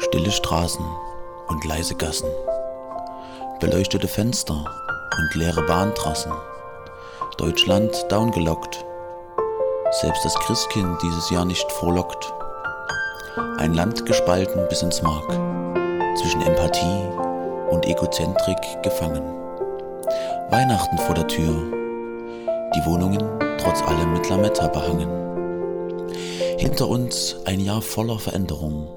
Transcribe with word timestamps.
Stille 0.00 0.30
Straßen 0.30 0.84
und 1.48 1.64
leise 1.64 1.96
Gassen, 1.96 2.28
beleuchtete 3.58 4.06
Fenster 4.06 4.64
und 5.18 5.34
leere 5.34 5.62
Bahntrassen. 5.62 6.32
Deutschland 7.36 8.06
downgelockt, 8.08 8.84
selbst 10.00 10.24
das 10.24 10.36
Christkind 10.36 11.02
dieses 11.02 11.30
Jahr 11.30 11.44
nicht 11.44 11.70
frohlockt. 11.72 12.32
Ein 13.58 13.74
Land 13.74 14.06
gespalten 14.06 14.68
bis 14.68 14.82
ins 14.82 15.02
Mark, 15.02 15.28
zwischen 16.16 16.42
Empathie 16.42 17.08
und 17.70 17.84
Egozentrik 17.84 18.82
gefangen. 18.84 19.24
Weihnachten 20.50 20.98
vor 20.98 21.16
der 21.16 21.26
Tür, 21.26 21.54
die 22.76 22.86
Wohnungen 22.86 23.22
trotz 23.58 23.82
allem 23.82 24.12
mit 24.12 24.28
Lametta 24.28 24.68
behangen. 24.68 25.10
Hinter 26.56 26.88
uns 26.88 27.36
ein 27.46 27.58
Jahr 27.58 27.82
voller 27.82 28.20
Veränderung, 28.20 28.88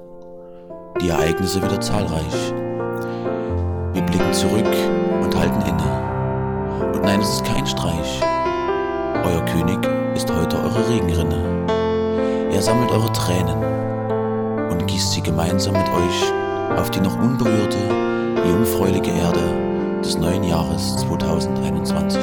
die 1.02 1.10
Ereignisse 1.10 1.62
wieder 1.62 1.82
zahlreich. 1.82 2.54
Wir 3.94 4.02
blicken 4.04 4.34
zurück 4.34 4.68
und 5.24 5.36
halten 5.36 5.62
inne. 5.62 6.94
Und 6.94 7.04
nein, 7.04 7.20
es 7.20 7.34
ist 7.34 7.46
kein 7.46 7.66
Streich. 7.66 8.22
Euer 9.26 9.44
König 9.46 9.80
ist 10.16 10.32
heute 10.32 10.58
eure 10.58 10.88
Regenrinne. 10.90 11.68
Er 12.54 12.62
sammelt 12.62 12.91
eure 12.91 13.12
Tränen 13.14 13.58
und 14.70 14.86
gießt 14.88 15.14
sie 15.14 15.22
gemeinsam 15.22 15.74
mit 15.74 15.88
euch 15.90 16.34
auf 16.77 16.91
die 16.91 17.02
noch 17.02 17.18
unberührte, 17.18 17.77
jungfräuliche 18.48 19.12
Erde 19.12 19.99
des 20.04 20.18
neuen 20.18 20.44
Jahres 20.44 20.98
2021. 20.98 22.22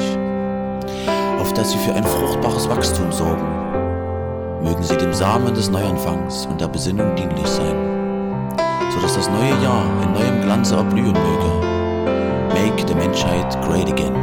Auf 1.39 1.53
dass 1.53 1.71
sie 1.71 1.77
für 1.79 1.93
ein 1.93 2.03
fruchtbares 2.03 2.69
Wachstum 2.69 3.11
sorgen. 3.11 3.45
Mögen 4.63 4.83
sie 4.83 4.97
dem 4.97 5.13
Samen 5.13 5.53
des 5.53 5.69
Neuanfangs 5.69 6.45
und 6.45 6.59
der 6.59 6.67
Besinnung 6.67 7.15
dienlich 7.15 7.47
sein, 7.47 7.88
sodass 8.99 9.15
das 9.15 9.29
neue 9.29 9.63
Jahr 9.63 9.85
in 10.03 10.13
neuem 10.13 10.41
Glanze 10.41 10.75
erblühen 10.75 11.13
möge. 11.13 11.51
Make 12.53 12.85
the 12.85 12.93
Menschheit 12.93 13.49
great 13.61 13.89
again. 13.89 14.13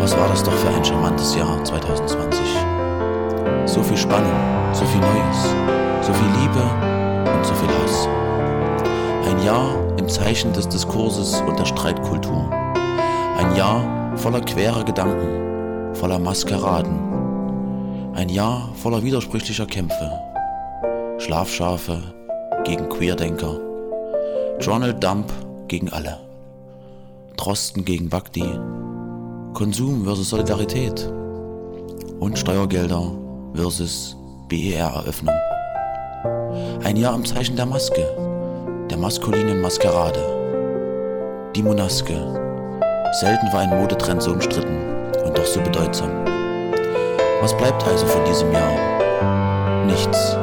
Was 0.00 0.16
war 0.18 0.28
das 0.28 0.42
doch 0.42 0.52
für 0.52 0.68
ein 0.68 0.84
charmantes 0.84 1.34
Jahr 1.34 1.64
2020? 1.64 2.40
So 3.64 3.82
viel 3.82 3.96
Spannung, 3.96 4.32
so 4.74 4.84
viel 4.84 5.00
Neues, 5.00 5.54
so 6.02 6.12
viel 6.12 6.28
Liebe 6.40 6.62
und 7.32 7.44
so 7.44 7.54
viel 7.54 7.68
Hass. 7.82 8.06
Ein 9.30 9.42
Jahr 9.42 9.70
im 9.98 10.08
Zeichen 10.08 10.52
des 10.52 10.68
Diskurses 10.68 11.40
und 11.40 11.58
der 11.58 11.64
Streitkultur. 11.64 12.50
Ein 13.38 13.56
Jahr 13.56 13.82
voller 14.16 14.42
querer 14.42 14.84
Gedanken, 14.84 15.94
voller 15.94 16.18
Maskeraden. 16.18 18.12
Ein 18.14 18.28
Jahr 18.28 18.68
voller 18.74 19.02
widersprüchlicher 19.02 19.66
Kämpfe. 19.66 20.27
Schlafschafe 21.28 22.00
gegen 22.64 22.88
Queerdenker. 22.88 23.60
Donald 24.64 25.04
Dump 25.04 25.30
gegen 25.68 25.90
alle. 25.90 26.16
Drosten 27.36 27.84
gegen 27.84 28.08
Bhakti. 28.08 28.46
Konsum 29.52 30.04
versus 30.04 30.30
Solidarität. 30.30 31.12
Und 32.18 32.38
Steuergelder 32.38 33.12
versus 33.54 34.16
BER-Eröffnung. 34.48 35.34
Ein 36.82 36.96
Jahr 36.96 37.14
im 37.14 37.26
Zeichen 37.26 37.56
der 37.56 37.66
Maske, 37.66 38.06
der 38.90 38.96
maskulinen 38.96 39.60
Maskerade. 39.60 40.24
Die 41.54 41.62
Monaske. 41.62 42.14
Selten 43.20 43.52
war 43.52 43.60
ein 43.60 43.78
Modetrend 43.78 44.22
so 44.22 44.32
umstritten 44.32 45.12
und 45.26 45.36
doch 45.36 45.44
so 45.44 45.60
bedeutsam. 45.60 46.24
Was 47.42 47.54
bleibt 47.54 47.86
also 47.86 48.06
von 48.06 48.24
diesem 48.24 48.50
Jahr? 48.50 49.84
Nichts, 49.84 50.38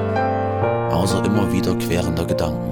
außer 0.95 1.23
immer 1.25 1.51
wieder 1.51 1.75
querender 1.75 2.25
Gedanken. 2.25 2.71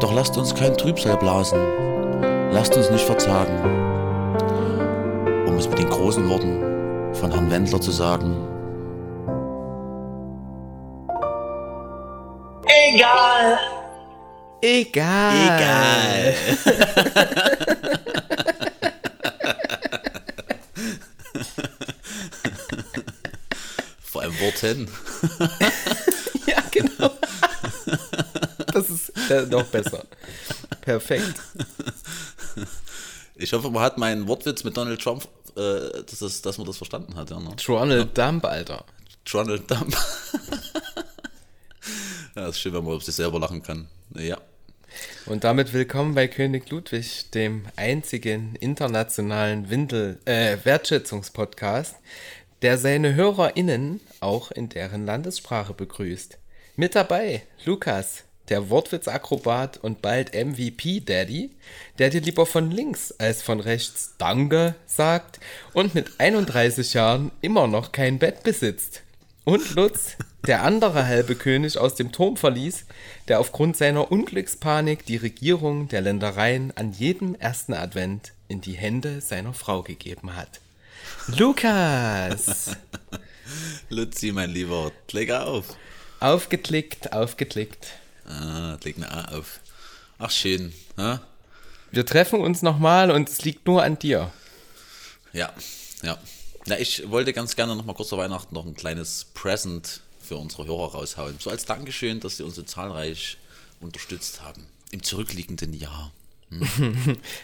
Doch 0.00 0.12
lasst 0.14 0.36
uns 0.36 0.54
kein 0.54 0.76
Trübsal 0.76 1.16
blasen, 1.16 1.60
lasst 2.50 2.76
uns 2.76 2.90
nicht 2.90 3.04
verzagen. 3.04 3.58
Um 5.46 5.56
es 5.56 5.68
mit 5.68 5.78
den 5.78 5.90
großen 5.90 6.28
Worten 6.28 7.14
von 7.14 7.30
Herrn 7.30 7.50
Wendler 7.50 7.80
zu 7.80 7.90
sagen, 7.90 8.36
Egal. 12.70 13.58
Egal. 14.60 16.34
vor 24.02 24.22
allem 24.22 24.40
Worten. 24.40 24.88
ja, 26.46 26.56
genau. 26.72 27.10
Das 28.72 28.90
ist 28.90 29.10
äh, 29.10 29.17
noch 29.50 29.66
besser. 29.66 30.04
Perfekt. 30.80 31.40
Ich 33.36 33.52
hoffe, 33.52 33.70
man 33.70 33.82
hat 33.82 33.98
meinen 33.98 34.26
Wortwitz 34.26 34.64
mit 34.64 34.76
Donald 34.76 35.00
Trump, 35.00 35.28
äh, 35.56 36.02
dass, 36.04 36.20
es, 36.20 36.42
dass 36.42 36.58
man 36.58 36.66
das 36.66 36.76
verstanden 36.76 37.14
hat. 37.14 37.30
Ja, 37.30 37.38
ne? 37.38 37.54
Donald 37.64 38.18
Dump, 38.18 38.44
Alter. 38.44 38.84
Donald 39.30 39.68
Trump. 39.68 39.94
ja, 42.36 42.48
ist 42.48 42.58
schön, 42.58 42.72
wenn 42.72 42.84
man 42.84 42.94
auf 42.94 43.04
sich 43.04 43.14
selber 43.14 43.38
lachen 43.38 43.62
kann. 43.62 43.86
Ja. 44.14 44.38
Und 45.26 45.44
damit 45.44 45.72
willkommen 45.72 46.14
bei 46.14 46.26
König 46.26 46.70
Ludwig, 46.70 47.30
dem 47.30 47.66
einzigen 47.76 48.56
internationalen 48.56 49.70
Windel 49.70 50.18
äh, 50.24 50.56
Wertschätzungspodcast, 50.64 51.96
der 52.62 52.78
seine 52.78 53.14
HörerInnen 53.14 54.00
auch 54.20 54.50
in 54.50 54.68
deren 54.68 55.06
Landessprache 55.06 55.74
begrüßt. 55.74 56.38
Mit 56.76 56.94
dabei 56.94 57.42
Lukas, 57.64 58.24
der 58.50 58.70
Wortwitzakrobat 58.70 59.78
und 59.78 60.02
bald 60.02 60.34
MVP-Daddy, 60.34 61.50
der 61.98 62.10
dir 62.10 62.20
lieber 62.20 62.46
von 62.46 62.70
links 62.70 63.12
als 63.18 63.42
von 63.42 63.60
rechts 63.60 64.14
Danke 64.18 64.74
sagt 64.86 65.40
und 65.72 65.94
mit 65.94 66.12
31 66.18 66.94
Jahren 66.94 67.30
immer 67.40 67.66
noch 67.66 67.92
kein 67.92 68.18
Bett 68.18 68.42
besitzt. 68.42 69.02
Und 69.44 69.74
Lutz, 69.74 70.16
der 70.46 70.62
andere 70.62 71.06
halbe 71.06 71.34
König 71.34 71.78
aus 71.78 71.94
dem 71.94 72.12
Turmverlies, 72.12 72.84
der 73.28 73.40
aufgrund 73.40 73.76
seiner 73.76 74.12
Unglückspanik 74.12 75.06
die 75.06 75.16
Regierung 75.16 75.88
der 75.88 76.02
Ländereien 76.02 76.72
an 76.76 76.92
jedem 76.92 77.34
ersten 77.34 77.72
Advent 77.72 78.32
in 78.48 78.60
die 78.60 78.74
Hände 78.74 79.20
seiner 79.20 79.54
Frau 79.54 79.82
gegeben 79.82 80.36
hat. 80.36 80.60
Lukas! 81.28 82.76
Luzi, 83.88 84.32
mein 84.32 84.50
Lieber, 84.50 84.92
leg 85.12 85.30
auf. 85.30 85.76
Aufgeklickt, 86.20 87.12
aufgeklickt. 87.12 87.92
Ah, 88.28 88.76
leg 88.84 88.96
eine 88.96 89.10
A 89.10 89.36
auf. 89.36 89.60
Ach, 90.18 90.30
schön. 90.30 90.72
Ha? 90.96 91.20
Wir 91.90 92.04
treffen 92.04 92.40
uns 92.40 92.62
nochmal 92.62 93.10
und 93.10 93.28
es 93.28 93.42
liegt 93.42 93.66
nur 93.66 93.82
an 93.82 93.98
dir. 93.98 94.30
Ja, 95.32 95.52
ja. 96.02 96.18
Na, 96.66 96.78
ich 96.78 97.10
wollte 97.10 97.32
ganz 97.32 97.56
gerne 97.56 97.74
noch 97.74 97.84
mal 97.84 97.94
kurz 97.94 98.10
vor 98.10 98.18
Weihnachten 98.18 98.54
noch 98.54 98.66
ein 98.66 98.74
kleines 98.74 99.26
Present 99.32 100.00
für 100.22 100.36
unsere 100.36 100.66
Hörer 100.66 100.92
raushauen. 100.92 101.36
So 101.40 101.48
als 101.48 101.64
Dankeschön, 101.64 102.20
dass 102.20 102.36
sie 102.36 102.42
uns 102.44 102.56
so 102.56 102.62
zahlreich 102.62 103.38
unterstützt 103.80 104.42
haben. 104.42 104.66
Im 104.90 105.02
zurückliegenden 105.02 105.72
Jahr. 105.72 106.12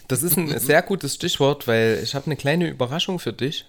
Das 0.09 0.22
ist 0.22 0.37
ein 0.37 0.59
sehr 0.59 0.83
gutes 0.83 1.15
Stichwort, 1.15 1.66
weil 1.66 2.01
ich 2.03 2.15
habe 2.15 2.27
eine 2.27 2.37
kleine 2.37 2.69
Überraschung 2.69 3.19
für 3.19 3.33
dich. 3.33 3.65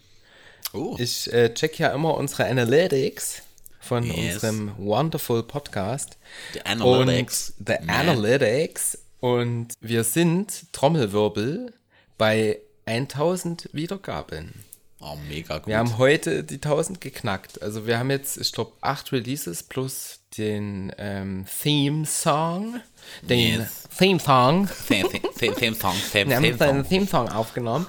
Oh, 0.74 0.96
Ich 1.00 1.32
äh, 1.32 1.54
check 1.54 1.78
ja 1.80 1.90
immer 1.94 2.16
unsere 2.16 2.46
Analytics 2.46 3.42
von 3.86 4.04
Yes. 4.04 4.36
unserem 4.36 4.72
Wonderful 4.78 5.44
Podcast. 5.44 6.18
die 6.56 6.66
Analytics. 6.66 7.54
Und, 7.60 7.68
the 7.68 7.86
Man. 7.86 7.90
Analytics. 8.10 8.98
Und 9.20 9.74
wir 9.80 10.04
sind, 10.04 10.72
Trommelwirbel, 10.74 11.74
bei 12.18 12.60
1000 12.86 13.70
Wiedergaben. 13.74 14.54
Oh, 15.02 15.18
mega 15.30 15.58
gut. 15.60 15.68
Wir 15.68 15.78
haben 15.78 15.98
heute 16.00 16.44
die 16.44 16.56
1000 16.62 17.00
geknackt. 17.02 17.62
Also 17.62 17.86
wir 17.86 18.00
haben 18.00 18.10
jetzt, 18.10 18.38
ich 18.38 18.52
glaube, 18.52 18.72
acht 18.82 19.12
Releases 19.12 19.62
plus 19.64 20.20
den 20.38 20.92
ähm, 20.98 21.46
Theme-Song. 21.62 22.80
Den 23.22 23.60
Yes. 23.60 23.84
Theme-Song. 23.98 24.68
Theme, 24.88 25.10
Theme, 25.38 25.56
Theme 25.56 25.76
Song, 25.76 25.94
Theme, 26.12 26.30
Wir 26.30 26.36
haben 26.38 26.44
Theme 26.44 26.48
jetzt 26.48 26.62
einen 26.62 26.82
Song. 26.84 26.90
Theme-Song 26.90 27.30
aufgenommen 27.30 27.86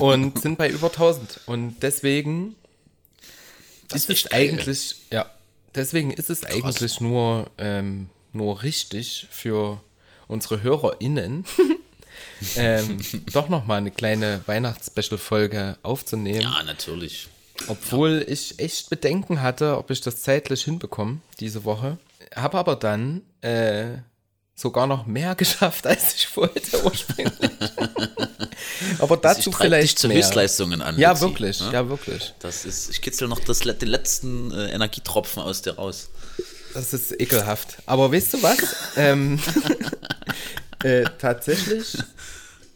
und 0.00 0.40
sind 0.40 0.56
bei 0.56 0.70
über 0.70 0.86
1000. 0.86 1.40
Und 1.46 1.82
deswegen 1.82 2.56
Das 3.88 4.02
ist 4.02 4.10
ist 4.10 4.32
eigentlich, 4.32 4.96
ja, 5.10 5.30
deswegen 5.74 6.10
ist 6.10 6.30
es 6.30 6.44
eigentlich 6.44 7.00
nur, 7.00 7.50
ähm, 7.58 8.08
nur 8.32 8.62
richtig 8.62 9.26
für 9.30 9.80
unsere 10.28 10.62
HörerInnen, 10.62 11.44
ähm, 12.56 12.98
doch 13.32 13.48
nochmal 13.48 13.78
eine 13.78 13.90
kleine 13.90 14.42
Weihnachts-Special-Folge 14.46 15.78
aufzunehmen. 15.82 16.40
Ja, 16.40 16.62
natürlich. 16.64 17.28
Obwohl 17.68 18.24
ich 18.28 18.58
echt 18.58 18.90
Bedenken 18.90 19.40
hatte, 19.40 19.78
ob 19.78 19.90
ich 19.90 20.00
das 20.00 20.22
zeitlich 20.22 20.64
hinbekomme 20.64 21.20
diese 21.40 21.64
Woche. 21.64 21.98
Habe 22.34 22.58
aber 22.58 22.76
dann 22.76 23.22
äh, 23.40 23.98
sogar 24.56 24.86
noch 24.86 25.06
mehr 25.06 25.34
geschafft, 25.36 25.86
als 25.86 26.14
ich 26.14 26.36
wollte 26.36 26.82
ursprünglich. 26.82 27.50
aber 28.98 29.16
dazu 29.18 29.52
vielleicht 29.52 29.98
zu 29.98 30.08
mehr. 30.08 30.16
Höchstleistungen 30.16 30.82
an. 30.82 30.98
Ja, 30.98 31.10
Luzi, 31.10 31.22
wirklich, 31.22 31.60
ne? 31.60 31.72
ja, 31.72 31.88
wirklich. 31.88 32.34
Das 32.40 32.64
ist, 32.64 32.90
ich 32.90 33.02
kitzel 33.02 33.28
noch 33.28 33.38
das, 33.38 33.60
den 33.60 33.88
letzten 33.88 34.50
äh, 34.50 34.70
Energietropfen 34.70 35.42
aus 35.42 35.62
dir 35.62 35.76
raus. 35.76 36.08
Das 36.74 36.92
ist 36.92 37.12
ekelhaft. 37.20 37.78
Aber 37.86 38.10
weißt 38.12 38.34
du 38.34 38.42
was? 38.42 38.58
ähm, 38.96 39.38
äh, 40.82 41.04
tatsächlich 41.18 41.98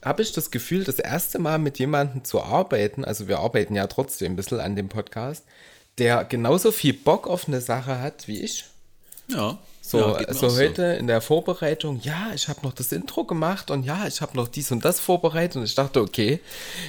habe 0.03 0.23
ich 0.23 0.33
das 0.33 0.51
Gefühl, 0.51 0.85
das 0.85 0.99
erste 0.99 1.39
Mal 1.39 1.59
mit 1.59 1.79
jemandem 1.79 2.25
zu 2.25 2.43
arbeiten, 2.43 3.05
also 3.05 3.29
wir 3.29 3.41
arbeiten 3.41 3.75
ja 3.75 3.87
trotzdem 3.87 4.33
ein 4.33 4.37
bisschen 4.37 4.61
an 4.61 4.77
dem 4.77 4.89
Podcast, 4.89 5.45
der 5.99 6.25
genauso 6.25 6.73
viel 6.73 6.95
Bock 6.95 7.27
auf 7.27 7.49
eine 7.49 7.61
Sache 7.61 8.01
hat 8.01 8.27
wie 8.27 8.41
ich. 8.41 8.65
Ja. 9.29 9.59
So, 9.91 10.17
ja, 10.17 10.33
so 10.33 10.57
heute 10.57 10.85
in 10.85 11.09
der 11.09 11.21
Vorbereitung, 11.21 12.01
ja, 12.05 12.31
ich 12.33 12.47
habe 12.47 12.61
noch 12.63 12.73
das 12.73 12.93
Intro 12.93 13.25
gemacht 13.25 13.73
und 13.73 13.83
ja, 13.83 14.07
ich 14.07 14.21
habe 14.21 14.37
noch 14.37 14.47
dies 14.47 14.71
und 14.71 14.85
das 14.85 15.01
vorbereitet 15.01 15.57
und 15.57 15.65
ich 15.65 15.75
dachte, 15.75 16.01
okay, 16.01 16.39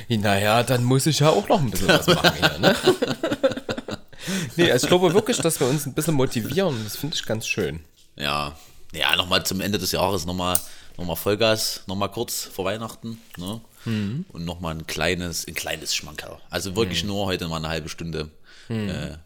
naja, 0.07 0.61
dann 0.61 0.83
muss 0.83 1.07
ich 1.07 1.17
ja 1.17 1.29
auch 1.29 1.49
noch 1.49 1.59
ein 1.61 1.71
bisschen 1.71 1.87
was 1.87 2.05
machen 2.05 2.31
hier, 2.37 2.59
ne? 2.59 2.75
nee, 4.55 4.71
also 4.71 4.85
ich 4.85 4.87
glaube 4.87 5.15
wirklich, 5.15 5.37
dass 5.37 5.59
wir 5.59 5.65
uns 5.65 5.87
ein 5.87 5.93
bisschen 5.93 6.13
motivieren. 6.13 6.79
Das 6.83 6.95
finde 6.95 7.15
ich 7.15 7.25
ganz 7.25 7.47
schön. 7.47 7.79
Ja, 8.17 8.55
ja, 8.93 9.15
nochmal 9.15 9.43
zum 9.47 9.61
Ende 9.61 9.79
des 9.79 9.93
Jahres 9.93 10.27
nochmal 10.27 10.59
noch 10.95 11.05
mal 11.05 11.15
Vollgas, 11.15 11.81
nochmal 11.87 12.09
kurz 12.09 12.43
vor 12.43 12.65
Weihnachten. 12.65 13.19
Ne? 13.35 13.61
Mhm. 13.85 14.25
Und 14.31 14.45
nochmal 14.45 14.75
ein 14.75 14.85
kleines, 14.85 15.47
ein 15.47 15.55
kleines 15.55 15.95
Schmankerl. 15.95 16.37
Also 16.51 16.75
wirklich 16.75 17.03
nur 17.03 17.25
heute 17.25 17.47
mal 17.47 17.57
eine 17.57 17.69
halbe 17.69 17.89
Stunde. 17.89 18.29
Äh, 18.69 19.17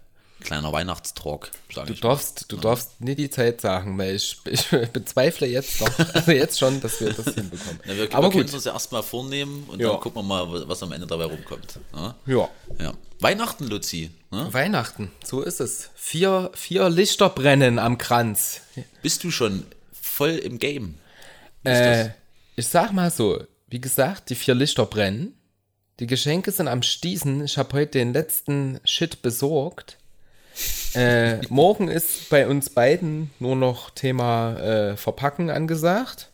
kleiner 0.42 0.72
Weihnachtstalk, 0.72 1.52
sage 1.74 1.88
Du 1.88 1.94
ich. 1.94 2.02
darfst, 2.02 2.46
du 2.52 2.58
darfst 2.58 3.02
nie 3.02 3.16
die 3.16 3.30
Zeit 3.30 3.62
sagen, 3.62 3.98
weil 3.98 4.16
ich, 4.16 4.38
ich 4.46 4.68
bezweifle 4.94 5.48
jetzt 5.48 5.82
noch, 5.82 6.00
also 6.14 6.32
jetzt 6.32 6.60
schon, 6.60 6.82
dass 6.82 7.00
wir 7.02 7.14
das 7.14 7.34
hinbekommen. 7.34 7.80
Na, 7.86 7.96
wir, 7.96 8.04
Aber 8.14 8.28
wir 8.28 8.32
können 8.32 8.46
gut, 8.46 8.54
uns 8.54 8.66
ja 8.66 8.74
erstmal 8.74 9.02
vornehmen 9.04 9.64
und 9.68 9.80
Ja. 9.80 9.90
dann 9.92 10.00
gucken 10.00 10.20
wir 10.22 10.24
mal, 10.24 10.68
was 10.68 10.84
am 10.84 10.92
Ende 10.92 11.08
dabei 11.08 11.26
rumkommt. 11.26 11.80
Ne? 11.94 12.16
ja. 12.28 12.50
Ja. 12.80 12.94
Weihnachten, 13.20 13.68
Luzi. 13.68 14.12
Ne? 14.32 14.54
Weihnachten, 14.54 15.12
so 15.24 15.42
ist 15.42 15.62
es. 15.62 15.90
Vier, 15.96 16.52
vier 16.54 16.90
Lichter 16.90 17.30
brennen 17.30 17.80
am 17.80 17.98
Kranz. 17.98 18.62
Bist 19.02 19.24
du 19.24 19.32
schon 19.32 19.66
voll 19.94 20.32
im 20.32 20.60
Game? 20.60 20.96
Äh, 21.64 22.04
das? 22.06 22.10
ich 22.58 22.68
sag 22.68 22.92
mal 22.92 23.10
so, 23.10 23.42
wie 23.68 23.80
gesagt, 23.82 24.30
die 24.30 24.36
vier 24.36 24.54
Lichter 24.54 24.86
brennen. 24.86 25.34
Die 26.02 26.08
Geschenke 26.08 26.52
sind 26.52 26.68
am 26.68 26.84
Stießen. 26.84 27.46
Ich 27.46 27.58
habe 27.58 27.72
heute 27.78 27.98
den 28.00 28.12
letzten 28.12 28.82
Shit 28.84 29.22
besorgt. 29.22 29.98
Äh, 30.96 31.42
morgen 31.50 31.90
ist 31.90 32.30
bei 32.30 32.48
uns 32.48 32.70
beiden 32.70 33.32
nur 33.40 33.56
noch 33.56 33.90
Thema 33.90 34.58
äh, 34.58 34.98
Verpacken 34.98 35.50
angesagt. 35.50 36.30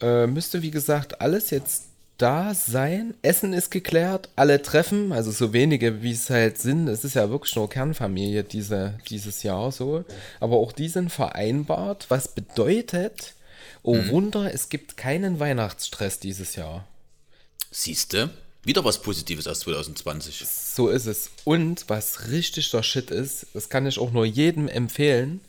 Äh, 0.00 0.26
müsste, 0.26 0.62
wie 0.62 0.70
gesagt, 0.70 1.20
alles 1.20 1.50
jetzt 1.50 1.84
da 2.18 2.54
sein. 2.54 3.14
Essen 3.22 3.52
ist 3.52 3.70
geklärt, 3.70 4.30
alle 4.36 4.62
treffen, 4.62 5.12
also 5.12 5.30
so 5.30 5.52
wenige, 5.52 6.02
wie 6.02 6.12
es 6.12 6.30
halt 6.30 6.58
sind. 6.58 6.88
Es 6.88 7.04
ist 7.04 7.14
ja 7.14 7.30
wirklich 7.30 7.54
nur 7.56 7.68
Kernfamilie 7.68 8.42
diese, 8.42 8.98
dieses 9.08 9.42
Jahr 9.42 9.70
so. 9.70 10.04
Aber 10.40 10.56
auch 10.56 10.72
die 10.72 10.88
sind 10.88 11.12
vereinbart, 11.12 12.06
was 12.08 12.28
bedeutet, 12.28 13.34
oh 13.82 13.96
Wunder, 14.08 14.52
es 14.52 14.68
gibt 14.68 14.96
keinen 14.96 15.38
Weihnachtsstress 15.38 16.18
dieses 16.18 16.56
Jahr. 16.56 16.86
Siehste, 17.70 18.30
wieder 18.66 18.84
was 18.84 19.00
Positives 19.00 19.46
aus 19.46 19.60
2020. 19.60 20.44
So 20.44 20.88
ist 20.88 21.06
es. 21.06 21.30
Und 21.44 21.84
was 21.88 22.28
richtig 22.30 22.70
der 22.70 22.82
Shit 22.82 23.10
ist, 23.10 23.46
das 23.54 23.68
kann 23.68 23.86
ich 23.86 23.98
auch 23.98 24.10
nur 24.10 24.26
jedem 24.26 24.66
empfehlen, 24.68 25.40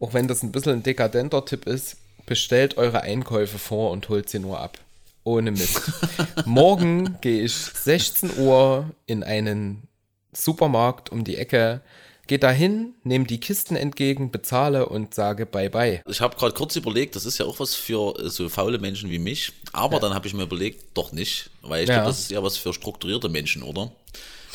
auch 0.00 0.14
wenn 0.14 0.28
das 0.28 0.42
ein 0.42 0.50
bisschen 0.50 0.72
ein 0.72 0.82
dekadenter 0.82 1.44
Tipp 1.44 1.66
ist, 1.66 1.98
bestellt 2.26 2.78
eure 2.78 3.02
Einkäufe 3.02 3.58
vor 3.58 3.90
und 3.90 4.08
holt 4.08 4.30
sie 4.30 4.38
nur 4.38 4.60
ab. 4.60 4.78
Ohne 5.24 5.50
Mist. 5.50 5.92
Morgen 6.46 7.18
gehe 7.20 7.44
ich 7.44 7.54
16 7.54 8.38
Uhr 8.38 8.90
in 9.06 9.22
einen 9.22 9.86
Supermarkt 10.32 11.10
um 11.10 11.22
die 11.22 11.36
Ecke, 11.36 11.82
gehe 12.26 12.38
dahin, 12.38 12.94
nehme 13.04 13.24
die 13.26 13.38
Kisten 13.40 13.76
entgegen, 13.76 14.30
bezahle 14.30 14.88
und 14.88 15.14
sage 15.14 15.46
Bye 15.46 15.70
Bye. 15.70 16.02
Ich 16.08 16.20
habe 16.20 16.36
gerade 16.36 16.54
kurz 16.54 16.76
überlegt, 16.76 17.16
das 17.16 17.24
ist 17.26 17.38
ja 17.38 17.46
auch 17.46 17.60
was 17.60 17.74
für 17.74 18.18
äh, 18.18 18.28
so 18.30 18.48
faule 18.48 18.78
Menschen 18.78 19.10
wie 19.10 19.18
mich. 19.18 19.52
Aber 19.72 20.00
dann 20.00 20.14
habe 20.14 20.26
ich 20.26 20.34
mir 20.34 20.44
überlegt, 20.44 20.84
doch 20.94 21.12
nicht. 21.12 21.50
Weil 21.62 21.82
ich 21.84 21.88
Ja. 21.88 21.96
glaube, 21.96 22.08
das 22.08 22.20
ist 22.20 22.30
eher 22.32 22.42
was 22.42 22.56
für 22.56 22.72
strukturierte 22.72 23.28
Menschen, 23.28 23.62
oder? 23.62 23.92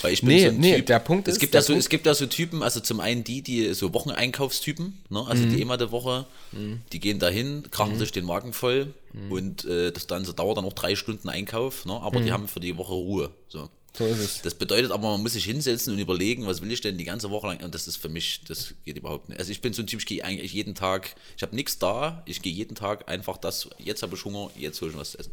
Weil 0.02 0.14
ich 0.14 0.22
bin 0.22 0.30
Nee, 0.30 0.44
so 0.46 0.48
ein 0.52 0.60
nee, 0.62 0.76
Typ, 0.78 0.86
der 0.86 1.00
Punkt 1.00 1.28
es 1.28 1.34
ist, 1.34 1.40
Gibt 1.42 1.54
der 1.54 1.60
ja 1.60 1.66
so, 1.66 1.74
Punkt- 1.74 1.84
es 1.84 1.90
gibt 1.90 2.06
ja 2.06 2.14
so 2.14 2.26
Typen, 2.26 2.64
also 2.64 2.80
zum 2.80 3.02
einen 3.02 3.26
die, 3.26 3.42
die 3.42 3.74
so 3.74 3.94
Wocheneinkaufstypen, 3.94 4.98
ne? 5.10 5.26
also 5.28 5.44
Mhm. 5.44 5.50
die 5.50 5.62
immer 5.62 5.76
der 5.76 5.92
Woche, 5.92 6.26
die 6.54 7.00
gehen 7.02 7.20
dahin, 7.20 7.64
krachen 7.70 7.98
sich 8.00 8.14
den 8.14 8.24
Magen 8.24 8.54
voll 8.54 8.94
Mhm. 9.12 9.32
und 9.32 9.66
äh, 9.66 9.92
das 9.92 10.08
dann 10.08 10.24
so 10.24 10.32
dauert 10.32 10.58
dann 10.58 10.64
auch 10.64 10.72
drei 10.72 10.96
Stunden 10.96 11.28
Einkauf, 11.28 11.86
ne? 11.86 12.00
aber 12.02 12.22
die 12.22 12.32
haben 12.32 12.48
für 12.48 12.62
die 12.62 12.78
Woche 12.78 12.94
Ruhe. 12.94 13.30
So. 13.50 13.68
So 13.98 14.06
ist 14.06 14.20
es. 14.20 14.42
Das 14.42 14.56
bedeutet 14.56 14.92
aber, 14.92 15.10
man 15.12 15.22
muss 15.22 15.34
sich 15.34 15.46
hinsetzen 15.46 15.94
und 15.94 16.00
überlegen, 16.00 16.46
was 16.46 16.62
will 16.62 16.72
ich 16.72 16.82
denn 16.82 16.98
die 16.98 17.04
ganze 17.04 17.30
Woche 17.30 17.48
lang. 17.48 17.64
Und 17.64 17.76
das 17.76 17.88
ist 17.88 17.98
für 17.98 18.10
mich, 18.10 18.42
das 18.48 18.74
geht 18.86 18.98
überhaupt 18.98 19.30
nicht. 19.30 19.40
Also 19.40 19.52
ich 19.52 19.62
bin 19.62 19.74
so 19.74 19.82
ein 19.82 19.88
Typ, 19.88 20.00
ich 20.00 20.06
gehe 20.06 20.24
eigentlich 20.24 20.54
jeden 20.54 20.76
Tag, 20.76 21.16
ich 21.36 21.44
habe 21.44 21.56
nichts 21.56 21.80
da, 21.80 22.24
ich 22.26 22.42
gehe 22.42 22.54
jeden 22.54 22.76
Tag 22.76 23.10
einfach 23.10 23.38
das, 23.38 23.70
jetzt 23.78 24.04
habe 24.04 24.16
ich 24.16 24.24
Hunger, 24.24 24.50
jetzt 24.56 24.82
hole 24.82 24.92
ich 24.92 24.98
was 24.98 25.12
zu 25.12 25.20
essen. 25.20 25.32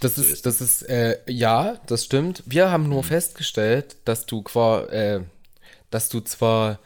Das 0.00 0.14
So 0.14 0.22
ist, 0.22 0.30
ist 0.30 0.46
das 0.46 0.60
ist, 0.60 0.82
äh, 0.82 1.18
ja, 1.26 1.80
das 1.86 2.04
stimmt. 2.04 2.42
Wir 2.46 2.70
haben 2.70 2.88
nur 2.88 3.04
festgestellt, 3.04 3.96
dass 4.04 4.26
du 4.26 4.42
qua, 4.42 4.84
äh, 4.86 5.22
dass 5.90 6.08
du 6.08 6.20
zwar 6.20 6.78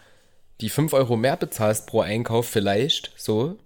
die 0.60 0.70
5 0.70 0.92
Euro 0.94 1.16
mehr 1.16 1.36
bezahlst 1.36 1.86
pro 1.86 2.00
Einkauf 2.00 2.48
vielleicht, 2.48 3.12
so, 3.16 3.58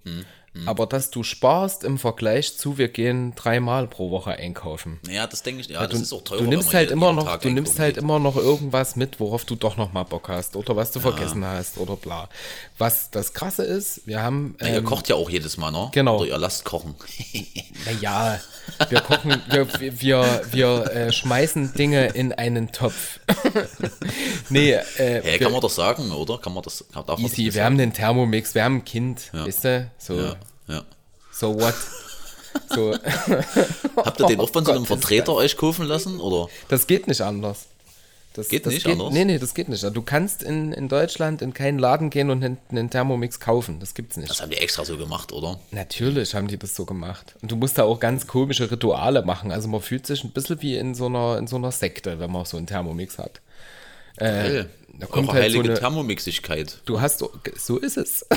aber 0.66 0.87
dass 0.87 1.10
du 1.10 1.22
sparst 1.22 1.84
im 1.84 1.99
Vergleich 1.99 2.56
zu, 2.58 2.78
wir 2.78 2.88
gehen 2.88 3.34
dreimal 3.37 3.87
pro 3.87 4.10
Woche 4.10 4.32
einkaufen. 4.32 4.99
Naja, 5.06 5.26
das 5.26 5.43
denke 5.43 5.60
ich, 5.60 5.69
ja, 5.69 5.87
du, 5.87 5.93
das 5.93 6.02
ist 6.02 6.12
auch 6.12 6.22
teurer. 6.22 6.43
du 6.43 6.49
nimmst 6.49 6.72
halt 6.75 6.90
immer 6.90 7.12
noch, 7.12 7.25
Tag 7.25 7.43
du 7.43 7.50
nimmst 7.50 7.78
halt 7.78 7.94
geht. 7.94 8.02
immer 8.02 8.19
noch 8.19 8.37
irgendwas 8.37 8.96
mit, 8.96 9.20
worauf 9.20 9.44
du 9.44 9.55
doch 9.56 9.76
noch 9.76 9.93
mal 9.93 10.05
Bock 10.05 10.28
hast 10.28 10.56
oder 10.56 10.75
was 10.76 10.90
du 10.93 11.00
vergessen 11.00 11.44
hast 11.44 11.78
oder 11.78 11.96
bla. 11.96 12.28
Was 12.78 13.10
das 13.10 13.32
Krasse 13.34 13.64
ist, 13.64 14.06
wir 14.06 14.22
haben 14.22 14.56
Na, 14.60 14.69
ihr 14.69 14.76
ähm, 14.76 14.84
kocht 14.84 15.08
ja 15.08 15.16
auch 15.16 15.31
jedes 15.31 15.56
Mal, 15.56 15.70
ne? 15.70 15.88
genau. 15.93 16.19
Oder 16.19 16.26
ihr 16.28 16.38
lasst 16.38 16.64
kochen. 16.64 16.94
Naja, 17.87 18.40
wir 18.88 19.00
kochen, 19.00 19.40
wir, 19.49 19.69
wir, 20.00 20.43
wir 20.50 20.90
äh, 20.93 21.12
schmeißen 21.12 21.75
Dinge 21.75 22.08
in 22.08 22.32
einen 22.32 22.72
Topf. 22.72 23.20
nee, 24.50 24.72
äh, 24.72 24.82
Hä, 24.96 25.22
wir, 25.25 25.38
kann 25.38 25.52
man 25.52 25.60
das 25.60 25.75
sagen, 25.75 26.10
oder? 26.12 26.38
Kann 26.38 26.55
man 26.55 26.62
das, 26.62 26.84
kann, 26.93 27.06
darf 27.06 27.19
man 27.19 27.22
das 27.28 27.32
easy, 27.34 27.44
nicht 27.44 27.55
wir 27.55 27.64
haben 27.64 27.78
den 27.78 27.93
Thermomix, 27.93 28.55
wir 28.55 28.64
haben 28.64 28.76
ein 28.78 28.84
Kind, 28.84 29.31
Ja. 29.32 29.46
weißt 29.46 29.64
du? 29.64 29.90
So, 29.99 30.14
Ja, 30.20 30.37
ja. 30.69 30.85
so 31.32 31.59
what? 31.61 31.75
So, 32.75 32.93
Habt 33.97 34.20
ihr 34.20 34.26
den 34.26 34.41
auch 34.41 34.50
von 34.50 34.65
so 34.65 34.73
einem 34.73 34.82
Oh 34.82 34.87
Vertreter 34.87 35.35
euch 35.35 35.56
kaufen 35.56 35.87
lassen, 35.87 36.19
oder? 36.19 36.49
das 36.69 36.87
geht 36.87 37.06
nicht 37.06 37.20
anders. 37.20 37.67
Das, 38.32 38.49
Geht 38.49 38.67
das 38.67 38.75
nicht 38.75 38.87
anders? 38.87 39.12
Nee, 39.12 39.25
nee, 39.25 39.38
das 39.38 39.55
geht 39.55 39.69
nicht. 39.69 39.82
Du 39.85 40.03
kannst 40.03 40.43
in, 40.43 40.73
in 40.73 40.88
Deutschland 40.88 41.41
in 41.43 41.53
keinen 41.55 41.79
Laden 41.79 42.10
gehen 42.10 42.31
und 42.31 42.43
einen, 42.44 42.58
einen 42.70 42.91
Thermomix 42.91 43.39
kaufen. 43.39 43.81
Das 43.81 43.94
gibt's 43.94 44.17
nicht. 44.17 44.31
Das 44.31 44.41
haben 44.43 44.51
die 44.51 44.56
extra 44.58 44.84
so 44.84 44.96
gemacht, 44.96 45.32
oder? 45.32 45.60
Natürlich 45.70 46.34
haben 46.34 46.48
die 46.48 46.58
das 46.58 46.75
so 46.75 46.84
gemacht. 46.84 47.34
Und 47.43 47.53
du 47.53 47.56
musst 47.56 47.79
da 47.79 47.84
auch 47.84 48.01
ganz 48.01 48.27
komische 48.27 48.70
Rituale 48.70 49.22
machen. 49.22 49.53
Also 49.53 49.69
man 49.69 49.81
fühlt 49.81 50.06
sich 50.06 50.25
ein 50.25 50.31
bisschen 50.31 50.60
wie 50.63 50.77
in 50.77 50.94
so 50.94 51.06
einer, 51.06 51.39
in 51.39 51.46
so 51.46 51.56
einer 51.56 51.70
Sekte, 51.72 52.19
wenn 52.19 52.31
man 52.32 52.44
so 52.44 52.56
einen 52.56 52.67
Thermomix 52.67 53.19
hat. 53.19 53.41
Geil. 54.17 54.69
da 54.98 55.06
kommt 55.06 55.29
Eure 55.29 55.39
halt 55.43 55.53
so 55.53 55.58
heilige 55.58 55.70
eine- 55.75 55.81
Thermomixigkeit. 55.81 56.79
Du 56.87 57.01
hast, 57.01 57.25
so 57.56 57.77
ist 57.79 57.96
es. 57.96 58.27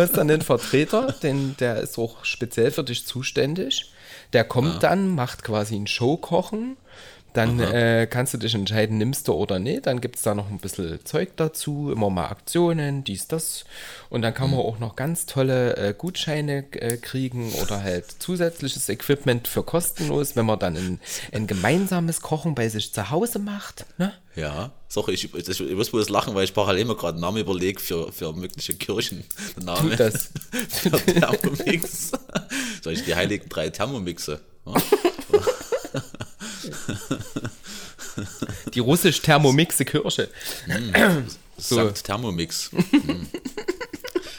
du 0.00 0.08
hast 0.08 0.16
dann 0.16 0.28
den 0.28 0.40
Vertreter, 0.40 1.12
den, 1.22 1.56
der 1.58 1.76
ist 1.76 1.98
auch 1.98 2.24
speziell 2.24 2.70
für 2.70 2.84
dich 2.84 3.06
zuständig. 3.06 3.92
Der 4.32 4.44
kommt 4.44 4.82
dann, 4.82 5.14
macht 5.14 5.44
quasi 5.44 5.76
ein 5.76 5.86
Showkochen. 5.86 6.76
Dann 7.32 7.60
äh, 7.60 8.08
kannst 8.10 8.34
du 8.34 8.38
dich 8.38 8.54
entscheiden, 8.54 8.98
nimmst 8.98 9.28
du 9.28 9.32
oder 9.32 9.58
nicht. 9.58 9.86
Dann 9.86 10.00
gibt 10.00 10.16
es 10.16 10.22
da 10.22 10.34
noch 10.34 10.50
ein 10.50 10.58
bisschen 10.58 10.98
Zeug 11.04 11.30
dazu, 11.36 11.92
immer 11.92 12.10
mal 12.10 12.26
Aktionen, 12.28 13.04
dies, 13.04 13.28
das. 13.28 13.64
Und 14.08 14.22
dann 14.22 14.34
kann 14.34 14.50
man 14.50 14.60
auch 14.60 14.78
noch 14.78 14.96
ganz 14.96 15.26
tolle 15.26 15.76
äh, 15.76 15.94
Gutscheine 15.96 16.64
äh, 16.72 16.96
kriegen 16.96 17.52
oder 17.62 17.82
halt 17.82 18.06
zusätzliches 18.18 18.88
Equipment 18.88 19.46
für 19.46 19.62
kostenlos, 19.62 20.34
wenn 20.34 20.46
man 20.46 20.58
dann 20.58 20.76
ein, 20.76 21.00
ein 21.32 21.46
gemeinsames 21.46 22.20
Kochen 22.20 22.54
bei 22.54 22.68
sich 22.68 22.92
zu 22.92 23.10
Hause 23.10 23.38
macht. 23.38 23.86
Ne? 23.98 24.12
Ja. 24.34 24.72
Sorry, 24.88 25.12
ich, 25.12 25.32
ich, 25.32 25.48
ich 25.48 25.76
muss 25.76 25.90
bloß 25.90 26.08
lachen, 26.08 26.34
weil 26.34 26.44
ich 26.44 26.54
parallel 26.54 26.84
mir 26.86 26.96
gerade 26.96 27.14
einen 27.14 27.20
Namen 27.20 27.38
überlege 27.38 27.80
für, 27.80 28.10
für 28.12 28.32
mögliche 28.32 28.74
Kirchen. 28.74 29.22
Der 29.56 29.64
Name. 29.64 29.90
Tu 29.90 29.96
das. 29.96 30.30
für 30.68 30.90
Thermomix. 30.90 32.12
Soll 32.82 32.94
ich 32.94 33.04
die 33.04 33.14
heiligen 33.14 33.48
drei 33.48 33.70
Thermomixe? 33.70 34.40
Ja? 34.66 34.74
Die 38.74 38.80
russisch-thermomixe 38.80 39.84
Kirche. 39.84 40.28
Sagt 41.56 42.04
Thermomix. 42.04 42.70
Hm. 42.72 43.28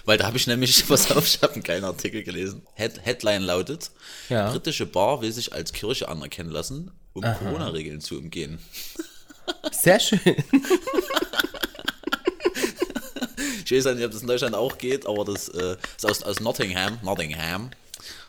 Weil 0.06 0.18
da 0.18 0.26
habe 0.26 0.38
ich 0.38 0.48
nämlich, 0.48 0.88
pass 0.90 1.12
auf, 1.12 1.26
ich 1.26 1.42
habe 1.42 1.54
einen 1.54 1.64
kleinen 1.64 1.86
Artikel 1.86 2.24
gelesen. 2.24 2.64
Head, 2.74 3.06
Headline 3.06 3.44
lautet: 3.44 3.92
Ja. 4.30 4.52
Britische 4.52 4.86
Bar 4.86 5.22
will 5.22 5.32
sich 5.32 5.54
als 5.54 5.74
Kirche 5.74 6.10
anerkennen 6.10 6.52
lassen, 6.52 6.92
um 7.14 7.24
Corona-Regeln 7.24 8.02
zu 8.02 8.18
umgehen. 8.18 8.60
Sehr 9.72 10.00
schön. 10.00 10.20
Ich 13.66 13.86
weiß 13.86 13.96
nicht, 13.96 14.06
ob 14.06 14.12
das 14.12 14.22
in 14.22 14.28
Deutschland 14.28 14.54
auch 14.54 14.78
geht, 14.78 15.06
aber 15.06 15.24
das 15.24 15.48
äh, 15.48 15.78
ist 15.96 16.06
aus, 16.06 16.24
aus 16.24 16.42
Nottingham, 16.42 17.00
Nottingham. 17.04 17.72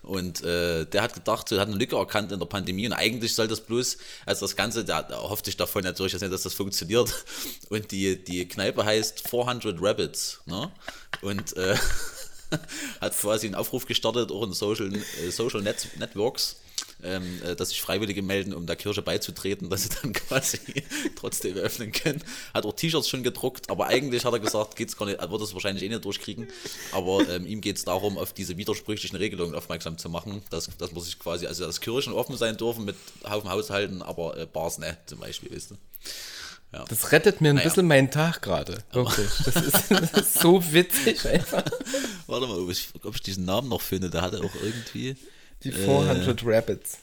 Und 0.02 0.42
äh, 0.42 0.85
der 0.85 1.02
hat 1.02 1.14
gedacht, 1.14 1.52
er 1.52 1.61
hat 1.61 1.68
eine 1.68 1.76
Lücke 1.76 1.97
erkannt 1.97 2.32
in 2.32 2.40
der 2.40 2.47
Pandemie 2.47 2.87
und 2.87 2.92
eigentlich 2.92 3.35
soll 3.35 3.47
das 3.47 3.61
bloß, 3.61 3.99
also 4.26 4.44
das 4.47 4.56
Ganze, 4.56 4.85
der, 4.85 5.04
der 5.04 5.23
hofft 5.23 5.44
sich 5.44 5.56
davon 5.56 5.85
natürlich, 5.85 6.12
dass 6.12 6.42
das 6.42 6.54
funktioniert. 6.54 7.12
Und 7.68 7.90
die, 7.90 8.23
die 8.23 8.47
Kneipe 8.47 8.85
heißt 8.85 9.28
400 9.28 9.80
Rabbits. 9.80 10.40
Ne? 10.47 10.71
Und 11.23 11.56
äh, 11.56 11.76
hat 13.00 13.16
quasi 13.16 13.47
einen 13.47 13.54
Aufruf 13.54 13.87
gestartet, 13.87 14.30
auch 14.32 14.42
in 14.42 14.52
Social, 14.52 14.92
äh, 14.94 15.30
Social 15.30 15.62
Net 15.62 15.88
Networks 15.99 16.56
ähm, 17.02 17.41
äh, 17.45 17.57
dass 17.57 17.71
sich 17.71 17.81
Freiwillige 17.81 18.23
melden, 18.23 18.55
um 18.55 18.67
der 18.67 18.76
Kirche 18.76 19.02
beizutreten, 19.02 19.71
dass 19.71 19.85
sie 19.85 19.88
dann 20.02 20.12
quasi 20.12 20.59
trotzdem 21.17 21.57
öffnen 21.57 21.93
können. 21.93 22.23
Hat 22.55 22.64
auch 22.64 22.75
T-Shirts 22.75 23.09
schon 23.09 23.23
gedruckt, 23.23 23.71
aber 23.71 23.87
eigentlich 23.88 24.25
hat 24.25 24.33
er 24.33 24.41
gesagt, 24.41 24.76
geht's 24.76 24.97
gar 24.97 25.07
nicht, 25.07 25.19
er 25.19 25.31
wird 25.31 25.43
es 25.43 25.55
wahrscheinlich 25.55 25.85
eh 25.85 25.88
nicht 25.88 26.05
durchkriegen. 26.05 26.49
Aber 26.93 27.29
ähm, 27.29 27.47
ihm 27.47 27.61
geht 27.61 27.76
es 27.76 27.85
darum, 27.85 28.19
auf 28.19 28.33
diese 28.33 28.57
widersprüchlichen 28.57 29.17
Regelungen 29.17 29.55
aufmerksam 29.55 29.99
zu 29.99 30.09
machen, 30.09 30.43
dass, 30.50 30.71
dass 30.79 30.93
man 30.93 31.02
sich 31.02 31.19
quasi, 31.19 31.47
also 31.47 31.67
dass 31.67 31.81
Kirchen 31.81 32.12
offen 32.12 32.37
sein 32.37 32.57
dürfen 32.57 32.85
mit 32.85 32.97
Haufen 33.29 33.50
Haushalten, 33.50 34.02
aber 34.02 34.37
äh, 34.37 34.47
Bars 34.47 34.79
ne, 34.79 34.97
zum 35.07 35.19
Beispiel, 35.19 35.55
weißt 35.55 35.73
du. 35.73 35.76
Ja. 36.73 36.87
Das 36.88 37.12
rettet 37.12 37.43
mir 37.43 37.50
ein 37.50 37.57
naja. 37.57 37.69
bisschen 37.69 37.87
meinen 37.87 38.11
Tag 38.11 38.41
gerade. 38.41 38.79
Wirklich. 38.93 39.29
Das 39.45 39.57
ist, 39.57 39.91
das 39.91 40.12
ist, 40.12 40.41
so 40.41 40.73
witzig 40.73 41.26
einfach. 41.26 41.64
Warte 42.26 42.47
mal, 42.47 42.59
ob 42.59 42.71
ich, 42.71 42.88
ob 43.02 43.14
ich 43.14 43.21
diesen 43.21 43.45
Namen 43.45 43.69
noch 43.69 43.83
finde. 43.83 44.09
Der 44.09 44.23
hatte 44.23 44.38
auch 44.38 44.55
irgendwie. 44.62 45.17
Die 45.64 45.73
400 45.73 46.42
äh, 46.42 46.47
Rabbits. 46.47 46.99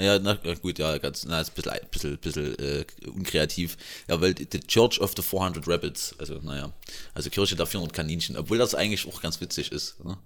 Ja, 0.00 0.18
na 0.18 0.34
gut, 0.62 0.78
ja, 0.78 0.96
ganz, 0.98 1.26
na, 1.26 1.40
ist 1.40 1.50
ein 1.50 1.54
bisschen, 1.54 1.78
bisschen, 1.90 2.18
bisschen 2.18 2.58
äh, 2.58 2.84
unkreativ. 3.08 3.76
Ja, 4.08 4.20
weil 4.20 4.34
The 4.36 4.60
Church 4.60 4.98
of 5.00 5.12
the 5.14 5.22
400 5.22 5.68
Rabbits, 5.68 6.14
also 6.18 6.40
naja, 6.42 6.72
also 7.12 7.28
Kirche 7.28 7.54
der 7.54 7.66
400 7.66 7.94
Kaninchen, 7.94 8.36
obwohl 8.38 8.56
das 8.56 8.74
eigentlich 8.74 9.06
auch 9.06 9.20
ganz 9.20 9.40
witzig 9.42 9.72
ist. 9.72 10.02
Ne? 10.02 10.16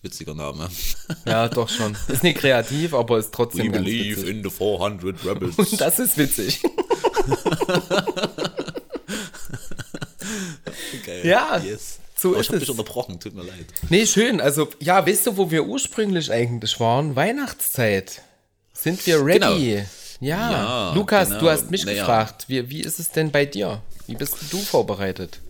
Witziger 0.00 0.34
Name. 0.34 0.70
Ja, 1.26 1.48
doch 1.48 1.68
schon. 1.68 1.96
Ist 2.08 2.22
nicht 2.22 2.38
kreativ, 2.38 2.94
aber 2.94 3.18
ist 3.18 3.32
trotzdem 3.34 3.66
We 3.66 3.78
believe 3.78 4.22
witzig. 4.22 4.30
in 4.30 4.42
the 4.42 4.50
400 4.50 5.26
Rabbits. 5.26 5.58
Und 5.58 5.80
das 5.80 5.98
ist 5.98 6.16
witzig. 6.16 6.62
okay. 11.00 11.28
Ja. 11.28 11.58
Yes. 11.58 11.98
So 12.22 12.36
oh, 12.36 12.40
ich 12.40 12.48
habe 12.50 12.60
dich 12.60 12.70
unterbrochen, 12.70 13.18
tut 13.18 13.34
mir 13.34 13.42
leid. 13.42 13.66
Nee, 13.90 14.06
schön. 14.06 14.40
Also, 14.40 14.68
ja, 14.78 15.04
weißt 15.04 15.26
du, 15.26 15.36
wo 15.36 15.50
wir 15.50 15.66
ursprünglich 15.66 16.30
eigentlich 16.30 16.78
waren? 16.78 17.16
Weihnachtszeit. 17.16 18.22
Sind 18.72 19.04
wir 19.08 19.26
ready? 19.26 19.38
Genau. 19.40 19.86
Ja. 20.20 20.52
ja. 20.52 20.92
Lukas, 20.94 21.30
genau. 21.30 21.40
du 21.40 21.50
hast 21.50 21.72
mich 21.72 21.84
naja. 21.84 22.02
gefragt. 22.02 22.44
Wie, 22.46 22.70
wie 22.70 22.80
ist 22.80 23.00
es 23.00 23.10
denn 23.10 23.32
bei 23.32 23.44
dir? 23.44 23.82
Wie 24.06 24.14
bist 24.14 24.36
du 24.52 24.58
vorbereitet? 24.58 25.40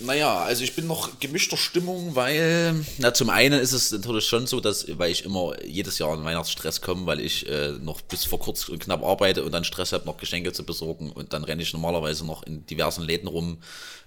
Naja, 0.00 0.42
also 0.42 0.62
ich 0.62 0.74
bin 0.74 0.86
noch 0.86 1.18
gemischter 1.18 1.56
Stimmung, 1.56 2.14
weil, 2.14 2.84
na 2.98 3.12
zum 3.12 3.30
einen 3.30 3.60
ist 3.60 3.72
es 3.72 3.90
natürlich 3.90 4.26
schon 4.26 4.46
so, 4.46 4.60
dass, 4.60 4.86
weil 4.98 5.10
ich 5.10 5.24
immer 5.24 5.54
jedes 5.64 5.98
Jahr 5.98 6.14
in 6.14 6.24
Weihnachtsstress 6.24 6.80
komme, 6.80 7.06
weil 7.06 7.20
ich 7.20 7.48
äh, 7.48 7.72
noch 7.72 8.00
bis 8.02 8.24
vor 8.24 8.38
kurz 8.38 8.68
und 8.68 8.78
knapp 8.78 9.02
arbeite 9.02 9.44
und 9.44 9.52
dann 9.52 9.64
Stress 9.64 9.92
habe, 9.92 10.06
noch 10.06 10.16
Geschenke 10.16 10.52
zu 10.52 10.64
besorgen 10.64 11.10
und 11.10 11.32
dann 11.32 11.42
renne 11.42 11.62
ich 11.62 11.72
normalerweise 11.72 12.24
noch 12.24 12.44
in 12.44 12.64
diversen 12.66 13.02
Läden 13.02 13.28
rum, 13.28 13.58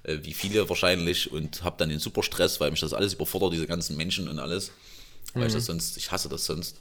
äh, 0.04 0.18
wie 0.22 0.34
viele 0.34 0.70
wahrscheinlich 0.70 1.32
und 1.32 1.64
habe 1.64 1.76
dann 1.78 1.90
den 1.90 2.00
super 2.00 2.24
Stress, 2.24 2.60
weil 2.62 2.72
mich 2.72 2.80
das 2.80 2.94
alles 2.94 3.14
überfordert, 3.14 3.54
diese 3.54 3.68
ganzen 3.68 3.98
Menschen 3.98 4.30
und 4.30 4.40
alles, 4.40 4.72
weil 5.34 5.44
mhm. 5.44 5.48
ich 5.48 5.54
das 5.54 5.66
sonst, 5.66 5.98
ich 5.98 6.12
hasse 6.12 6.30
das 6.30 6.46
sonst. 6.46 6.78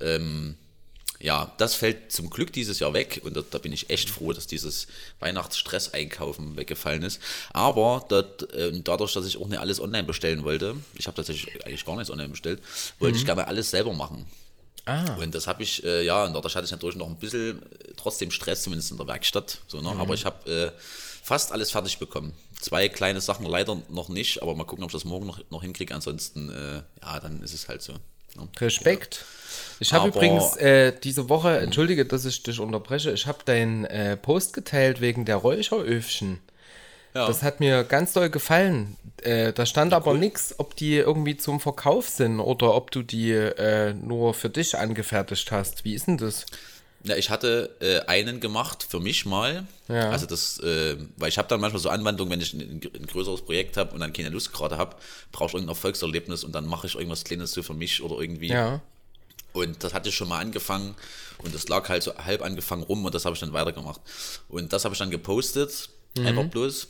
Ähm, 0.00 0.56
ja, 1.20 1.52
das 1.58 1.74
fällt 1.74 2.10
zum 2.10 2.30
Glück 2.30 2.52
dieses 2.52 2.78
Jahr 2.78 2.94
weg 2.94 3.20
und 3.24 3.36
da, 3.36 3.42
da 3.48 3.58
bin 3.58 3.72
ich 3.72 3.90
echt 3.90 4.08
froh, 4.08 4.32
dass 4.32 4.46
dieses 4.46 4.86
Weihnachtsstress-Einkaufen 5.20 6.56
weggefallen 6.56 7.02
ist. 7.02 7.20
Aber 7.52 8.04
dort, 8.08 8.52
äh, 8.54 8.72
dadurch, 8.82 9.12
dass 9.12 9.26
ich 9.26 9.36
auch 9.36 9.46
nicht 9.48 9.60
alles 9.60 9.80
online 9.80 10.04
bestellen 10.04 10.44
wollte, 10.44 10.76
ich 10.94 11.06
habe 11.06 11.16
tatsächlich 11.16 11.64
eigentlich 11.64 11.84
gar 11.84 11.96
nichts 11.96 12.10
online 12.10 12.30
bestellt, 12.30 12.62
wollte 12.98 13.14
mhm. 13.14 13.20
ich 13.20 13.26
gerne 13.26 13.46
alles 13.46 13.70
selber 13.70 13.92
machen. 13.92 14.26
Ah. 14.86 15.14
Und 15.16 15.34
das 15.34 15.46
habe 15.46 15.62
ich, 15.62 15.84
äh, 15.84 16.04
ja, 16.04 16.24
und 16.24 16.32
dadurch 16.32 16.56
hatte 16.56 16.64
ich 16.64 16.70
natürlich 16.70 16.96
noch 16.96 17.06
ein 17.06 17.16
bisschen 17.16 17.62
äh, 17.62 17.92
trotzdem 17.96 18.30
Stress, 18.30 18.62
zumindest 18.62 18.90
in 18.90 18.96
der 18.96 19.06
Werkstatt. 19.06 19.58
So, 19.68 19.82
ne? 19.82 19.92
Mhm. 19.92 20.00
Aber 20.00 20.14
ich 20.14 20.24
habe 20.24 20.50
äh, 20.50 20.72
fast 21.22 21.52
alles 21.52 21.70
fertig 21.70 21.98
bekommen. 21.98 22.32
Zwei 22.60 22.88
kleine 22.88 23.20
Sachen 23.20 23.44
leider 23.44 23.80
noch 23.90 24.08
nicht, 24.08 24.42
aber 24.42 24.54
mal 24.54 24.64
gucken, 24.64 24.84
ob 24.84 24.90
ich 24.90 24.94
das 24.94 25.04
morgen 25.04 25.26
noch, 25.26 25.38
noch 25.50 25.62
hinkriege. 25.62 25.94
Ansonsten, 25.94 26.48
äh, 26.50 26.82
ja, 27.02 27.20
dann 27.20 27.42
ist 27.42 27.52
es 27.52 27.68
halt 27.68 27.82
so. 27.82 27.94
Respekt. 28.58 29.24
Ich 29.80 29.92
habe 29.92 30.08
übrigens 30.08 30.56
äh, 30.56 30.92
diese 30.92 31.28
Woche, 31.28 31.58
entschuldige, 31.58 32.04
dass 32.04 32.24
ich 32.26 32.42
dich 32.42 32.60
unterbreche, 32.60 33.10
ich 33.12 33.26
habe 33.26 33.38
deinen 33.44 33.86
äh, 33.86 34.16
Post 34.16 34.52
geteilt 34.52 35.00
wegen 35.00 35.24
der 35.24 35.36
Räucheröfchen. 35.36 36.38
Ja. 37.14 37.26
Das 37.26 37.42
hat 37.42 37.60
mir 37.60 37.82
ganz 37.84 38.12
doll 38.12 38.30
gefallen. 38.30 38.96
Äh, 39.22 39.52
da 39.52 39.66
stand 39.66 39.92
ja, 39.92 39.96
aber 39.96 40.12
cool. 40.12 40.18
nichts, 40.18 40.54
ob 40.58 40.76
die 40.76 40.96
irgendwie 40.96 41.36
zum 41.36 41.60
Verkauf 41.60 42.08
sind 42.08 42.40
oder 42.40 42.74
ob 42.74 42.90
du 42.90 43.02
die 43.02 43.32
äh, 43.32 43.94
nur 43.94 44.34
für 44.34 44.48
dich 44.48 44.78
angefertigt 44.78 45.50
hast. 45.50 45.84
Wie 45.84 45.94
ist 45.94 46.06
denn 46.06 46.18
das? 46.18 46.46
Ja, 47.02 47.16
ich 47.16 47.30
hatte 47.30 47.74
äh, 47.80 48.00
einen 48.10 48.40
gemacht 48.40 48.86
für 48.88 49.00
mich 49.00 49.24
mal. 49.24 49.66
Ja. 49.88 50.10
Also 50.10 50.26
das, 50.26 50.58
äh, 50.58 50.96
weil 51.16 51.30
ich 51.30 51.38
habe 51.38 51.48
dann 51.48 51.60
manchmal 51.60 51.80
so 51.80 51.88
Anwandlungen, 51.88 52.32
wenn 52.32 52.40
ich 52.40 52.52
ein, 52.52 52.80
ein 52.94 53.06
größeres 53.06 53.42
Projekt 53.42 53.78
habe 53.78 53.92
und 53.94 54.00
dann 54.00 54.12
keine 54.12 54.28
Lust 54.28 54.52
gerade 54.52 54.76
habe, 54.76 54.96
brauche 55.32 55.48
ich 55.48 55.54
irgendein 55.54 55.74
Erfolgserlebnis 55.74 56.44
und 56.44 56.52
dann 56.52 56.66
mache 56.66 56.86
ich 56.86 56.94
irgendwas 56.94 57.24
Kleines 57.24 57.52
so 57.52 57.62
für 57.62 57.74
mich 57.74 58.02
oder 58.02 58.20
irgendwie. 58.20 58.48
Ja. 58.48 58.82
Und 59.52 59.82
das 59.82 59.94
hatte 59.94 60.10
ich 60.10 60.14
schon 60.14 60.28
mal 60.28 60.40
angefangen 60.40 60.94
und 61.38 61.54
das 61.54 61.68
lag 61.68 61.88
halt 61.88 62.02
so 62.02 62.16
halb 62.16 62.42
angefangen 62.42 62.82
rum 62.82 63.04
und 63.04 63.14
das 63.14 63.24
habe 63.24 63.34
ich 63.34 63.40
dann 63.40 63.52
weitergemacht. 63.52 64.00
Und 64.48 64.72
das 64.72 64.84
habe 64.84 64.92
ich 64.94 64.98
dann 64.98 65.10
gepostet, 65.10 65.88
mhm. 66.16 66.26
einfach 66.26 66.44
bloß. 66.44 66.88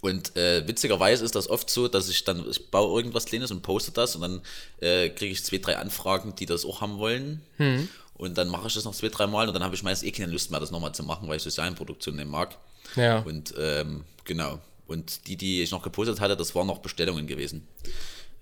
Und 0.00 0.36
äh, 0.36 0.66
witzigerweise 0.68 1.24
ist 1.24 1.34
das 1.34 1.48
oft 1.48 1.70
so, 1.70 1.88
dass 1.88 2.08
ich 2.08 2.24
dann, 2.24 2.44
ich 2.48 2.70
baue 2.70 2.98
irgendwas 3.00 3.24
Kleines 3.24 3.50
und 3.50 3.62
poste 3.62 3.90
das 3.90 4.14
und 4.14 4.22
dann 4.22 4.42
äh, 4.80 5.08
kriege 5.08 5.32
ich 5.32 5.42
zwei, 5.42 5.58
drei 5.58 5.78
Anfragen, 5.78 6.34
die 6.36 6.46
das 6.46 6.64
auch 6.66 6.82
haben 6.82 6.98
wollen. 6.98 7.40
Mhm. 7.58 7.88
Und 8.14 8.38
dann 8.38 8.48
mache 8.48 8.68
ich 8.68 8.74
das 8.74 8.84
noch 8.84 8.94
zwei, 8.94 9.08
drei 9.08 9.26
Mal 9.26 9.48
und 9.48 9.54
dann 9.54 9.64
habe 9.64 9.74
ich 9.74 9.82
meist 9.82 10.04
eh 10.04 10.12
keine 10.12 10.30
Lust 10.30 10.50
mehr, 10.50 10.60
das 10.60 10.70
nochmal 10.70 10.94
zu 10.94 11.02
machen, 11.02 11.28
weil 11.28 11.36
ich 11.36 11.42
Sozialenproduktion 11.42 12.16
nicht 12.16 12.28
mag. 12.28 12.56
Ja. 12.94 13.18
Und 13.20 13.54
ähm, 13.58 14.04
genau. 14.24 14.60
Und 14.86 15.26
die, 15.26 15.36
die 15.36 15.62
ich 15.62 15.70
noch 15.70 15.82
gepostet 15.82 16.20
hatte, 16.20 16.36
das 16.36 16.54
waren 16.54 16.66
noch 16.66 16.78
Bestellungen 16.78 17.26
gewesen. 17.26 17.66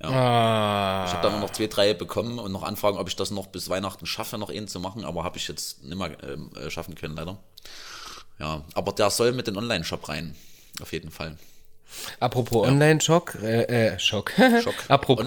Ja. 0.02 0.08
Ah. 0.10 1.04
Ich 1.06 1.12
habe 1.12 1.28
dann 1.28 1.40
noch 1.40 1.50
zwei, 1.50 1.68
drei 1.68 1.94
bekommen 1.94 2.38
und 2.38 2.52
noch 2.52 2.64
Anfragen, 2.64 2.98
ob 2.98 3.08
ich 3.08 3.16
das 3.16 3.30
noch 3.30 3.46
bis 3.46 3.68
Weihnachten 3.68 4.04
schaffe, 4.04 4.36
noch 4.36 4.50
einen 4.50 4.68
zu 4.68 4.80
machen, 4.80 5.04
aber 5.04 5.24
habe 5.24 5.38
ich 5.38 5.46
jetzt 5.48 5.84
nicht 5.84 5.96
mehr 5.96 6.16
ähm, 6.24 6.50
äh, 6.56 6.70
schaffen 6.70 6.96
können, 6.96 7.14
leider. 7.14 7.38
Ja, 8.38 8.64
aber 8.74 8.92
der 8.92 9.10
soll 9.10 9.32
mit 9.32 9.46
den 9.46 9.56
Online-Shop 9.56 10.08
rein, 10.08 10.34
auf 10.80 10.92
jeden 10.92 11.10
Fall. 11.12 11.36
Apropos. 12.20 12.66
Online-Shop, 12.66 13.38
äh, 13.42 13.62
äh, 13.62 13.98
Schock. 13.98 14.32
Schock. 14.62 14.74
Apropos 14.88 15.26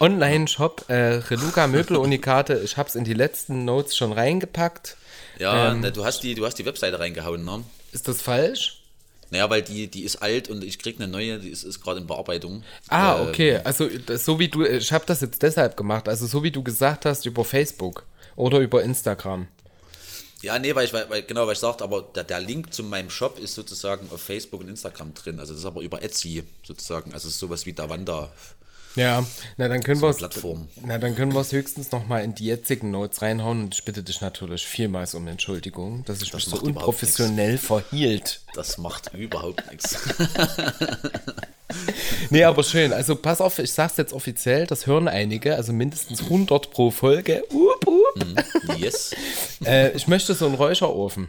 On 0.00 0.12
Online 0.12 0.46
äh, 0.88 1.14
Reluca 1.28 1.66
Möbelunikate, 1.66 2.60
ich 2.64 2.76
habe 2.76 2.88
es 2.88 2.94
in 2.94 3.04
die 3.04 3.14
letzten 3.14 3.64
Notes 3.64 3.96
schon 3.96 4.12
reingepackt. 4.12 4.96
Ja, 5.38 5.72
ähm, 5.72 5.80
ne, 5.80 5.92
du, 5.92 6.04
hast 6.04 6.22
die, 6.22 6.34
du 6.34 6.46
hast 6.46 6.58
die 6.58 6.66
Webseite 6.66 6.98
reingehauen, 6.98 7.44
ne? 7.44 7.64
Ist 7.92 8.08
das 8.08 8.22
falsch? 8.22 8.80
Naja, 9.30 9.50
weil 9.50 9.62
die, 9.62 9.88
die 9.88 10.04
ist 10.04 10.16
alt 10.16 10.48
und 10.48 10.62
ich 10.62 10.78
kriege 10.78 11.02
eine 11.02 11.10
neue, 11.10 11.38
die 11.38 11.48
ist, 11.48 11.64
ist 11.64 11.80
gerade 11.80 12.00
in 12.00 12.06
Bearbeitung. 12.06 12.62
Ah, 12.88 13.18
ähm, 13.20 13.28
okay. 13.28 13.60
Also 13.64 13.88
so 14.14 14.38
wie 14.38 14.48
du, 14.48 14.64
ich 14.64 14.92
habe 14.92 15.04
das 15.06 15.22
jetzt 15.22 15.42
deshalb 15.42 15.76
gemacht, 15.76 16.08
also 16.08 16.26
so 16.26 16.42
wie 16.42 16.50
du 16.50 16.62
gesagt 16.62 17.04
hast 17.04 17.26
über 17.26 17.44
Facebook 17.44 18.04
oder 18.36 18.58
über 18.60 18.82
Instagram. 18.82 19.48
Ja, 20.44 20.58
nee, 20.58 20.74
weil 20.74 20.84
ich, 20.84 20.92
weil, 20.92 21.22
genau, 21.22 21.46
weil 21.46 21.54
ich 21.54 21.58
sagte, 21.58 21.82
aber 21.82 22.02
der, 22.02 22.24
der 22.24 22.38
Link 22.38 22.74
zu 22.74 22.82
meinem 22.82 23.08
Shop 23.08 23.38
ist 23.38 23.54
sozusagen 23.54 24.08
auf 24.12 24.20
Facebook 24.20 24.60
und 24.60 24.68
Instagram 24.68 25.14
drin. 25.14 25.40
Also 25.40 25.54
das 25.54 25.60
ist 25.60 25.66
aber 25.66 25.80
über 25.80 26.02
Etsy 26.02 26.44
sozusagen. 26.62 27.14
Also 27.14 27.30
sowas 27.30 27.64
wie 27.64 27.72
Davanda. 27.72 28.30
Ja, 28.94 29.26
na 29.56 29.68
dann 29.68 29.82
können 29.82 30.00
so 30.00 30.06
wir 30.06 30.10
es. 30.10 30.20
Na 30.84 30.98
dann 30.98 31.16
können 31.16 31.32
wir 31.32 31.40
es 31.40 31.50
höchstens 31.50 31.90
noch 31.90 32.06
mal 32.06 32.22
in 32.22 32.34
die 32.34 32.44
jetzigen 32.44 32.90
Notes 32.90 33.22
reinhauen 33.22 33.64
und 33.64 33.74
ich 33.74 33.84
bitte 33.84 34.02
dich 34.02 34.20
natürlich 34.20 34.66
vielmals 34.66 35.14
um 35.14 35.26
Entschuldigung, 35.26 36.04
dass 36.04 36.22
ich 36.22 36.30
das 36.30 36.46
mich 36.46 36.54
so 36.54 36.64
unprofessionell 36.64 37.58
verhielt. 37.58 38.42
Das 38.54 38.78
macht 38.78 39.12
überhaupt 39.14 39.68
nichts. 39.70 39.98
nee, 42.30 42.44
aber 42.44 42.62
schön. 42.62 42.92
Also 42.92 43.16
pass 43.16 43.40
auf, 43.40 43.58
ich 43.58 43.72
sag's 43.72 43.96
jetzt 43.96 44.12
offiziell, 44.12 44.66
das 44.66 44.86
hören 44.86 45.08
einige, 45.08 45.56
also 45.56 45.72
mindestens 45.72 46.22
100 46.22 46.70
pro 46.70 46.90
Folge. 46.90 47.42
Up, 47.50 47.88
up. 47.88 48.03
Mm, 48.14 48.72
yes. 48.76 49.14
äh, 49.64 49.90
ich 49.92 50.06
möchte 50.06 50.34
so 50.34 50.46
einen 50.46 50.54
Räucherofen. 50.54 51.28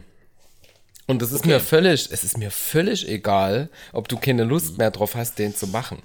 Und 1.06 1.22
das 1.22 1.30
ist 1.30 1.40
okay. 1.40 1.48
mir 1.48 1.60
völlig, 1.60 2.08
es 2.10 2.24
ist 2.24 2.36
mir 2.36 2.50
völlig 2.50 3.08
egal, 3.08 3.70
ob 3.92 4.08
du 4.08 4.16
keine 4.16 4.42
Lust 4.42 4.76
mehr 4.76 4.90
drauf 4.90 5.14
hast, 5.14 5.38
den 5.38 5.54
zu 5.54 5.68
machen. 5.68 6.02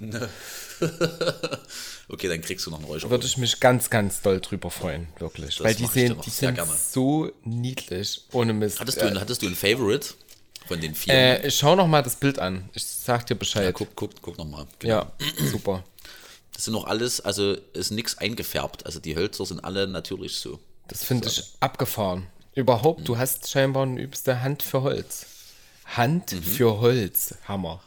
okay, 2.07 2.27
dann 2.27 2.41
kriegst 2.41 2.67
du 2.67 2.69
noch 2.69 2.77
einen 2.77 2.87
Räucher. 2.87 3.09
Würde 3.09 3.25
ich 3.25 3.37
mich 3.37 3.59
ganz, 3.59 3.89
ganz 3.89 4.21
doll 4.21 4.39
drüber 4.39 4.69
freuen, 4.69 5.07
wirklich. 5.17 5.57
Das 5.57 5.65
Weil 5.65 5.73
die, 5.73 5.87
sehen, 5.87 6.17
die 6.23 6.29
sind 6.29 6.55
gerne. 6.55 6.71
so 6.71 7.31
niedlich, 7.43 8.25
ohne 8.31 8.53
Mist. 8.53 8.79
Hattest 8.79 9.01
du, 9.01 9.07
ein, 9.07 9.19
hattest 9.19 9.41
du 9.41 9.47
ein 9.47 9.55
Favorite 9.55 10.09
von 10.67 10.79
den 10.79 10.93
vier? 10.93 11.13
Äh, 11.15 11.47
ich 11.47 11.57
schau 11.57 11.75
noch 11.75 11.87
mal 11.87 12.03
das 12.03 12.15
Bild 12.15 12.37
an. 12.37 12.69
Ich 12.73 12.85
sag 12.85 13.25
dir 13.25 13.35
Bescheid. 13.35 13.65
Ja, 13.65 13.71
guck, 13.71 13.95
guck, 13.95 14.11
guck 14.21 14.37
noch 14.37 14.45
mal. 14.45 14.67
Genau. 14.77 14.93
Ja, 14.93 15.11
super. 15.51 15.83
Das 16.53 16.65
sind 16.65 16.73
noch 16.73 16.85
alles, 16.85 17.21
also 17.21 17.57
ist 17.73 17.89
nichts 17.89 18.19
eingefärbt. 18.19 18.85
Also 18.85 18.99
die 18.99 19.15
Hölzer 19.15 19.47
sind 19.47 19.63
alle 19.63 19.87
natürlich 19.87 20.35
so. 20.35 20.59
Das 20.91 21.05
finde 21.05 21.29
ich 21.29 21.53
abgefahren. 21.61 22.27
Überhaupt, 22.53 22.99
mhm. 22.99 23.05
du 23.05 23.17
hast 23.17 23.49
scheinbar 23.49 23.83
eine 23.83 24.01
übste 24.01 24.41
Hand 24.41 24.61
für 24.61 24.81
Holz. 24.81 25.25
Hand 25.85 26.33
mhm. 26.33 26.43
für 26.43 26.81
Holz. 26.81 27.35
Hammer. 27.47 27.79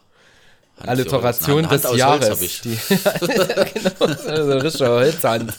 Hand 0.79 0.89
Alliteration 0.89 1.69
Hand, 1.69 1.73
des 1.73 1.85
Hand 1.85 1.99
Jahres. 1.99 2.41
Holz 2.41 2.63
die, 2.63 2.79
genau, 2.89 4.07
also 4.27 4.53
richtige 4.53 4.89
Holzhand. 4.89 5.53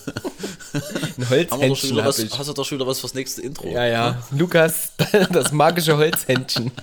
Ein 1.17 1.29
Holzhändchen 1.29 1.97
was, 1.97 2.17
ich. 2.17 2.35
hast 2.37 2.49
du 2.49 2.53
doch 2.53 2.65
schon 2.65 2.79
wieder 2.79 2.87
was 2.87 2.99
fürs 2.99 3.13
nächste 3.13 3.43
Intro? 3.43 3.67
Ja, 3.67 3.85
ja. 3.85 4.23
Lukas, 4.31 4.93
das 5.31 5.51
magische 5.51 5.95
Holzhändchen. 5.97 6.71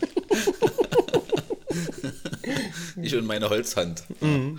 Ich 3.02 3.14
und 3.14 3.26
meine 3.26 3.48
Holzhand. 3.50 4.02
Mhm. 4.20 4.58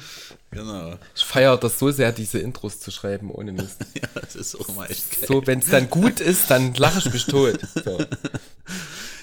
Genau. 0.52 0.98
Ich 1.16 1.24
feiere 1.24 1.58
das 1.58 1.80
so 1.80 1.92
sehr, 1.92 2.12
diese 2.12 2.40
Intros 2.40 2.80
zu 2.80 2.92
schreiben, 2.92 3.32
ohne 3.32 3.52
Mist. 3.52 3.78
Ja, 3.96 4.22
das 4.22 4.36
ist 4.36 4.56
auch 4.56 4.68
mal 4.76 4.86
echt 4.90 5.12
geil. 5.12 5.28
So, 5.28 5.48
wenn 5.48 5.60
es 5.60 5.70
dann 5.70 5.90
gut 5.90 6.20
ist, 6.20 6.52
dann 6.52 6.74
lache 6.76 7.00
ich 7.00 7.14
mich 7.14 7.26
tot. 7.26 7.60
So. 7.84 8.00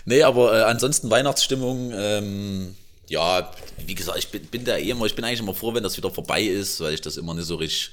Nee, 0.06 0.22
aber 0.22 0.58
äh, 0.58 0.62
ansonsten 0.62 1.10
Weihnachtsstimmung, 1.10 1.92
ähm, 1.94 2.74
ja, 3.08 3.52
wie 3.86 3.94
gesagt, 3.94 4.18
ich 4.18 4.28
bin, 4.28 4.46
bin 4.46 4.64
da 4.64 4.76
eh 4.76 4.90
immer, 4.90 5.04
ich 5.04 5.14
bin 5.14 5.24
eigentlich 5.24 5.40
immer 5.40 5.54
froh, 5.54 5.74
wenn 5.74 5.82
das 5.82 5.96
wieder 5.96 6.10
vorbei 6.10 6.42
ist, 6.42 6.80
weil 6.80 6.94
ich 6.94 7.00
das 7.00 7.16
immer 7.16 7.34
nicht 7.34 7.46
so 7.46 7.56
richtig, 7.56 7.92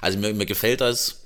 also 0.00 0.18
mir, 0.18 0.34
mir 0.34 0.46
gefällt 0.46 0.80
das, 0.80 1.23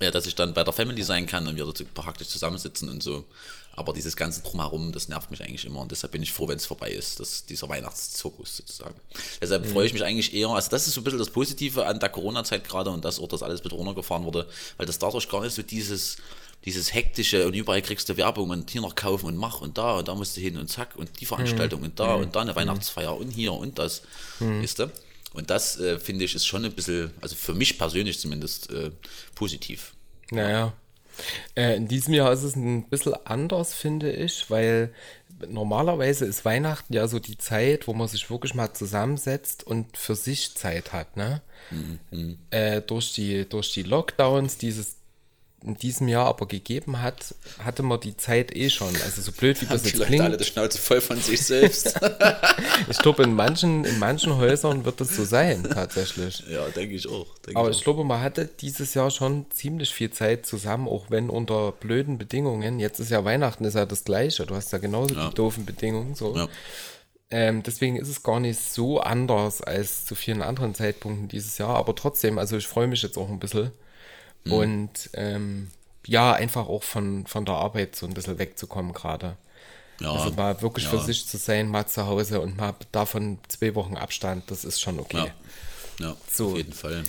ja, 0.00 0.10
dass 0.10 0.26
ich 0.26 0.34
dann 0.34 0.54
bei 0.54 0.64
der 0.64 0.72
Family 0.72 1.02
sein 1.02 1.26
kann 1.26 1.46
und 1.46 1.56
wir 1.56 1.64
dort 1.64 1.82
praktisch 1.94 2.28
zusammensitzen 2.28 2.88
und 2.88 3.02
so. 3.02 3.24
Aber 3.72 3.92
dieses 3.92 4.16
ganze 4.16 4.42
Drumherum, 4.42 4.90
das 4.90 5.08
nervt 5.08 5.30
mich 5.30 5.40
eigentlich 5.40 5.64
immer 5.64 5.80
und 5.80 5.92
deshalb 5.92 6.12
bin 6.12 6.22
ich 6.22 6.32
froh, 6.32 6.48
wenn 6.48 6.56
es 6.56 6.66
vorbei 6.66 6.90
ist, 6.90 7.20
dass 7.20 7.46
dieser 7.46 7.68
Weihnachtszirkus 7.68 8.56
sozusagen. 8.56 8.96
Deshalb 9.40 9.66
freue 9.66 9.86
ich 9.86 9.92
mich 9.92 10.02
eigentlich 10.02 10.34
eher, 10.34 10.48
also 10.48 10.68
das 10.70 10.88
ist 10.88 10.94
so 10.94 11.00
ein 11.00 11.04
bisschen 11.04 11.20
das 11.20 11.30
Positive 11.30 11.86
an 11.86 12.00
der 12.00 12.08
Corona-Zeit 12.08 12.64
gerade 12.64 12.90
und 12.90 13.04
dass 13.04 13.20
auch 13.20 13.28
das 13.28 13.44
alles 13.44 13.62
mit 13.62 13.72
runtergefahren 13.72 14.24
wurde, 14.24 14.48
weil 14.78 14.86
das 14.86 14.98
dadurch 14.98 15.28
gar 15.28 15.42
nicht 15.42 15.54
so 15.54 15.62
dieses, 15.62 16.16
dieses 16.64 16.92
hektische 16.92 17.46
und 17.46 17.54
überall 17.54 17.80
kriegst 17.82 18.08
du 18.08 18.16
Werbung 18.16 18.50
und 18.50 18.68
hier 18.68 18.80
noch 18.80 18.96
kaufen 18.96 19.26
und 19.26 19.36
mach 19.36 19.60
und 19.60 19.78
da 19.78 19.98
und 19.98 20.08
da 20.08 20.14
musst 20.16 20.36
du 20.36 20.40
hin 20.40 20.56
und 20.56 20.68
zack 20.68 20.96
und 20.96 21.20
die 21.20 21.26
Veranstaltung 21.26 21.82
und 21.82 22.00
da 22.00 22.14
und 22.14 22.34
da 22.34 22.40
eine 22.40 22.56
Weihnachtsfeier 22.56 23.16
und 23.16 23.30
hier 23.30 23.52
und 23.52 23.78
das, 23.78 24.02
weißt 24.40 24.80
du? 24.80 24.90
Und 25.34 25.50
das 25.50 25.78
äh, 25.78 25.98
finde 25.98 26.24
ich 26.24 26.34
ist 26.34 26.46
schon 26.46 26.64
ein 26.64 26.72
bisschen, 26.72 27.10
also 27.20 27.36
für 27.36 27.54
mich 27.54 27.78
persönlich 27.78 28.18
zumindest, 28.18 28.70
äh, 28.70 28.90
positiv. 29.34 29.94
Naja. 30.30 30.72
Äh, 31.54 31.76
in 31.76 31.88
diesem 31.88 32.14
Jahr 32.14 32.32
ist 32.32 32.42
es 32.42 32.56
ein 32.56 32.88
bisschen 32.88 33.14
anders, 33.24 33.74
finde 33.74 34.12
ich, 34.12 34.50
weil 34.50 34.92
normalerweise 35.48 36.24
ist 36.24 36.44
Weihnachten 36.44 36.92
ja 36.92 37.06
so 37.08 37.18
die 37.18 37.38
Zeit, 37.38 37.86
wo 37.86 37.92
man 37.92 38.08
sich 38.08 38.30
wirklich 38.30 38.54
mal 38.54 38.72
zusammensetzt 38.72 39.64
und 39.64 39.96
für 39.96 40.14
sich 40.14 40.54
Zeit 40.54 40.92
hat, 40.92 41.16
ne? 41.16 41.42
Äh, 42.50 42.82
durch, 42.82 43.12
die, 43.12 43.48
durch 43.48 43.72
die 43.72 43.82
Lockdowns, 43.82 44.58
die 44.58 44.68
es 44.68 44.96
in 45.64 45.74
diesem 45.76 46.06
Jahr 46.06 46.26
aber 46.26 46.46
gegeben 46.46 47.02
hat, 47.02 47.34
hatte 47.64 47.82
man 47.82 47.98
die 48.00 48.16
Zeit 48.16 48.54
eh 48.56 48.70
schon. 48.70 48.94
Also 49.04 49.22
so 49.22 49.32
blöd 49.32 49.60
wie 49.60 49.66
das 49.70 49.84
jetzt 49.84 49.96
Leute 49.96 50.10
alle 50.12 50.18
klingt. 50.36 50.40
die 50.40 50.44
Schnauze 50.44 50.78
voll 50.78 51.00
von 51.00 51.20
sich 51.20 51.44
selbst. 51.44 51.98
Ich 52.88 52.98
glaube, 52.98 53.24
in 53.24 53.34
manchen, 53.34 53.84
in 53.84 53.98
manchen 53.98 54.36
Häusern 54.36 54.84
wird 54.84 55.00
das 55.00 55.14
so 55.14 55.24
sein, 55.24 55.64
tatsächlich. 55.64 56.44
ja, 56.48 56.64
denke 56.68 56.94
ich 56.94 57.08
auch. 57.08 57.26
Denke 57.44 57.58
Aber 57.58 57.70
ich 57.70 57.78
ich 57.78 57.84
glaube, 57.84 58.04
man 58.04 58.20
hatte 58.20 58.46
dieses 58.46 58.94
Jahr 58.94 59.10
schon 59.10 59.46
ziemlich 59.50 59.92
viel 59.92 60.10
Zeit 60.10 60.46
zusammen, 60.46 60.86
auch 60.88 61.06
wenn 61.10 61.28
unter 61.28 61.72
blöden 61.72 62.18
Bedingungen. 62.18 62.78
Jetzt 62.78 63.00
ist 63.00 63.10
ja 63.10 63.24
Weihnachten, 63.24 63.64
ist 63.64 63.74
ja 63.74 63.84
das 63.84 64.04
Gleiche. 64.04 64.46
Du 64.46 64.54
hast 64.54 64.72
ja 64.72 64.78
genauso 64.78 65.14
Ja. 65.14 65.28
die 65.28 65.34
doofen 65.34 65.66
Bedingungen. 65.66 66.14
So. 66.14 66.36
Ja. 66.36 66.48
Ähm, 67.30 67.62
deswegen 67.64 67.96
ist 67.96 68.08
es 68.08 68.22
gar 68.22 68.40
nicht 68.40 68.58
so 68.60 69.00
anders 69.00 69.60
als 69.60 70.06
zu 70.06 70.14
vielen 70.14 70.40
anderen 70.40 70.74
Zeitpunkten 70.74 71.28
dieses 71.28 71.58
Jahr. 71.58 71.76
Aber 71.76 71.94
trotzdem, 71.94 72.38
also 72.38 72.56
ich 72.56 72.66
freue 72.66 72.86
mich 72.86 73.02
jetzt 73.02 73.18
auch 73.18 73.28
ein 73.28 73.40
bisschen. 73.40 73.72
Mhm. 74.44 74.52
Und 74.52 75.10
ähm, 75.14 75.70
ja, 76.06 76.32
einfach 76.32 76.68
auch 76.68 76.82
von, 76.82 77.26
von 77.26 77.44
der 77.44 77.54
Arbeit 77.54 77.96
so 77.96 78.06
ein 78.06 78.14
bisschen 78.14 78.38
wegzukommen 78.38 78.92
gerade. 78.94 79.36
Ja, 80.00 80.12
Also 80.12 80.30
mal 80.32 80.62
wirklich 80.62 80.84
ja. 80.84 80.90
für 80.90 81.00
sich 81.00 81.26
zu 81.26 81.36
sein, 81.36 81.68
mal 81.68 81.86
zu 81.86 82.06
Hause 82.06 82.40
und 82.40 82.56
mal 82.56 82.74
davon 82.92 83.38
zwei 83.48 83.74
Wochen 83.74 83.96
Abstand, 83.96 84.50
das 84.50 84.64
ist 84.64 84.80
schon 84.80 85.00
okay. 85.00 85.32
Ja, 85.98 86.06
ja 86.06 86.16
So. 86.32 86.50
auf 86.50 86.56
jeden 86.56 86.72
Fall. 86.72 87.02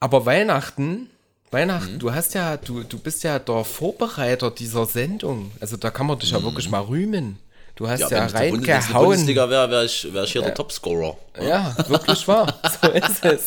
Aber 0.00 0.26
Weihnachten, 0.26 1.08
Weihnachten, 1.50 1.98
du 1.98 2.12
hast 2.12 2.34
ja, 2.34 2.56
du, 2.58 2.82
du 2.82 2.98
bist 2.98 3.24
ja 3.24 3.38
der 3.38 3.64
Vorbereiter 3.64 4.50
dieser 4.50 4.84
Sendung. 4.84 5.52
Also 5.60 5.76
da 5.76 5.90
kann 5.90 6.06
man 6.06 6.18
dich 6.18 6.32
ja 6.32 6.42
wirklich 6.42 6.68
mal 6.68 6.82
rühmen. 6.82 7.38
Du 7.76 7.86
hast 7.86 8.00
Ja, 8.00 8.08
ja, 8.08 8.26
reingehauen. 8.26 9.04
Bundesliga 9.04 9.50
wäre, 9.50 9.70
wäre 9.70 9.84
ich, 9.84 10.12
wär 10.12 10.24
ich 10.24 10.32
hier 10.32 10.40
der 10.40 10.54
Topscorer. 10.54 11.14
Ja, 11.38 11.76
wirklich 11.88 12.26
wahr. 12.26 12.46
So 12.82 12.90
ist 12.90 13.24
es. 13.24 13.44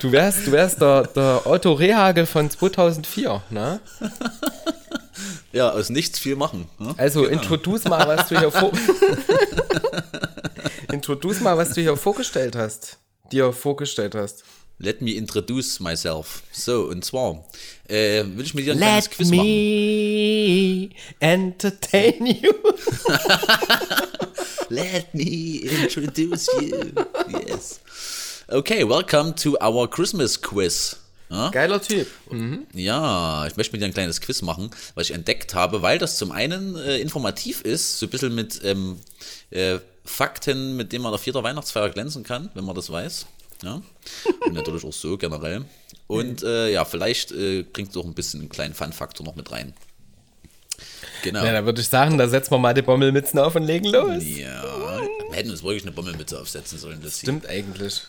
Du 0.00 0.10
wärst, 0.10 0.46
du 0.48 0.52
wärst 0.52 0.80
der, 0.80 1.04
der 1.04 1.46
Otto 1.46 1.72
Rehagel 1.72 2.26
von 2.26 2.50
2004, 2.50 3.42
ne? 3.50 3.80
Ja, 5.52 5.70
aus 5.70 5.88
nichts 5.88 6.18
viel 6.18 6.34
machen. 6.34 6.68
Ne? 6.78 6.94
Also 6.96 7.26
introduce 7.26 7.84
mal, 7.84 8.06
was 8.08 8.28
du 8.28 8.38
hier 8.38 8.50
vor 8.50 8.72
introduce 10.92 11.40
mal, 11.40 11.56
was 11.56 11.70
du 11.70 11.80
hier 11.80 11.96
vorgestellt 11.96 12.56
hast. 12.56 12.98
Dir 13.30 13.52
vorgestellt 13.52 14.16
hast. 14.16 14.42
Let 14.82 15.02
me 15.02 15.10
introduce 15.10 15.78
myself. 15.78 16.42
So, 16.52 16.84
und 16.84 17.04
zwar 17.04 17.44
äh, 17.86 18.24
will 18.24 18.46
ich 18.46 18.54
mit 18.54 18.64
dir 18.64 18.72
ein 18.72 18.78
kleines 18.78 19.04
Let 19.08 19.14
Quiz 19.14 19.30
machen. 19.30 19.44
me 19.44 20.88
entertain 21.20 22.24
you. 22.24 22.50
Let 24.70 25.14
me 25.14 25.58
introduce 25.82 26.46
you. 26.58 26.92
Yes. 27.28 27.80
Okay, 28.48 28.88
welcome 28.88 29.34
to 29.34 29.58
our 29.60 29.86
Christmas 29.86 30.40
quiz. 30.40 30.96
Ja? 31.28 31.50
Geiler 31.50 31.82
Typ. 31.82 32.06
Ja, 32.72 33.46
ich 33.46 33.56
möchte 33.56 33.72
mit 33.72 33.82
dir 33.82 33.84
ein 33.86 33.92
kleines 33.92 34.22
Quiz 34.22 34.40
machen, 34.40 34.70
was 34.94 35.10
ich 35.10 35.14
entdeckt 35.14 35.54
habe, 35.54 35.82
weil 35.82 35.98
das 35.98 36.16
zum 36.16 36.32
einen 36.32 36.74
äh, 36.76 36.96
informativ 37.00 37.60
ist, 37.60 37.98
so 37.98 38.06
ein 38.06 38.08
bisschen 38.10 38.34
mit 38.34 38.62
ähm, 38.64 38.98
äh, 39.50 39.78
Fakten, 40.06 40.74
mit 40.76 40.92
denen 40.92 41.02
man 41.02 41.12
auf 41.12 41.26
jeder 41.26 41.42
Weihnachtsfeier 41.42 41.90
glänzen 41.90 42.22
kann, 42.22 42.48
wenn 42.54 42.64
man 42.64 42.74
das 42.74 42.88
weiß. 42.90 43.26
Ja? 43.62 43.82
Und 44.46 44.54
natürlich 44.54 44.84
auch 44.84 44.92
so 44.92 45.16
generell. 45.18 45.64
Und 46.06 46.42
äh, 46.42 46.72
ja, 46.72 46.84
vielleicht 46.84 47.30
äh, 47.32 47.62
bringt 47.62 47.90
es 47.90 47.96
auch 47.96 48.04
ein 48.04 48.14
bisschen 48.14 48.40
einen 48.40 48.48
kleinen 48.48 48.74
Fun-Faktor 48.74 49.24
noch 49.26 49.36
mit 49.36 49.50
rein. 49.52 49.74
Genau. 51.22 51.44
Ja, 51.44 51.52
da 51.52 51.64
würde 51.64 51.80
ich 51.82 51.88
sagen, 51.88 52.16
da 52.18 52.26
setzen 52.28 52.52
wir 52.52 52.58
mal 52.58 52.72
die 52.74 52.82
Bommelmützen 52.82 53.38
auf 53.38 53.54
und 53.54 53.64
legen 53.64 53.86
los. 53.86 54.22
Ja, 54.24 54.62
wir 55.28 55.36
hätten 55.36 55.50
uns 55.50 55.62
wirklich 55.62 55.82
eine 55.82 55.92
Bommelmütze 55.92 56.40
aufsetzen 56.40 56.78
sollen. 56.78 57.00
Das 57.02 57.18
Stimmt 57.18 57.46
eigentlich. 57.46 58.02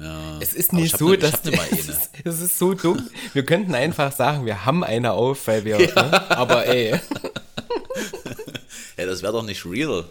Ja. 0.00 0.38
Es 0.40 0.54
ist 0.54 0.72
nicht 0.72 0.96
so, 0.96 1.10
ne- 1.10 1.18
dass 1.18 1.42
ne 1.44 1.52
es, 1.72 1.88
ist, 1.88 2.10
es 2.24 2.40
ist 2.40 2.58
so 2.58 2.74
dumm. 2.74 3.08
Wir 3.32 3.44
könnten 3.44 3.74
einfach 3.74 4.12
sagen, 4.12 4.46
wir 4.46 4.64
haben 4.64 4.82
eine 4.84 5.12
auf, 5.12 5.46
weil 5.48 5.64
wir. 5.64 5.78
Ne? 5.94 6.30
Aber 6.30 6.66
ey, 6.66 6.98
Ja, 8.96 9.06
das 9.06 9.22
wäre 9.22 9.32
doch 9.32 9.42
nicht 9.42 9.64
real. 9.66 10.04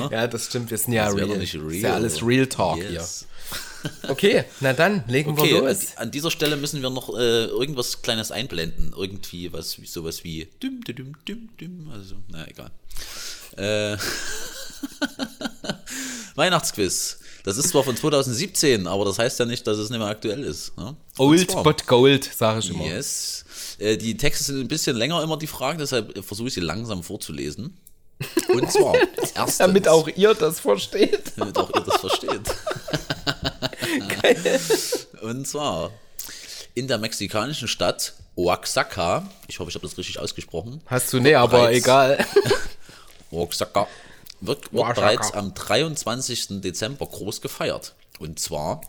Ja? 0.00 0.10
ja, 0.10 0.26
das 0.26 0.46
stimmt. 0.46 0.70
Wir 0.70 0.78
sind 0.78 0.92
ja 0.92 1.06
Das 1.06 1.14
real. 1.16 1.28
doch 1.28 1.36
nicht 1.36 1.54
real. 1.54 1.72
Ist 1.72 1.82
ja 1.82 1.94
alles 1.94 2.26
Real 2.26 2.46
Talk 2.46 2.78
Yes. 2.78 2.88
hier. 2.90 3.28
Okay, 4.08 4.44
na 4.60 4.72
dann 4.72 5.04
legen 5.08 5.32
Okay, 5.32 5.52
wir 5.54 5.60
los. 5.62 5.96
an 5.96 6.10
dieser 6.10 6.30
Stelle 6.30 6.56
müssen 6.56 6.82
wir 6.82 6.90
noch 6.90 7.10
äh, 7.16 7.44
irgendwas 7.46 8.02
Kleines 8.02 8.30
einblenden. 8.30 8.92
Irgendwie 8.96 9.52
was, 9.52 9.78
sowas 9.84 10.24
wie 10.24 10.48
düm, 10.62 10.82
düm, 10.84 11.14
düm, 11.26 11.48
düm. 11.60 11.90
Also, 11.92 12.16
na 12.28 12.46
egal. 12.48 12.70
Äh, 13.56 13.96
Weihnachtsquiz. 16.34 17.18
Das 17.44 17.58
ist 17.58 17.68
zwar 17.68 17.84
von 17.84 17.94
2017, 17.96 18.86
aber 18.86 19.04
das 19.04 19.18
heißt 19.18 19.38
ja 19.38 19.44
nicht, 19.44 19.66
dass 19.66 19.76
es 19.76 19.90
nicht 19.90 19.98
mehr 19.98 20.08
aktuell 20.08 20.42
ist. 20.42 20.76
Ne? 20.78 20.96
Old 21.18 21.50
zwar- 21.50 21.62
but 21.62 21.86
gold, 21.86 22.24
sage 22.34 22.60
ich 22.60 22.70
immer. 22.70 22.86
Yes. 22.86 23.44
Äh, 23.78 23.98
die 23.98 24.16
Texte 24.16 24.44
sind 24.44 24.60
ein 24.60 24.68
bisschen 24.68 24.96
länger 24.96 25.22
immer 25.22 25.36
die 25.36 25.46
Fragen, 25.46 25.78
deshalb 25.78 26.24
versuche 26.24 26.48
ich 26.48 26.54
sie 26.54 26.60
langsam 26.60 27.02
vorzulesen. 27.02 27.76
Und 28.48 28.72
zwar, 28.72 28.94
erstens, 29.34 29.58
Damit 29.58 29.88
auch 29.88 30.08
ihr 30.08 30.32
das 30.34 30.60
versteht. 30.60 31.32
damit 31.36 31.58
auch 31.58 31.68
ihr 31.74 31.82
das 31.82 32.00
versteht. 32.00 32.40
Und 35.22 35.46
zwar 35.46 35.90
in 36.74 36.88
der 36.88 36.98
mexikanischen 36.98 37.68
Stadt 37.68 38.14
Oaxaca, 38.36 39.28
ich 39.46 39.58
hoffe, 39.60 39.70
ich 39.70 39.76
habe 39.76 39.86
das 39.86 39.96
richtig 39.96 40.18
ausgesprochen, 40.18 40.80
Hast 40.86 41.12
du 41.12 41.20
nee, 41.20 41.34
aber 41.34 41.72
egal. 41.72 42.24
Oaxaca, 43.30 43.86
wird, 44.40 44.72
wird 44.72 44.82
Oaxaca. 44.82 45.00
bereits 45.00 45.32
am 45.32 45.54
23. 45.54 46.60
Dezember 46.60 47.06
groß 47.06 47.40
gefeiert. 47.40 47.94
Und 48.18 48.38
zwar, 48.38 48.80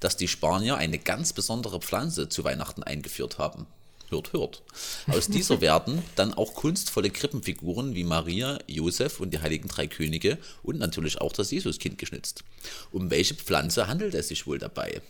dass 0.00 0.16
die 0.16 0.28
Spanier 0.28 0.76
eine 0.76 0.98
ganz 0.98 1.32
besondere 1.32 1.80
Pflanze 1.80 2.28
zu 2.28 2.44
Weihnachten 2.44 2.82
eingeführt 2.82 3.38
haben. 3.38 3.66
Hört, 4.14 4.32
hört. 4.32 4.62
Aus 5.08 5.26
dieser 5.26 5.60
werden 5.60 6.02
dann 6.14 6.34
auch 6.34 6.54
kunstvolle 6.54 7.10
Krippenfiguren 7.10 7.94
wie 7.94 8.04
Maria, 8.04 8.58
Josef 8.68 9.18
und 9.18 9.30
die 9.30 9.40
heiligen 9.40 9.68
drei 9.68 9.88
Könige 9.88 10.38
und 10.62 10.78
natürlich 10.78 11.20
auch 11.20 11.32
das 11.32 11.50
Jesuskind 11.50 11.98
geschnitzt. 11.98 12.44
Um 12.92 13.10
welche 13.10 13.34
Pflanze 13.34 13.88
handelt 13.88 14.14
es 14.14 14.28
sich 14.28 14.46
wohl 14.46 14.58
dabei? 14.58 15.02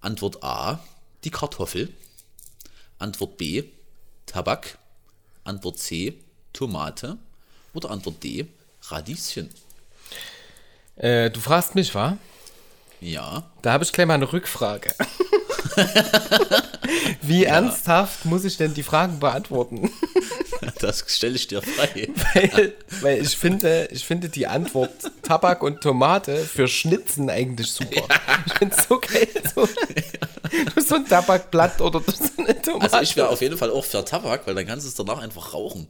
Antwort 0.00 0.42
A, 0.44 0.78
die 1.24 1.30
Kartoffel. 1.30 1.92
Antwort 2.98 3.36
B, 3.38 3.64
Tabak. 4.26 4.78
Antwort 5.42 5.78
C, 5.80 6.14
Tomate. 6.52 7.18
Oder 7.74 7.90
Antwort 7.90 8.22
D, 8.22 8.46
Radieschen. 8.82 9.50
Äh, 10.94 11.30
du 11.30 11.40
fragst 11.40 11.74
mich, 11.74 11.94
wa? 11.94 12.18
Ja, 13.00 13.50
Da 13.62 13.72
habe 13.72 13.82
ich 13.82 13.92
gleich 13.92 14.06
mal 14.06 14.14
eine 14.14 14.32
Rückfrage. 14.32 14.94
Wie 17.22 17.44
ernsthaft 17.44 18.24
muss 18.24 18.44
ich 18.44 18.56
denn 18.56 18.74
die 18.74 18.82
Fragen 18.82 19.18
beantworten? 19.20 19.90
das 20.80 21.04
stelle 21.08 21.36
ich 21.36 21.48
dir 21.48 21.62
frei. 21.62 22.08
weil, 22.34 22.74
weil 23.00 23.22
ich 23.22 23.36
finde, 23.36 23.88
ich 23.90 24.04
finde 24.04 24.28
die 24.28 24.46
Antwort 24.46 24.90
Tabak 25.22 25.62
und 25.62 25.80
Tomate 25.80 26.36
für 26.36 26.68
Schnitzen 26.68 27.30
eigentlich 27.30 27.70
super. 27.70 28.06
Ich 28.46 28.54
finde 28.54 28.76
es 28.76 28.88
so 28.88 28.98
geil. 28.98 29.28
So. 29.54 29.68
so 30.86 30.94
ein 30.96 31.06
Tabakblatt 31.06 31.80
oder 31.80 32.00
so 32.00 32.42
eine 32.42 32.60
Tomate. 32.60 32.92
Also 32.92 33.00
ich 33.00 33.16
wäre 33.16 33.28
auf 33.28 33.40
jeden 33.40 33.56
Fall 33.56 33.70
auch 33.70 33.84
für 33.84 34.04
Tabak, 34.04 34.46
weil 34.46 34.54
dann 34.54 34.66
kannst 34.66 34.84
du 34.84 34.88
es 34.88 34.94
danach 34.94 35.20
einfach 35.20 35.54
rauchen. 35.54 35.88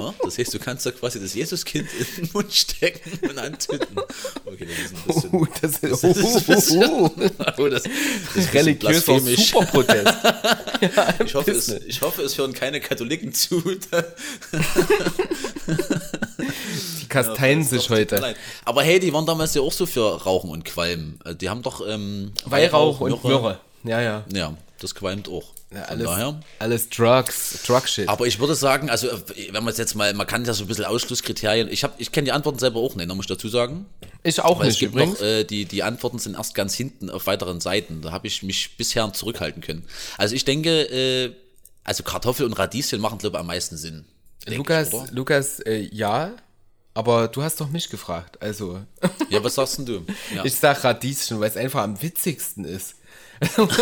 Ja? 0.00 0.14
Das 0.22 0.38
heißt, 0.38 0.52
du 0.54 0.58
kannst 0.58 0.86
da 0.86 0.90
quasi 0.90 1.20
das 1.20 1.34
Jesuskind 1.34 1.88
in 1.98 2.06
den 2.24 2.30
Mund 2.32 2.52
stecken 2.52 3.18
und 3.28 3.38
anzünden. 3.38 3.86
Okay, 4.46 4.66
das 4.66 4.78
ist 4.78 4.94
ein 4.94 5.04
bisschen... 5.06 5.30
Oh, 5.32 5.46
das 5.60 5.70
ist, 5.72 5.82
Das 5.82 6.04
ist 6.04 6.48
ein 6.48 6.54
bisschen, 6.54 6.84
oh, 6.84 7.10
oh, 7.58 7.68
das, 7.68 7.82
das 7.82 7.92
bisschen 8.34 8.50
religiöser. 8.52 9.20
Superprotest. 9.20 10.06
ja, 10.96 11.14
Ich 11.24 11.34
hoffe, 11.34 11.50
es, 11.52 11.68
ich 11.68 12.00
hoffe, 12.00 12.22
es 12.22 12.36
hören 12.38 12.52
keine 12.52 12.80
Katholiken 12.80 13.32
zu. 13.32 13.60
Die 17.00 17.08
kasteien 17.08 17.64
sich 17.64 17.82
tut 17.82 17.90
mir 17.90 17.96
heute. 17.96 18.16
leid. 18.16 18.36
Aber 18.64 18.82
hey, 18.82 18.98
die 19.00 19.12
waren 19.12 19.26
damals 19.26 19.54
ja 19.54 19.62
auch 19.62 19.72
so 19.72 19.86
für 19.86 20.22
Rauchen 20.22 20.50
und 20.50 20.64
Qualm. 20.64 21.18
Äh, 21.24 21.34
Die 21.34 21.48
haben 21.48 21.62
doch 21.62 21.86
ähm, 21.86 22.32
Weihrauch 22.44 23.00
und 23.00 23.22
Myrrhe. 23.24 23.58
Ja, 23.84 24.00
ja. 24.00 24.24
Ja, 24.32 24.56
das 24.80 24.94
qualmt 24.94 25.28
auch. 25.28 25.52
Ja 25.72 25.82
Von 25.84 25.90
alles, 25.90 26.06
daher. 26.06 26.40
alles 26.58 26.88
Drugs, 26.88 27.62
Drug-Shit. 27.66 28.08
Aber 28.08 28.26
ich 28.26 28.38
würde 28.40 28.54
sagen, 28.54 28.90
also 28.90 29.08
äh, 29.08 29.52
wenn 29.52 29.62
man 29.64 29.72
es 29.72 29.78
jetzt 29.78 29.94
mal, 29.94 30.12
man 30.14 30.26
kann 30.26 30.44
ja 30.44 30.52
so 30.52 30.64
ein 30.64 30.66
bisschen 30.66 30.84
Ausschlusskriterien. 30.84 31.68
Ich 31.70 31.84
habe, 31.84 31.94
ich 31.98 32.10
kenne 32.12 32.24
die 32.26 32.32
Antworten 32.32 32.58
selber 32.58 32.80
auch 32.80 32.94
nicht, 32.96 33.08
da 33.10 33.14
muss 33.14 33.24
ich 33.24 33.28
dazu 33.28 33.48
sagen. 33.48 33.86
Ich 34.22 34.40
auch 34.40 34.58
Weil 34.60 34.68
es 34.68 34.74
nicht 34.74 34.80
gibt 34.80 34.94
übrigens. 34.94 35.20
noch, 35.20 35.26
äh, 35.26 35.44
die, 35.44 35.64
die 35.64 35.82
Antworten 35.82 36.18
sind 36.18 36.34
erst 36.36 36.54
ganz 36.54 36.74
hinten 36.74 37.08
auf 37.10 37.26
weiteren 37.26 37.60
Seiten. 37.60 38.02
Da 38.02 38.10
habe 38.12 38.26
ich 38.26 38.42
mich 38.42 38.76
bisher 38.76 39.12
zurückhalten 39.12 39.62
können. 39.62 39.84
Also 40.18 40.34
ich 40.34 40.44
denke, 40.44 40.82
äh, 40.90 41.32
also 41.84 42.02
Kartoffel 42.02 42.46
und 42.46 42.52
Radieschen 42.54 43.00
machen, 43.00 43.18
glaube 43.18 43.36
ich, 43.36 43.40
am 43.40 43.46
meisten 43.46 43.76
Sinn. 43.76 44.04
Lukas, 44.46 44.92
ich? 44.92 45.10
Lukas, 45.12 45.60
äh, 45.60 45.88
ja, 45.92 46.32
aber 46.94 47.28
du 47.28 47.42
hast 47.42 47.60
doch 47.60 47.70
mich 47.70 47.88
gefragt. 47.88 48.42
Also, 48.42 48.80
Ja, 49.28 49.42
was 49.44 49.54
sagst 49.54 49.78
denn 49.78 49.86
du? 49.86 50.04
Ja. 50.34 50.44
ich 50.44 50.54
sag 50.56 50.82
Radieschen, 50.82 51.38
weil 51.40 51.48
es 51.48 51.56
einfach 51.56 51.82
am 51.82 52.00
witzigsten 52.02 52.64
ist. 52.64 52.96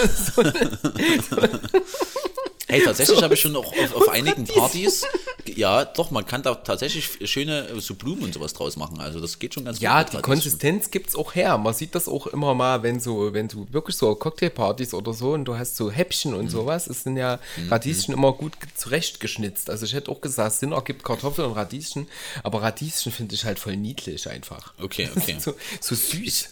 Hey, 2.71 2.83
tatsächlich 2.85 3.23
habe 3.23 3.33
ich 3.33 3.41
schon 3.41 3.57
auch 3.57 3.73
auf, 3.73 3.95
auf 3.95 4.09
einigen 4.11 4.45
Partys, 4.47 5.03
ja, 5.47 5.87
doch, 5.87 6.11
man 6.11 6.27
kann 6.27 6.43
da 6.43 6.55
tatsächlich 6.55 7.09
schöne 7.25 7.67
so 7.81 7.95
Blumen 7.95 8.25
und 8.25 8.35
sowas 8.35 8.53
draus 8.53 8.77
machen. 8.77 9.01
Also 9.01 9.21
das 9.21 9.39
geht 9.39 9.55
schon 9.55 9.65
ganz 9.65 9.81
Ja, 9.81 10.03
gut. 10.03 10.13
die 10.13 10.17
mit 10.17 10.25
Konsistenz 10.27 10.91
gibt's 10.91 11.17
auch 11.17 11.35
her. 11.35 11.57
Man 11.57 11.73
sieht 11.73 11.95
das 11.95 12.09
auch 12.09 12.27
immer 12.27 12.55
mal, 12.55 12.83
wenn 12.83 13.01
so, 13.01 13.33
wenn 13.33 13.49
du 13.49 13.67
wirklich 13.73 13.97
so 13.97 14.15
Cocktailpartys 14.15 14.93
oder 14.93 15.15
so 15.15 15.33
und 15.33 15.47
du 15.47 15.57
hast 15.57 15.77
so 15.77 15.91
Häppchen 15.91 16.33
Mhm. 16.33 16.39
und 16.41 16.51
sowas, 16.51 16.89
es 16.89 17.05
sind 17.05 17.17
ja 17.17 17.39
Radieschen 17.71 18.13
immer 18.13 18.35
gut 18.35 18.61
ge- 18.61 18.69
zurechtgeschnitzt. 18.75 19.71
Also 19.71 19.87
ich 19.87 19.95
hätte 19.95 20.11
auch 20.11 20.21
gesagt, 20.21 20.57
Sinn 20.57 20.73
ergibt 20.73 21.05
Kartoffeln 21.05 21.49
und 21.49 21.55
Radieschen, 21.57 22.07
aber 22.43 22.61
Radieschen 22.61 23.13
finde 23.13 23.35
ich 23.35 23.47
halt 23.47 23.59
voll 23.59 23.79
niedlich 23.79 24.29
einfach. 24.29 24.75
Okay, 24.79 25.09
okay. 25.17 25.37
so, 25.41 25.55
so 25.81 25.95
süß. 25.95 26.51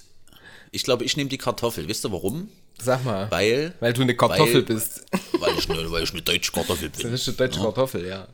Ich 0.71 0.83
glaube, 0.83 1.05
ich 1.05 1.19
nehme 1.19 1.29
die 1.29 1.37
Kartoffel. 1.39 1.89
Wisst 1.89 2.07
ihr 2.07 2.13
warum? 2.13 2.49
Sag 2.79 3.05
mal. 3.05 3.31
Weil, 3.31 3.75
Weil 3.81 3.93
du 3.93 4.03
eine 4.03 4.15
Kartoffel 4.17 4.55
weil, 4.55 4.63
bist. 4.63 5.05
weil 5.39 5.59
ich 5.59 5.69
eine, 5.71 5.91
weil 5.91 6.03
ich 6.05 6.13
eine 6.13 6.23
deutsche 6.23 6.53
Kartoffel 6.53 6.89
Eine 6.93 7.03
bin. 7.03 7.11
richtige 7.11 7.37
deutsche 7.37 7.61
Kartoffel, 7.61 8.07
ja. 8.07 8.29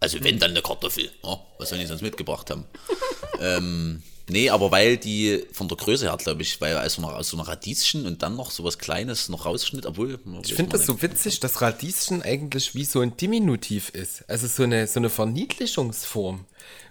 Also 0.00 0.22
wenn 0.22 0.38
dann 0.38 0.50
eine 0.50 0.62
Kartoffel. 0.62 1.10
Ja, 1.24 1.40
was 1.58 1.70
sollen 1.70 1.80
die 1.80 1.86
sonst 1.86 2.02
mitgebracht 2.02 2.50
haben? 2.50 2.64
ähm, 3.40 4.02
nee, 4.28 4.48
aber 4.50 4.70
weil 4.70 4.96
die 4.96 5.44
von 5.52 5.66
der 5.68 5.76
Größe 5.76 6.06
her, 6.06 6.16
glaube 6.16 6.42
ich, 6.42 6.60
weil 6.60 6.76
aus 6.76 6.94
so, 6.94 7.02
einer, 7.04 7.16
aus 7.16 7.30
so 7.30 7.36
einer 7.36 7.48
Radieschen 7.48 8.06
und 8.06 8.22
dann 8.22 8.36
noch 8.36 8.50
sowas 8.52 8.78
Kleines 8.78 9.28
noch 9.28 9.46
rausschnitt, 9.46 9.86
obwohl. 9.86 10.20
Ich 10.44 10.54
finde 10.54 10.76
das 10.76 10.86
so 10.86 11.00
witzig, 11.02 11.40
dass 11.40 11.60
Radieschen 11.60 12.22
eigentlich 12.22 12.74
wie 12.76 12.84
so 12.84 13.00
ein 13.00 13.16
Diminutiv 13.16 13.88
ist. 13.88 14.24
Also 14.28 14.46
so 14.46 14.62
eine, 14.62 14.86
so 14.86 15.00
eine 15.00 15.10
Verniedlichungsform. 15.10 16.44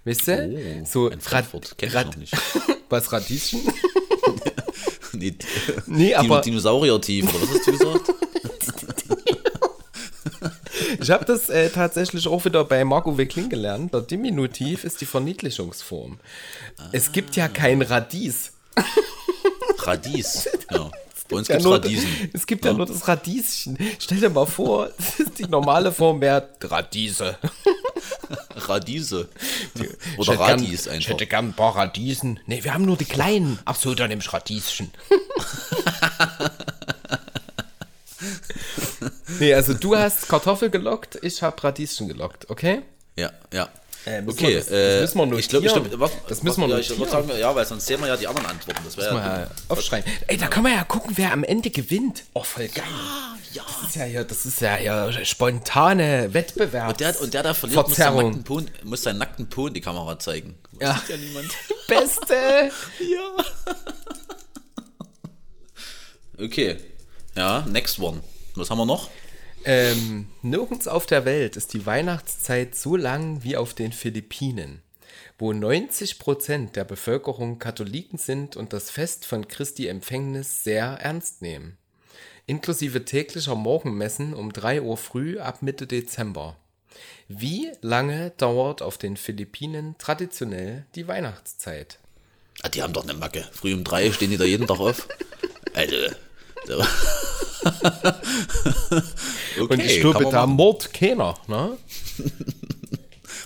Weißt 0.04 0.28
du? 0.28 0.84
so 0.86 1.06
Oh, 1.06 1.08
in 1.08 1.22
Frankfurt. 1.22 1.78
Kenn 1.78 1.90
ich 1.90 1.96
noch 1.96 2.16
nicht. 2.16 2.34
Was 2.90 3.12
Radieschen? 3.12 3.62
Nee, 5.18 5.36
Nee, 5.88 6.16
aber- 6.16 6.42
Dinosaurier-Tief, 6.42 7.26
oder 7.34 7.42
was 7.44 7.50
hast 7.50 7.68
du 7.68 7.72
gesagt? 7.72 8.14
Ich 11.00 11.10
habe 11.12 11.26
das 11.26 11.50
äh, 11.50 11.70
tatsächlich 11.70 12.28
auch 12.28 12.44
wieder 12.46 12.64
bei 12.64 12.84
Marco 12.84 13.18
Wickling 13.18 13.50
gelernt. 13.50 13.94
Der 13.94 14.02
Diminutiv 14.02 14.84
ist 14.84 15.02
die 15.02 15.06
Verniedlichungsform. 15.06 16.18
Es 16.92 17.12
gibt 17.12 17.36
ja 17.36 17.48
kein 17.48 17.82
Radies. 17.82 18.54
Radies. 19.80 20.50
Ja. 20.72 20.90
Bei 21.30 21.36
uns 21.38 21.48
Ja, 21.48 21.56
gibt 21.56 21.60
es 21.60 21.64
nur, 21.66 21.74
Radiesen. 21.76 22.10
es 22.34 22.48
gibt 22.48 22.66
ja. 22.66 22.74
nur 22.74 22.86
das 22.86 23.08
Radieschen. 23.08 23.78
Stell 24.00 24.20
dir 24.20 24.30
mal 24.30 24.46
vor, 24.46 24.90
die 25.38 25.44
normale 25.46 25.92
Form 25.92 26.22
wäre 26.22 26.48
Radiese. 26.62 27.38
Radiese. 28.56 29.30
Ich 29.76 29.82
Oder 30.18 30.34
hätte 30.34 30.44
gern- 30.46 30.60
Radis 30.60 30.86
Ich 30.86 30.90
einfach. 30.92 31.10
hätte 31.12 31.28
gern 31.28 31.50
ein 31.50 31.54
paar 31.54 31.76
Radiesen. 31.76 32.40
Nee, 32.46 32.64
wir 32.64 32.74
haben 32.74 32.86
nur 32.86 32.98
die 32.98 33.06
kleinen. 33.06 33.60
Ach 33.66 33.76
so, 33.76 33.94
dann 33.96 34.10
nehme 34.10 34.22
ich 34.22 34.34
Radieschen. 34.34 34.92
nee, 39.40 39.54
also 39.54 39.74
du 39.74 39.96
hast 39.96 40.28
Kartoffel 40.28 40.70
gelockt, 40.70 41.18
ich 41.22 41.42
habe 41.44 41.62
Radieschen 41.64 42.08
gelockt, 42.08 42.50
okay? 42.50 42.82
Ja, 43.16 43.32
ja. 43.54 43.70
Äh, 44.06 44.24
okay, 44.26 44.48
wir 44.48 44.58
das- 44.58 44.68
das 44.68 45.16
müssen 45.16 45.32
wir 45.32 45.38
ich 45.38 45.50
glaube, 45.50 45.66
ich 45.66 45.76
notieren. 45.76 45.98
glaub, 45.98 46.00
was, 46.00 46.12
Das 46.30 46.42
müssen 46.44 46.62
wir 46.62 46.70
ja, 46.70 46.78
ich 46.80 46.90
notieren. 46.90 47.10
sagen, 47.28 47.40
ja, 47.40 47.54
weil 47.54 47.66
sonst 47.66 47.86
sehen 47.86 48.00
wir 48.00 48.08
ja 48.08 48.16
die 48.16 48.28
anderen 48.28 48.48
Antworten. 48.48 48.80
Das 48.86 48.96
wäre 48.96 49.16
ja, 49.16 49.38
dumm. 49.40 49.48
aufschreiben. 49.68 50.10
Ey, 50.28 50.38
da 50.38 50.48
kann 50.48 50.64
man 50.64 50.72
ja 50.74 50.84
gucken, 50.86 51.12
wer 51.16 51.34
am 51.34 51.44
Ende 51.44 51.70
gewinnt. 51.70 52.24
Oh, 52.34 52.44
voll 52.44 52.70
geil. 52.70 52.84
ja. 52.88 53.37
Das 53.66 53.90
ist 53.90 53.96
ja 53.96 54.04
hier, 54.06 54.24
das 54.24 54.46
ist 54.46 54.62
ja 54.62 54.76
hier 54.76 55.26
spontane 55.26 56.34
Wettbewerb. 56.34 56.90
Und 56.90 57.00
der, 57.00 57.22
und 57.22 57.34
der 57.34 57.44
da 57.44 57.54
verliert, 57.54 57.88
muss 57.88 57.96
seinen, 57.98 58.16
nackten 58.18 58.44
po, 58.44 58.62
muss 58.84 59.04
seinen 59.04 59.18
nackten 59.20 59.50
Po 59.50 59.68
in 59.68 59.74
die 59.74 59.82
Kamera 59.82 60.18
zeigen. 60.20 60.58
Das 60.74 60.82
Ja. 60.82 60.96
sieht 61.00 61.10
ja 61.10 61.18
niemand. 61.18 61.50
Beste. 61.88 62.72
ja. 63.00 63.46
Okay. 66.40 66.78
Ja, 67.36 67.66
next 67.68 68.00
one. 68.00 68.22
Was 68.56 68.70
haben 68.70 68.78
wir 68.80 68.86
noch? 68.86 69.10
Ähm, 69.66 70.28
nirgends 70.42 70.88
auf 70.88 71.06
der 71.06 71.26
Welt 71.26 71.56
ist 71.58 71.74
die 71.74 71.86
Weihnachtszeit 71.86 72.76
so 72.76 72.96
lang 72.96 73.44
wie 73.44 73.58
auf 73.58 73.74
den 73.74 73.92
Philippinen, 73.92 74.82
wo 75.38 75.52
90% 75.52 76.72
der 76.72 76.86
Bevölkerung 76.86 77.60
Katholiken 77.60 78.18
sind 78.18 78.56
und 78.56 78.72
das 78.74 78.90
Fest 78.90 79.26
von 79.26 79.48
Christi 79.48 79.88
Empfängnis 79.88 80.64
sehr 80.64 80.86
ernst 80.86 81.42
nehmen. 81.42 81.78
Inklusive 82.50 83.04
täglicher 83.04 83.56
Morgenmessen 83.56 84.34
um 84.34 84.54
3 84.54 84.82
Uhr 84.82 84.96
früh 84.96 85.38
ab 85.38 85.62
Mitte 85.62 85.86
Dezember. 85.86 86.56
Wie 87.28 87.70
lange 87.82 88.32
dauert 88.38 88.82
auf 88.82 88.98
den 88.98 89.18
Philippinen 89.18 89.96
traditionell 89.98 90.86
die 90.96 91.10
Weihnachtszeit? 91.10 92.00
Ah, 92.64 92.70
die 92.70 92.82
haben 92.82 92.94
doch 92.94 93.04
eine 93.04 93.16
Macke. 93.16 93.46
Früh 93.52 93.74
um 93.74 93.84
drei 93.84 94.14
stehen 94.14 94.32
die 94.32 94.38
da 94.38 94.46
jeden 94.46 94.66
Tag 94.66 94.80
auf. 94.80 95.10
Also. 95.74 95.96
So. 96.66 96.80
okay, 99.60 99.74
Und 99.74 99.84
ich 99.84 100.00
glaube, 100.00 100.24
da 100.32 100.46
machen. 100.46 100.56
mord 100.56 100.94
keiner, 100.94 101.36
ne? 101.48 101.78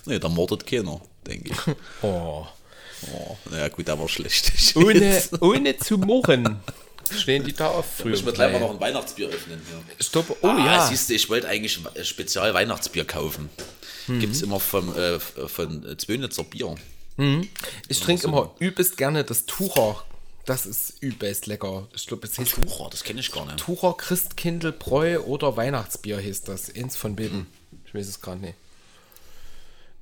Nee, 0.06 0.18
da 0.20 0.30
mordet 0.30 0.66
keiner, 0.66 1.02
denke 1.26 1.52
ich. 1.52 1.76
Oh. 2.04 2.46
Oh, 3.14 3.38
naja, 3.50 3.68
gut, 3.70 3.88
war 3.88 4.08
schlecht. 4.08 4.76
Ohne, 4.76 5.24
ohne 5.40 5.76
zu 5.78 5.98
murren 5.98 6.60
stehen 7.10 7.44
die 7.44 7.54
da 7.54 7.68
auf 7.68 7.86
früh. 7.98 8.14
Ich 8.14 8.20
um 8.20 8.26
würde 8.26 8.38
gleich 8.38 8.52
mal 8.54 8.60
noch 8.60 8.72
ein 8.72 8.80
Weihnachtsbier 8.80 9.30
öffnen. 9.30 9.62
Ja. 9.72 10.04
Stopp. 10.04 10.38
Oh 10.42 10.48
ah, 10.48 10.66
ja. 10.66 10.88
siehst 10.88 11.10
du, 11.10 11.14
ich 11.14 11.30
wollte 11.30 11.48
eigentlich 11.48 11.80
ein 11.96 12.06
Spezial 12.06 12.54
Weihnachtsbier 12.54 13.06
kaufen. 13.06 13.50
Mhm. 14.08 14.20
Gibt 14.20 14.36
es 14.36 14.42
immer 14.42 14.60
vom, 14.60 14.96
äh, 14.96 15.20
von 15.20 15.86
äh, 15.88 15.98
Zwönitzer 15.98 16.44
Bier. 16.44 16.76
Ich 17.88 18.00
trinke 18.00 18.28
immer 18.28 18.56
übelst 18.60 18.98
gerne 18.98 19.24
das 19.24 19.46
Tucher. 19.46 20.04
Das 20.46 20.66
ist 20.66 21.02
übelst 21.02 21.46
lecker. 21.46 21.88
Ich 21.94 22.08
glaube, 22.08 22.26
es 22.26 22.38
heißt 22.38 22.56
Tucher, 22.56 22.90
das 22.90 23.04
kenne 23.04 23.20
ich 23.20 23.32
gar 23.32 23.46
nicht. 23.46 23.58
Tucher 23.58 23.94
Christkindlbräu 23.96 25.20
oder 25.20 25.56
Weihnachtsbier 25.56 26.20
hieß 26.20 26.44
das. 26.44 26.74
Eins 26.74 26.96
von 26.96 27.16
beiden. 27.16 27.48
Ich 27.86 27.94
weiß 27.94 28.08
es 28.08 28.22
gerade 28.22 28.42
nicht. 28.42 28.56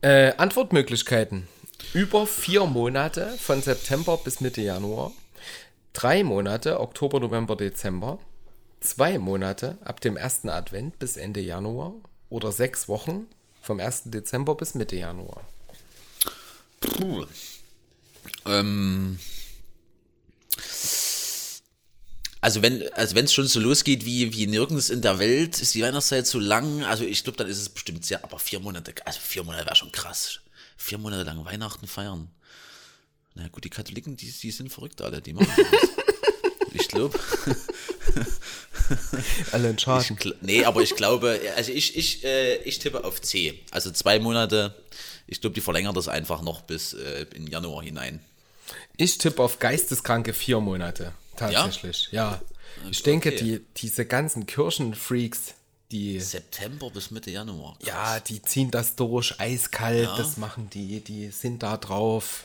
Äh, 0.01 0.33
Antwortmöglichkeiten. 0.37 1.47
Über 1.93 2.25
vier 2.25 2.65
Monate 2.65 3.37
von 3.37 3.61
September 3.61 4.17
bis 4.17 4.39
Mitte 4.39 4.61
Januar. 4.61 5.11
Drei 5.93 6.23
Monate, 6.23 6.79
Oktober, 6.79 7.19
November, 7.19 7.55
Dezember. 7.55 8.19
Zwei 8.79 9.17
Monate 9.17 9.77
ab 9.83 9.99
dem 10.01 10.15
ersten 10.15 10.49
Advent 10.49 10.99
bis 10.99 11.17
Ende 11.17 11.41
Januar. 11.41 11.93
Oder 12.29 12.51
sechs 12.51 12.87
Wochen 12.87 13.27
vom 13.61 13.79
1. 13.79 14.03
Dezember 14.05 14.55
bis 14.55 14.75
Mitte 14.75 14.95
Januar. 14.95 15.41
Puh. 16.79 17.25
Ähm, 18.45 19.19
also 22.41 22.61
wenn 22.61 22.87
also 22.93 23.15
es 23.17 23.33
schon 23.33 23.47
so 23.47 23.59
losgeht 23.59 24.05
wie, 24.05 24.33
wie 24.33 24.47
nirgends 24.47 24.89
in 24.89 25.01
der 25.01 25.19
Welt, 25.19 25.59
ist 25.59 25.73
die 25.73 25.83
Weihnachtszeit 25.83 26.25
so 26.25 26.39
lang. 26.39 26.83
Also 26.83 27.03
ich 27.03 27.23
glaube, 27.23 27.37
dann 27.37 27.47
ist 27.47 27.59
es 27.59 27.69
bestimmt 27.69 28.05
sehr, 28.05 28.23
aber 28.23 28.39
vier 28.39 28.59
Monate, 28.59 28.93
also 29.05 29.19
vier 29.19 29.43
Monate 29.43 29.65
wäre 29.65 29.75
schon 29.75 29.91
krass. 29.91 30.39
Vier 30.77 30.97
Monate 30.97 31.23
lang 31.23 31.43
Weihnachten 31.43 31.87
feiern. 31.87 32.29
Na 33.39 33.47
gut, 33.47 33.63
die 33.63 33.69
Katholiken, 33.69 34.15
die, 34.17 34.31
die 34.31 34.51
sind 34.51 34.71
verrückt 34.71 35.01
alle, 35.01 35.21
die 35.21 35.33
machen 35.33 35.49
das. 35.57 35.89
Ich 36.71 36.87
glaube. 36.87 37.17
Alle 39.51 39.71
Ich 39.71 39.77
gl- 39.85 40.35
Nee, 40.41 40.65
aber 40.65 40.81
ich 40.81 40.95
glaube, 40.95 41.39
also 41.55 41.71
ich, 41.71 41.95
ich, 41.97 42.23
äh, 42.23 42.57
ich 42.57 42.79
tippe 42.79 43.03
auf 43.03 43.21
C. 43.21 43.59
Also 43.71 43.91
zwei 43.91 44.19
Monate. 44.19 44.75
Ich 45.27 45.41
glaube, 45.41 45.53
die 45.55 45.61
verlängern 45.61 45.93
das 45.95 46.07
einfach 46.07 46.41
noch 46.41 46.61
bis 46.61 46.93
äh, 46.93 47.25
in 47.35 47.47
Januar 47.47 47.83
hinein. 47.83 48.19
Ich 48.97 49.17
tippe 49.17 49.41
auf 49.41 49.59
geisteskranke 49.59 50.33
vier 50.33 50.59
Monate. 50.59 51.13
Tatsächlich, 51.35 52.09
ja. 52.11 52.39
Ich 52.91 53.01
denke, 53.03 53.29
Okay. 53.29 53.43
die, 53.43 53.61
diese 53.77 54.05
ganzen 54.05 54.45
Kirchenfreaks, 54.45 55.53
die, 55.91 56.19
September 56.19 56.89
bis 56.91 57.09
Mitte 57.11 57.31
Januar. 57.31 57.77
ja, 57.83 58.19
die 58.19 58.41
ziehen 58.43 58.69
das 58.69 58.95
durch, 58.95 59.39
eiskalt, 59.39 60.07
das 60.17 60.37
machen 60.37 60.69
die, 60.71 60.99
die 61.01 61.29
sind 61.29 61.63
da 61.63 61.77
drauf. 61.77 62.43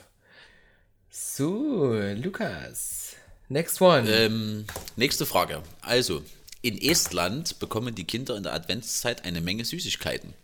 So, 1.16 1.94
Lukas. 2.16 3.14
Next 3.48 3.80
one. 3.80 4.10
Ähm, 4.10 4.66
nächste 4.96 5.26
Frage. 5.26 5.62
Also, 5.80 6.24
in 6.60 6.76
Estland 6.76 7.60
bekommen 7.60 7.94
die 7.94 8.02
Kinder 8.02 8.36
in 8.36 8.42
der 8.42 8.52
Adventszeit 8.52 9.24
eine 9.24 9.40
Menge 9.40 9.64
Süßigkeiten. 9.64 10.34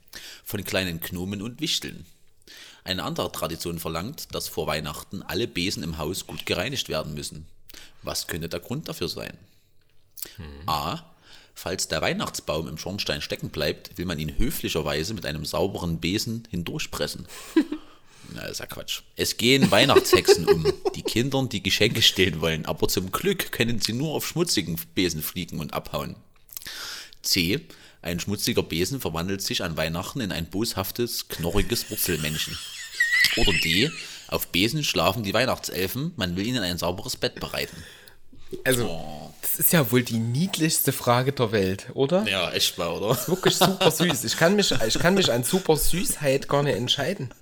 Von 0.44 0.62
kleinen 0.62 1.00
Gnomen 1.00 1.42
und 1.42 1.60
Wichteln. 1.60 2.06
Eine 2.84 3.02
andere 3.02 3.32
Tradition 3.32 3.80
verlangt, 3.80 4.32
dass 4.32 4.46
vor 4.46 4.68
Weihnachten 4.68 5.22
alle 5.22 5.48
Besen 5.48 5.82
im 5.82 5.98
Haus 5.98 6.28
gut 6.28 6.46
gereinigt 6.46 6.88
werden 6.88 7.14
müssen. 7.14 7.46
Was 8.04 8.28
könnte 8.28 8.48
der 8.48 8.60
Grund 8.60 8.88
dafür 8.88 9.08
sein? 9.08 9.36
A. 10.66 11.00
Falls 11.52 11.88
der 11.88 12.00
Weihnachtsbaum 12.00 12.68
im 12.68 12.78
Schornstein 12.78 13.22
stecken 13.22 13.50
bleibt, 13.50 13.98
will 13.98 14.06
man 14.06 14.20
ihn 14.20 14.38
höflicherweise 14.38 15.14
mit 15.14 15.26
einem 15.26 15.44
sauberen 15.44 15.98
Besen 15.98 16.46
hindurchpressen. 16.48 17.26
Na, 18.34 18.42
ist 18.42 18.60
ja 18.60 18.66
Quatsch. 18.66 19.02
Es 19.16 19.36
gehen 19.36 19.70
Weihnachtshexen 19.70 20.46
um, 20.46 20.72
die 20.94 21.02
Kindern 21.02 21.48
die 21.48 21.62
Geschenke 21.62 22.02
stehlen 22.02 22.40
wollen, 22.40 22.66
aber 22.66 22.88
zum 22.88 23.10
Glück 23.10 23.52
können 23.52 23.80
sie 23.80 23.92
nur 23.92 24.14
auf 24.14 24.26
schmutzigen 24.26 24.78
Besen 24.94 25.22
fliegen 25.22 25.58
und 25.58 25.74
abhauen. 25.74 26.16
C. 27.22 27.66
Ein 28.02 28.20
schmutziger 28.20 28.62
Besen 28.62 29.00
verwandelt 29.00 29.42
sich 29.42 29.62
an 29.62 29.76
Weihnachten 29.76 30.20
in 30.20 30.32
ein 30.32 30.48
boshaftes, 30.48 31.28
knorriges 31.28 31.90
Wurzelmännchen. 31.90 32.58
Oder 33.36 33.52
D. 33.52 33.90
Auf 34.28 34.48
Besen 34.48 34.84
schlafen 34.84 35.22
die 35.22 35.34
Weihnachtselfen, 35.34 36.12
man 36.16 36.36
will 36.36 36.46
ihnen 36.46 36.62
ein 36.62 36.78
sauberes 36.78 37.16
Bett 37.16 37.40
bereiten. 37.40 37.76
Also, 38.64 39.32
das 39.42 39.56
ist 39.56 39.72
ja 39.72 39.90
wohl 39.92 40.02
die 40.02 40.18
niedlichste 40.18 40.92
Frage 40.92 41.32
der 41.32 41.52
Welt, 41.52 41.86
oder? 41.94 42.26
Ja, 42.26 42.50
echt 42.52 42.78
mal, 42.78 42.88
oder? 42.88 43.16
Wirklich 43.28 43.56
super 43.56 43.90
süß. 43.90 44.24
Ich 44.24 44.36
kann 44.36 44.56
mich, 44.56 44.72
ich 44.72 44.98
kann 44.98 45.14
mich 45.14 45.32
an 45.32 45.44
super 45.44 45.76
Süßheit 45.76 46.48
gar 46.48 46.62
nicht 46.62 46.76
entscheiden, 46.76 47.32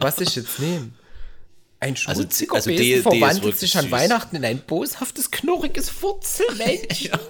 was 0.00 0.20
ich 0.20 0.34
jetzt 0.36 0.58
nehme. 0.58 0.90
Ein 1.78 1.94
Also, 2.06 2.22
schmutziger 2.22 2.54
also 2.54 2.70
die 2.70 2.92
ist 2.92 3.02
verwandelt 3.02 3.42
wirklich 3.44 3.60
sich 3.60 3.76
an 3.76 3.84
süß. 3.84 3.92
Weihnachten 3.92 4.36
in 4.36 4.44
ein 4.44 4.60
boshaftes, 4.60 5.30
knurriges 5.30 5.90
Wurzelmännchen. 6.02 7.12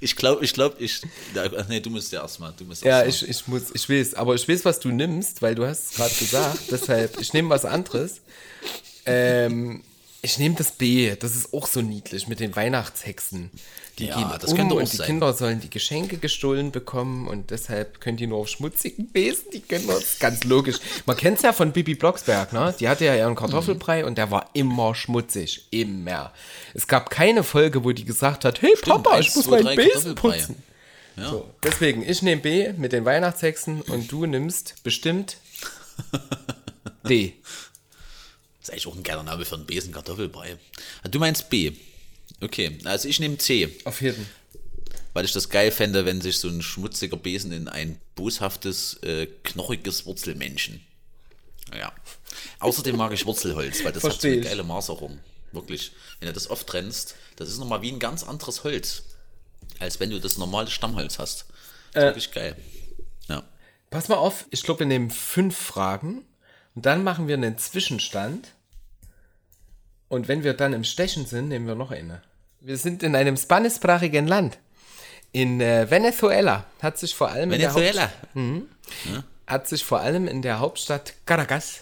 Ich 0.00 0.16
glaube, 0.16 0.44
ich 0.44 0.52
glaube, 0.52 0.76
ich. 0.80 1.00
Ja, 1.32 1.44
Nee, 1.68 1.78
du 1.80 1.88
musst 1.90 2.10
ja 2.12 2.22
erstmal. 2.22 2.52
Du 2.56 2.64
musst 2.64 2.84
Ja, 2.84 3.04
ich, 3.04 3.28
ich 3.28 3.46
muss, 3.46 3.64
ich 3.72 3.88
weiß, 3.88 4.14
aber 4.14 4.34
ich 4.34 4.48
weiß, 4.48 4.64
was 4.64 4.80
du 4.80 4.88
nimmst, 4.88 5.42
weil 5.42 5.54
du 5.54 5.64
hast 5.64 5.90
es 5.92 5.96
gerade 5.96 6.14
gesagt, 6.14 6.58
deshalb, 6.72 7.20
ich 7.20 7.32
nehme 7.32 7.50
was 7.50 7.64
anderes. 7.64 8.20
Ähm, 9.06 9.84
ich 10.20 10.38
nehme 10.38 10.56
das 10.56 10.72
B, 10.72 11.14
das 11.14 11.36
ist 11.36 11.52
auch 11.54 11.68
so 11.68 11.82
niedlich 11.82 12.26
mit 12.26 12.40
den 12.40 12.54
Weihnachtshexen. 12.56 13.50
Die 13.98 14.06
Ja, 14.06 14.16
gehen 14.16 14.38
das 14.40 14.52
um 14.52 14.72
und 14.72 14.90
die 14.92 14.96
sein. 14.96 15.06
Kinder 15.06 15.32
sollen 15.34 15.60
die 15.60 15.68
Geschenke 15.68 16.16
gestohlen 16.16 16.72
bekommen 16.72 17.28
und 17.28 17.50
deshalb 17.50 18.00
können 18.00 18.16
die 18.16 18.26
nur 18.26 18.38
auf 18.38 18.48
schmutzigen 18.48 19.08
Besen, 19.08 19.50
die 19.52 19.60
Kinder, 19.60 19.94
das 19.94 20.04
ist 20.04 20.20
ganz 20.20 20.44
logisch. 20.44 20.76
Man 21.04 21.16
kennt 21.16 21.36
es 21.36 21.42
ja 21.42 21.52
von 21.52 21.72
Bibi 21.72 21.94
Blocksberg, 21.94 22.52
ne? 22.54 22.74
Die 22.80 22.88
hatte 22.88 23.04
ja 23.04 23.14
ihren 23.14 23.34
Kartoffelbrei 23.34 24.06
und 24.06 24.16
der 24.16 24.30
war 24.30 24.48
immer 24.54 24.94
schmutzig, 24.94 25.66
immer. 25.70 26.32
Es 26.72 26.86
gab 26.86 27.10
keine 27.10 27.42
Folge, 27.44 27.84
wo 27.84 27.92
die 27.92 28.04
gesagt 28.06 28.46
hat, 28.46 28.62
hey 28.62 28.74
Papa, 28.80 29.10
eins, 29.10 29.28
ich 29.28 29.36
muss 29.36 29.44
zwei, 29.44 29.62
meinen 29.62 29.76
Besen 29.76 30.14
putzen. 30.14 30.62
So, 31.16 31.50
deswegen, 31.62 32.02
ich 32.08 32.22
nehme 32.22 32.40
B 32.40 32.72
mit 32.72 32.92
den 32.92 33.04
Weihnachtshexen 33.04 33.82
und 33.82 34.10
du 34.10 34.24
nimmst 34.24 34.82
bestimmt 34.82 35.36
D. 37.06 37.34
Das 38.60 38.68
ist 38.68 38.70
eigentlich 38.72 38.86
auch 38.86 38.96
ein 38.96 39.02
geiler 39.02 39.22
Name 39.22 39.44
für 39.44 39.56
einen 39.56 39.66
Besen 39.66 39.92
Kartoffelbrei. 39.92 40.56
Ah, 41.02 41.08
Du 41.08 41.18
meinst 41.18 41.50
B. 41.50 41.72
Okay, 42.42 42.78
also 42.84 43.08
ich 43.08 43.20
nehme 43.20 43.38
C, 43.38 43.68
Auf 43.84 44.00
jeden. 44.00 44.26
weil 45.12 45.24
ich 45.24 45.32
das 45.32 45.48
geil 45.48 45.70
fände, 45.70 46.04
wenn 46.04 46.20
sich 46.20 46.38
so 46.38 46.48
ein 46.48 46.60
schmutziger 46.60 47.16
Besen 47.16 47.52
in 47.52 47.68
ein 47.68 48.00
boshaftes, 48.16 48.94
äh, 49.02 49.26
knorriges 49.44 50.06
Wurzelmännchen. 50.06 50.84
Ja. 51.72 51.92
Außerdem 52.58 52.96
mag 52.96 53.12
ich 53.12 53.26
Wurzelholz, 53.26 53.84
weil 53.84 53.92
das 53.92 54.02
hat 54.02 54.12
so 54.12 54.18
Versteh 54.18 54.32
eine 54.32 54.40
geile 54.40 54.64
Maserung. 54.64 55.20
Wirklich. 55.52 55.92
Wenn 56.18 56.26
du 56.28 56.32
das 56.32 56.50
oft 56.50 56.66
trennst, 56.66 57.14
das 57.36 57.48
ist 57.48 57.58
nochmal 57.58 57.82
wie 57.82 57.92
ein 57.92 57.98
ganz 57.98 58.24
anderes 58.24 58.64
Holz, 58.64 59.04
als 59.78 60.00
wenn 60.00 60.10
du 60.10 60.18
das 60.18 60.38
normale 60.38 60.70
Stammholz 60.70 61.18
hast. 61.18 61.46
Das 61.92 62.02
ist 62.02 62.08
wirklich 62.08 62.32
geil. 62.32 62.56
Ja. 63.28 63.42
Pass 63.90 64.08
mal 64.08 64.16
auf, 64.16 64.46
ich 64.50 64.62
glaube, 64.62 64.80
wir 64.80 64.86
nehmen 64.86 65.10
fünf 65.10 65.56
Fragen 65.56 66.24
und 66.74 66.86
dann 66.86 67.04
machen 67.04 67.28
wir 67.28 67.34
einen 67.36 67.58
Zwischenstand. 67.58 68.48
Und 70.08 70.28
wenn 70.28 70.42
wir 70.42 70.54
dann 70.54 70.72
im 70.72 70.84
Stechen 70.84 71.26
sind, 71.26 71.48
nehmen 71.48 71.66
wir 71.66 71.74
noch 71.74 71.90
eine. 71.90 72.22
Wir 72.64 72.76
sind 72.76 73.02
in 73.02 73.16
einem 73.16 73.36
spanischsprachigen 73.36 74.28
Land. 74.28 74.58
In 75.32 75.60
äh, 75.60 75.90
Venezuela 75.90 76.64
hat 76.80 76.96
sich 76.96 77.12
vor 77.12 77.28
allem 77.28 77.50
in 77.50 77.58
der 77.58 77.74
Venezuela. 77.74 78.12
hat 79.48 79.66
sich 79.66 79.84
vor 79.84 79.98
allem 79.98 80.28
in 80.28 80.42
der 80.42 80.60
Hauptstadt 80.60 81.14
Caracas 81.26 81.80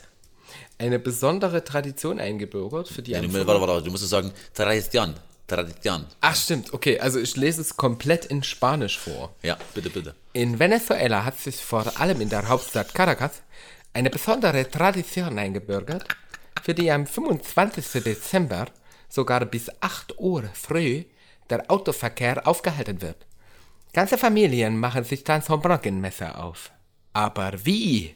eine 0.78 0.98
besondere 0.98 1.62
Tradition 1.64 2.18
eingebürgert, 2.18 2.88
für 2.88 3.02
die 3.02 3.10
Ja, 3.10 3.20
du, 3.20 3.30
warte, 3.30 3.60
warte, 3.60 3.84
du 3.84 3.90
musst 3.90 4.08
sagen, 4.08 4.32
Tradition. 4.54 5.14
Tradition. 5.46 6.06
Ach 6.22 6.34
stimmt, 6.34 6.72
okay, 6.72 6.98
also 6.98 7.18
ich 7.18 7.36
lese 7.36 7.60
es 7.60 7.76
komplett 7.76 8.24
in 8.24 8.42
Spanisch 8.42 8.98
vor. 8.98 9.34
Ja, 9.42 9.58
bitte, 9.74 9.90
bitte. 9.90 10.14
In 10.32 10.58
Venezuela 10.58 11.26
hat 11.26 11.38
sich 11.38 11.56
vor 11.56 12.00
allem 12.00 12.22
in 12.22 12.30
der 12.30 12.48
Hauptstadt 12.48 12.94
Caracas 12.94 13.42
eine 13.92 14.08
besondere 14.08 14.70
Tradition 14.70 15.38
eingebürgert, 15.38 16.06
für 16.62 16.72
die 16.72 16.90
am 16.90 17.06
25. 17.06 18.02
Dezember 18.02 18.66
sogar 19.10 19.44
bis 19.44 19.70
8 19.82 20.18
Uhr 20.18 20.44
früh 20.54 21.04
der 21.50 21.70
Autoverkehr 21.70 22.46
aufgehalten 22.46 23.02
wird. 23.02 23.26
Ganze 23.92 24.16
Familien 24.16 24.78
machen 24.78 25.04
sich 25.04 25.24
dann 25.24 25.42
zum 25.42 25.60
Brockenmesser 25.60 26.42
auf. 26.42 26.70
Aber 27.12 27.52
wie? 27.66 28.14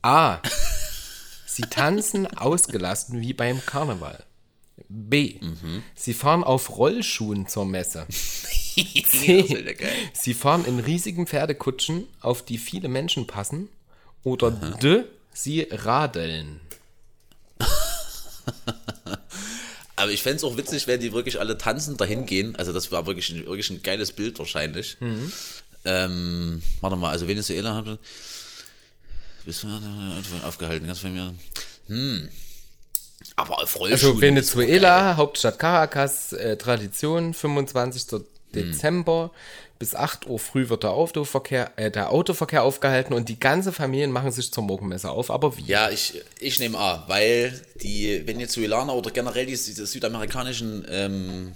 A. 0.00 0.38
Sie 1.46 1.62
tanzen 1.62 2.26
ausgelassen 2.26 3.20
wie 3.20 3.32
beim 3.32 3.64
Karneval. 3.66 4.24
B. 4.88 5.40
Sie 5.94 6.14
fahren 6.14 6.44
auf 6.44 6.76
Rollschuhen 6.76 7.48
zur 7.48 7.64
Messe. 7.64 8.06
C. 8.10 9.76
Sie 10.12 10.34
fahren 10.34 10.64
in 10.66 10.78
riesigen 10.78 11.26
Pferdekutschen, 11.26 12.06
auf 12.20 12.44
die 12.44 12.58
viele 12.58 12.88
Menschen 12.88 13.26
passen. 13.26 13.68
Oder 14.22 14.50
D. 14.50 15.04
Sie 15.32 15.66
radeln. 15.70 16.60
Aber 20.06 20.12
ich 20.12 20.22
fände 20.22 20.36
es 20.36 20.44
auch 20.44 20.56
witzig, 20.56 20.86
wenn 20.86 21.00
die 21.00 21.12
wirklich 21.12 21.40
alle 21.40 21.58
tanzend 21.58 22.00
dahin 22.00 22.26
gehen. 22.26 22.54
Also 22.54 22.72
das 22.72 22.92
war 22.92 23.08
wirklich 23.08 23.28
ein, 23.30 23.44
wirklich 23.44 23.70
ein 23.70 23.82
geiles 23.82 24.12
Bild 24.12 24.38
wahrscheinlich. 24.38 24.96
Ähm, 25.84 26.62
warte 26.80 26.94
mal, 26.94 27.10
also 27.10 27.26
Venezuela 27.26 27.74
hat 27.74 27.98
bis 29.44 29.66
aufgehalten, 30.44 30.86
ganz 30.86 31.00
von 31.00 31.12
mir. 31.12 31.34
Hm. 31.88 32.28
Aber 33.34 33.60
auf 33.60 33.74
Rollschuhen. 33.80 34.10
Also 34.10 34.20
Venezuela, 34.20 35.16
Hauptstadt 35.16 35.58
Caracas, 35.58 36.32
äh, 36.34 36.56
Tradition, 36.56 37.34
25. 37.34 38.20
Dezember. 38.56 39.30
Bis 39.78 39.94
8 39.94 40.26
Uhr 40.26 40.38
früh 40.38 40.70
wird 40.70 40.84
der 40.84 40.92
Autoverkehr, 40.92 41.70
äh, 41.76 41.90
der 41.90 42.10
Autoverkehr 42.10 42.62
aufgehalten 42.62 43.12
und 43.12 43.28
die 43.28 43.38
ganze 43.38 43.72
Familien 43.72 44.10
machen 44.10 44.30
sich 44.32 44.50
zur 44.50 44.64
Morgenmesse 44.64 45.10
auf. 45.10 45.30
Aber 45.30 45.56
wie? 45.58 45.64
Ja, 45.66 45.90
ich, 45.90 46.22
ich 46.40 46.58
nehme 46.58 46.78
A, 46.78 47.04
weil 47.08 47.60
die 47.82 48.26
Venezuelaner 48.26 48.94
oder 48.94 49.10
generell 49.10 49.44
die, 49.44 49.52
die 49.52 49.72
südamerikanischen 49.72 50.86
ähm, 50.90 51.52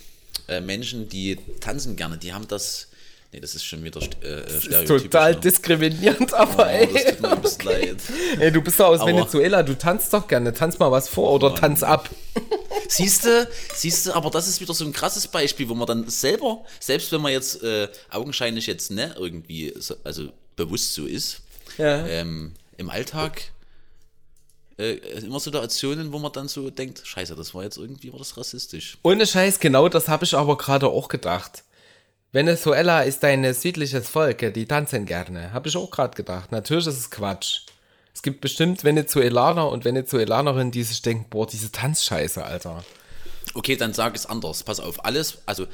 äh, 0.49 0.61
Menschen, 0.61 1.09
die 1.09 1.39
tanzen 1.61 1.97
gerne, 1.97 2.19
die 2.19 2.33
haben 2.35 2.47
das. 2.47 2.89
Nee, 3.33 3.39
das 3.41 3.55
ist 3.55 3.65
schon 3.65 3.85
wieder 3.85 4.01
äh, 4.03 4.43
Das 4.43 4.53
ist 4.55 4.65
stereotypisch, 4.65 5.03
total 5.05 5.33
ne? 5.35 5.41
diskriminierend, 5.45 6.35
aber 6.35 6.69
Oh, 6.83 6.87
das 6.93 7.03
ey. 7.05 7.13
tut 7.17 7.21
mir 7.23 7.37
bisschen 7.37 7.65
leid. 7.65 7.97
ey, 8.41 8.51
du 8.53 8.61
bist 8.61 8.79
doch 8.81 8.89
aus 8.89 9.01
Aber- 9.01 9.09
Venezuela, 9.13 9.63
du 9.63 9.79
tanzt 9.79 10.13
doch 10.13 10.27
gerne. 10.29 10.53
Tanz 10.53 10.79
mal 10.79 10.91
was 10.91 11.09
vor 11.09 11.31
oder 11.33 11.55
tanz 11.55 11.83
ab. 11.85 12.11
Siehst 12.91 13.25
du, 13.25 13.49
siehst 13.75 14.07
du, 14.07 14.13
aber 14.15 14.31
das 14.31 14.49
ist 14.49 14.61
wieder 14.61 14.75
so 14.75 14.85
ein 14.85 14.93
krasses 14.93 15.29
Beispiel, 15.29 15.69
wo 15.69 15.75
man 15.75 15.87
dann 15.87 16.09
selber, 16.09 16.65
selbst 16.81 17.13
wenn 17.13 17.21
man 17.21 17.31
jetzt 17.33 17.63
äh, 17.63 17.89
augenscheinlich 18.11 18.67
jetzt 18.67 18.91
ne 18.91 19.15
irgendwie, 19.17 19.73
so, 19.79 19.95
also 20.03 20.31
bewusst 20.57 20.95
so 20.95 21.07
ist, 21.07 21.41
Ja. 21.79 22.05
ähm, 22.07 22.53
im 22.79 22.91
Alltag 22.91 23.43
äh, 24.79 24.95
immer 25.21 25.39
Situationen, 25.41 26.13
wo 26.13 26.19
man 26.19 26.33
dann 26.33 26.49
so 26.49 26.69
denkt, 26.71 27.03
scheiße, 27.05 27.37
das 27.37 27.55
war 27.55 27.63
jetzt 27.63 27.77
irgendwie, 27.77 28.13
war 28.13 28.19
das 28.19 28.37
rassistisch. 28.37 28.99
Ohne 29.03 29.27
Scheiß, 29.27 29.61
genau 29.61 29.89
das 29.89 30.09
habe 30.09 30.25
ich 30.25 30.35
aber 30.35 30.57
gerade 30.57 30.89
auch 30.89 31.09
gedacht. 31.09 31.63
Venezuela 32.33 33.03
ist 33.03 33.23
ein 33.25 33.53
südliches 33.55 34.09
Volk, 34.09 34.53
die 34.55 34.67
tanzen 34.67 35.05
gerne. 35.07 35.53
Habe 35.53 35.69
ich 35.69 35.77
auch 35.77 35.91
gerade 35.91 36.15
gedacht. 36.17 36.53
Natürlich 36.53 36.87
ist 36.87 36.99
es 36.99 37.11
Quatsch. 37.11 37.63
Es 38.15 38.23
gibt 38.23 38.41
bestimmt 38.41 38.85
Venezuelaner 38.85 39.69
und 39.69 39.85
Venezuelanerinnen, 39.85 40.71
die 40.71 40.83
sich 40.83 41.03
denken, 41.03 41.27
boah, 41.31 41.47
diese 41.47 41.73
Tanzscheiße, 41.73 42.45
Alter. 42.45 42.85
Okay, 43.55 43.77
dann 43.77 43.93
sag 43.93 44.15
es 44.15 44.27
anders. 44.27 44.63
Pass 44.63 44.81
auf, 44.81 45.05
alles, 45.05 45.39
also 45.47 45.67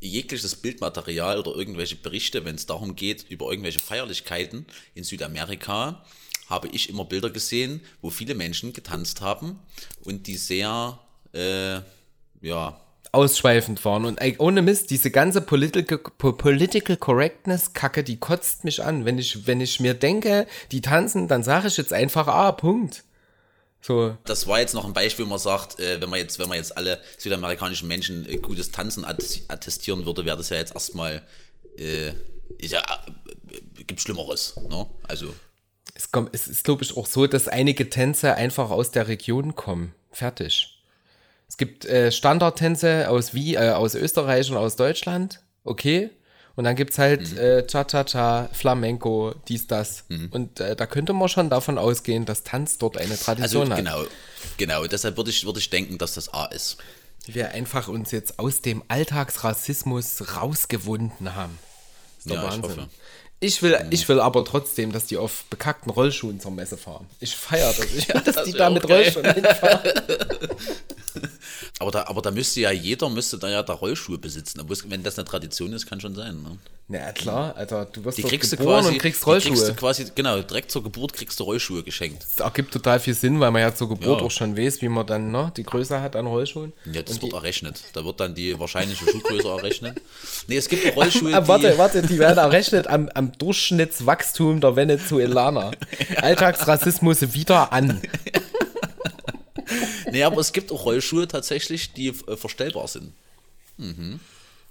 jegliches 0.00 0.56
Bildmaterial 0.56 1.38
oder 1.38 1.54
irgendwelche 1.54 1.96
Berichte, 1.96 2.44
wenn 2.44 2.56
es 2.56 2.66
darum 2.66 2.94
geht, 2.94 3.26
über 3.28 3.50
irgendwelche 3.50 3.80
Feierlichkeiten 3.80 4.66
in 4.94 5.04
Südamerika 5.04 6.04
habe 6.48 6.68
ich 6.68 6.90
immer 6.90 7.04
Bilder 7.04 7.30
gesehen, 7.30 7.80
wo 8.02 8.10
viele 8.10 8.34
Menschen 8.34 8.72
getanzt 8.72 9.20
haben 9.20 9.58
und 10.04 10.26
die 10.26 10.36
sehr, 10.36 10.98
äh, 11.32 11.80
ja, 12.46 12.80
ausschweifend 13.14 13.84
waren. 13.84 14.04
Und 14.04 14.20
ohne 14.38 14.60
Mist, 14.62 14.90
diese 14.90 15.10
ganze 15.10 15.40
Political, 15.40 15.98
Po- 15.98 16.32
Political 16.32 16.96
Correctness-Kacke, 16.96 18.04
die 18.04 18.18
kotzt 18.18 18.64
mich 18.64 18.82
an. 18.82 19.04
Wenn 19.04 19.18
ich, 19.18 19.46
wenn 19.46 19.60
ich 19.60 19.80
mir 19.80 19.94
denke, 19.94 20.46
die 20.72 20.80
tanzen, 20.80 21.28
dann 21.28 21.42
sage 21.42 21.68
ich 21.68 21.76
jetzt 21.76 21.92
einfach, 21.92 22.26
ah, 22.28 22.52
Punkt. 22.52 23.04
So, 23.80 24.16
das 24.24 24.46
war 24.46 24.60
jetzt 24.60 24.72
noch 24.74 24.86
ein 24.86 24.94
Beispiel, 24.94 25.26
wo 25.26 25.30
man 25.30 25.38
sagt, 25.38 25.78
äh, 25.78 26.00
wenn 26.00 26.08
man 26.08 26.18
jetzt, 26.18 26.38
wenn 26.38 26.48
man 26.48 26.56
jetzt 26.56 26.74
alle 26.76 27.00
südamerikanischen 27.18 27.86
Menschen 27.86 28.26
äh, 28.26 28.38
gutes 28.38 28.70
Tanzen 28.70 29.04
att- 29.04 29.42
attestieren 29.48 30.06
würde, 30.06 30.24
wäre 30.24 30.38
das 30.38 30.48
ja 30.48 30.56
jetzt 30.56 30.72
erstmal, 30.74 31.20
äh, 31.76 32.08
ja, 32.62 32.80
äh, 33.50 33.82
gibt 33.86 34.00
Schlimmeres, 34.00 34.56
ne? 34.70 34.86
Also, 35.06 35.34
es, 35.94 36.10
kommt, 36.10 36.30
es 36.34 36.48
ist, 36.48 36.64
glaube 36.64 36.82
ich, 36.82 36.96
auch 36.96 37.06
so, 37.06 37.26
dass 37.26 37.46
einige 37.46 37.90
Tänze 37.90 38.34
einfach 38.36 38.70
aus 38.70 38.90
der 38.90 39.06
Region 39.06 39.54
kommen. 39.54 39.94
Fertig. 40.10 40.73
Es 41.48 41.56
gibt 41.56 41.84
äh, 41.84 42.10
Standardtänze 42.10 43.08
aus 43.10 43.34
wie 43.34 43.54
äh, 43.54 43.70
aus 43.70 43.94
Österreich 43.94 44.50
und 44.50 44.56
aus 44.56 44.76
Deutschland, 44.76 45.40
okay. 45.64 46.10
Und 46.56 46.62
dann 46.64 46.76
gibt's 46.76 46.98
halt 46.98 47.32
Mhm. 47.32 47.38
äh, 47.38 47.66
Cha-Cha-Cha, 47.66 48.48
Flamenco, 48.52 49.34
dies, 49.48 49.66
das. 49.66 50.04
Und 50.30 50.60
äh, 50.60 50.76
da 50.76 50.86
könnte 50.86 51.12
man 51.12 51.28
schon 51.28 51.50
davon 51.50 51.78
ausgehen, 51.78 52.26
dass 52.26 52.44
Tanz 52.44 52.78
dort 52.78 52.96
eine 52.96 53.10
also 53.10 53.24
Tradition 53.24 53.70
hat. 53.70 53.76
genau, 53.78 54.04
genau. 54.56 54.86
Deshalb 54.86 55.16
würde 55.16 55.30
ich, 55.30 55.44
würde 55.44 55.58
ich 55.58 55.68
denken, 55.70 55.98
dass 55.98 56.14
das 56.14 56.32
A 56.32 56.44
ist. 56.46 56.76
wir 57.26 57.50
einfach 57.52 57.88
uns 57.88 58.12
jetzt 58.12 58.38
aus 58.38 58.60
dem 58.60 58.84
Alltagsrassismus 58.86 60.36
rausgewunden 60.36 61.34
haben. 61.34 61.58
Das 62.16 62.18
ist 62.26 62.30
der 62.30 62.36
Ja, 62.36 62.42
ich 62.42 62.50
Wahnsinn. 62.62 62.70
hoffe. 62.82 62.88
Ich 63.44 63.62
will, 63.62 63.78
ich 63.90 64.08
will 64.08 64.20
aber 64.20 64.42
trotzdem, 64.44 64.90
dass 64.90 65.04
die 65.06 65.18
auf 65.18 65.44
bekackten 65.50 65.90
Rollschuhen 65.92 66.40
zur 66.40 66.50
Messe 66.50 66.78
fahren. 66.78 67.06
Ich 67.20 67.36
feiere 67.36 67.74
das. 67.76 67.86
Ich 67.94 68.06
dass 68.06 68.24
das 68.24 68.44
die 68.44 68.52
da 68.52 68.70
mit 68.70 68.86
geil. 68.86 69.02
Rollschuhen 69.14 69.34
hinfahren. 69.34 69.80
Aber 71.80 71.90
da, 71.90 72.04
aber 72.06 72.22
da 72.22 72.30
müsste 72.30 72.60
ja 72.60 72.70
jeder, 72.70 73.10
müsste 73.10 73.36
da 73.36 73.48
ja 73.48 73.62
da 73.62 73.72
Rollschuhe 73.72 74.16
besitzen. 74.16 74.60
Obwohl 74.60 74.76
Wenn 74.88 75.02
das 75.02 75.18
eine 75.18 75.24
Tradition 75.26 75.72
ist, 75.72 75.86
kann 75.86 76.00
schon 76.00 76.14
sein. 76.14 76.40
Ne? 76.42 76.56
Na 76.86 77.12
klar, 77.12 77.56
Alter, 77.56 77.86
du 77.86 78.04
wirst 78.04 78.18
Die 78.18 78.22
kriegst 78.22 78.50
geboren 78.52 78.82
quasi, 78.82 78.94
und 78.94 78.98
kriegst 79.00 79.22
die 79.22 79.30
kriegst 79.30 79.46
du 79.46 79.50
Rollschuhe. 79.50 79.74
quasi, 79.74 80.06
genau, 80.14 80.40
direkt 80.40 80.70
zur 80.70 80.82
Geburt 80.84 81.12
kriegst 81.12 81.38
du 81.40 81.44
Rollschuhe 81.44 81.82
geschenkt. 81.82 82.22
Das 82.36 82.44
ergibt 82.44 82.72
total 82.72 83.00
viel 83.00 83.14
Sinn, 83.14 83.40
weil 83.40 83.50
man 83.50 83.60
ja 83.62 83.74
zur 83.74 83.88
Geburt 83.88 84.20
Ja. 84.20 84.26
auch 84.26 84.30
schon 84.30 84.56
weiß, 84.56 84.82
wie 84.82 84.88
man 84.88 85.04
dann 85.06 85.32
ne, 85.32 85.50
die 85.56 85.64
Größe 85.64 86.00
hat 86.00 86.14
an 86.14 86.26
Rollschuhen. 86.26 86.72
Ja, 86.92 87.02
das 87.02 87.16
Und 87.16 87.22
wird 87.22 87.32
errechnet. 87.32 87.80
Da 87.92 88.04
wird 88.04 88.20
dann 88.20 88.34
die 88.34 88.58
wahrscheinliche 88.58 89.04
Schuhgröße 89.10 89.48
errechnet. 89.48 90.00
Nee, 90.46 90.56
es 90.58 90.68
gibt 90.68 90.84
Rollschuhe, 90.96 91.34
ah, 91.34 91.46
warte, 91.48 91.76
warte, 91.76 92.02
die 92.02 92.18
werden 92.18 92.38
errechnet 92.38 92.86
am, 92.86 93.08
am 93.14 93.33
Durchschnittswachstum 93.38 94.60
der 94.60 94.76
Venezuelaner. 94.76 95.72
Alltagsrassismus 96.16 97.34
wieder 97.34 97.72
an. 97.72 98.00
Nee, 100.10 100.22
aber 100.22 100.40
es 100.40 100.52
gibt 100.52 100.70
auch 100.70 100.84
Rollschuhe 100.84 101.26
tatsächlich, 101.26 101.92
die 101.92 102.08
äh, 102.08 102.36
verstellbar 102.36 102.86
sind. 102.86 103.12
Mhm. 103.78 104.20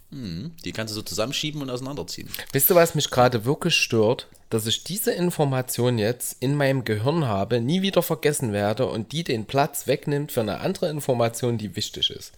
Mhm. 0.10 0.52
Die 0.64 0.72
kannst 0.72 0.92
du 0.92 0.96
so 0.96 1.02
zusammenschieben 1.02 1.62
und 1.62 1.70
auseinanderziehen. 1.70 2.30
Wisst 2.54 2.72
ihr, 2.72 2.76
was 2.76 2.96
mich 2.96 3.10
gerade 3.10 3.44
wirklich 3.44 3.76
stört? 3.76 4.28
Dass 4.50 4.68
ich 4.68 4.84
diese 4.84 5.12
Information 5.12 5.98
jetzt 5.98 6.38
in 6.40 6.56
meinem 6.56 6.86
Gehirn 6.86 7.28
habe, 7.28 7.60
nie 7.60 7.82
wieder 7.82 8.04
vergessen 8.04 8.54
werde 8.54 8.86
und 8.86 9.12
die 9.12 9.24
den 9.24 9.46
Platz 9.46 9.88
wegnimmt 9.88 10.32
für 10.32 10.42
eine 10.42 10.60
andere 10.60 10.90
Information, 10.90 11.58
die 11.58 11.76
wichtig 11.76 12.10
ist. 12.12 12.32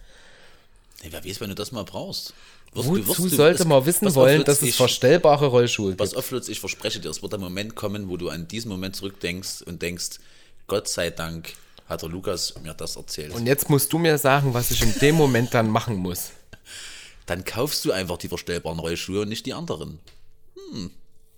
Nee, 1.02 1.08
wer 1.10 1.24
weiß, 1.24 1.40
wenn 1.40 1.50
du 1.50 1.54
das 1.54 1.72
mal 1.72 1.84
brauchst. 1.84 2.32
Wirst 2.76 2.94
wirst 2.94 3.08
Wozu 3.08 3.22
du- 3.28 3.36
sollte 3.36 3.62
es- 3.62 3.68
man 3.68 3.84
wissen 3.86 4.14
wollen, 4.14 4.44
dass 4.44 4.62
es 4.62 4.68
ich- 4.70 4.76
verstellbare 4.76 5.46
Rollschuhe 5.46 5.94
gibt? 5.96 6.16
Auf, 6.16 6.30
Lutz, 6.30 6.48
ich 6.48 6.60
verspreche 6.60 7.00
dir, 7.00 7.10
es 7.10 7.22
wird 7.22 7.34
ein 7.34 7.40
Moment 7.40 7.74
kommen, 7.74 8.08
wo 8.08 8.16
du 8.16 8.28
an 8.28 8.46
diesen 8.48 8.68
Moment 8.68 8.96
zurückdenkst 8.96 9.62
und 9.62 9.82
denkst, 9.82 10.18
Gott 10.66 10.88
sei 10.88 11.10
Dank 11.10 11.52
hat 11.88 12.02
der 12.02 12.08
Lukas 12.08 12.54
mir 12.62 12.74
das 12.74 12.96
erzählt. 12.96 13.32
Und 13.34 13.46
jetzt 13.46 13.70
musst 13.70 13.92
du 13.92 13.98
mir 13.98 14.18
sagen, 14.18 14.54
was 14.54 14.70
ich 14.70 14.82
in 14.82 14.92
dem 15.00 15.14
Moment 15.14 15.54
dann 15.54 15.70
machen 15.70 15.96
muss. 15.96 16.30
dann 17.26 17.44
kaufst 17.44 17.84
du 17.84 17.92
einfach 17.92 18.18
die 18.18 18.28
verstellbaren 18.28 18.78
Rollschuhe 18.78 19.22
und 19.22 19.28
nicht 19.28 19.46
die 19.46 19.54
anderen. 19.54 19.98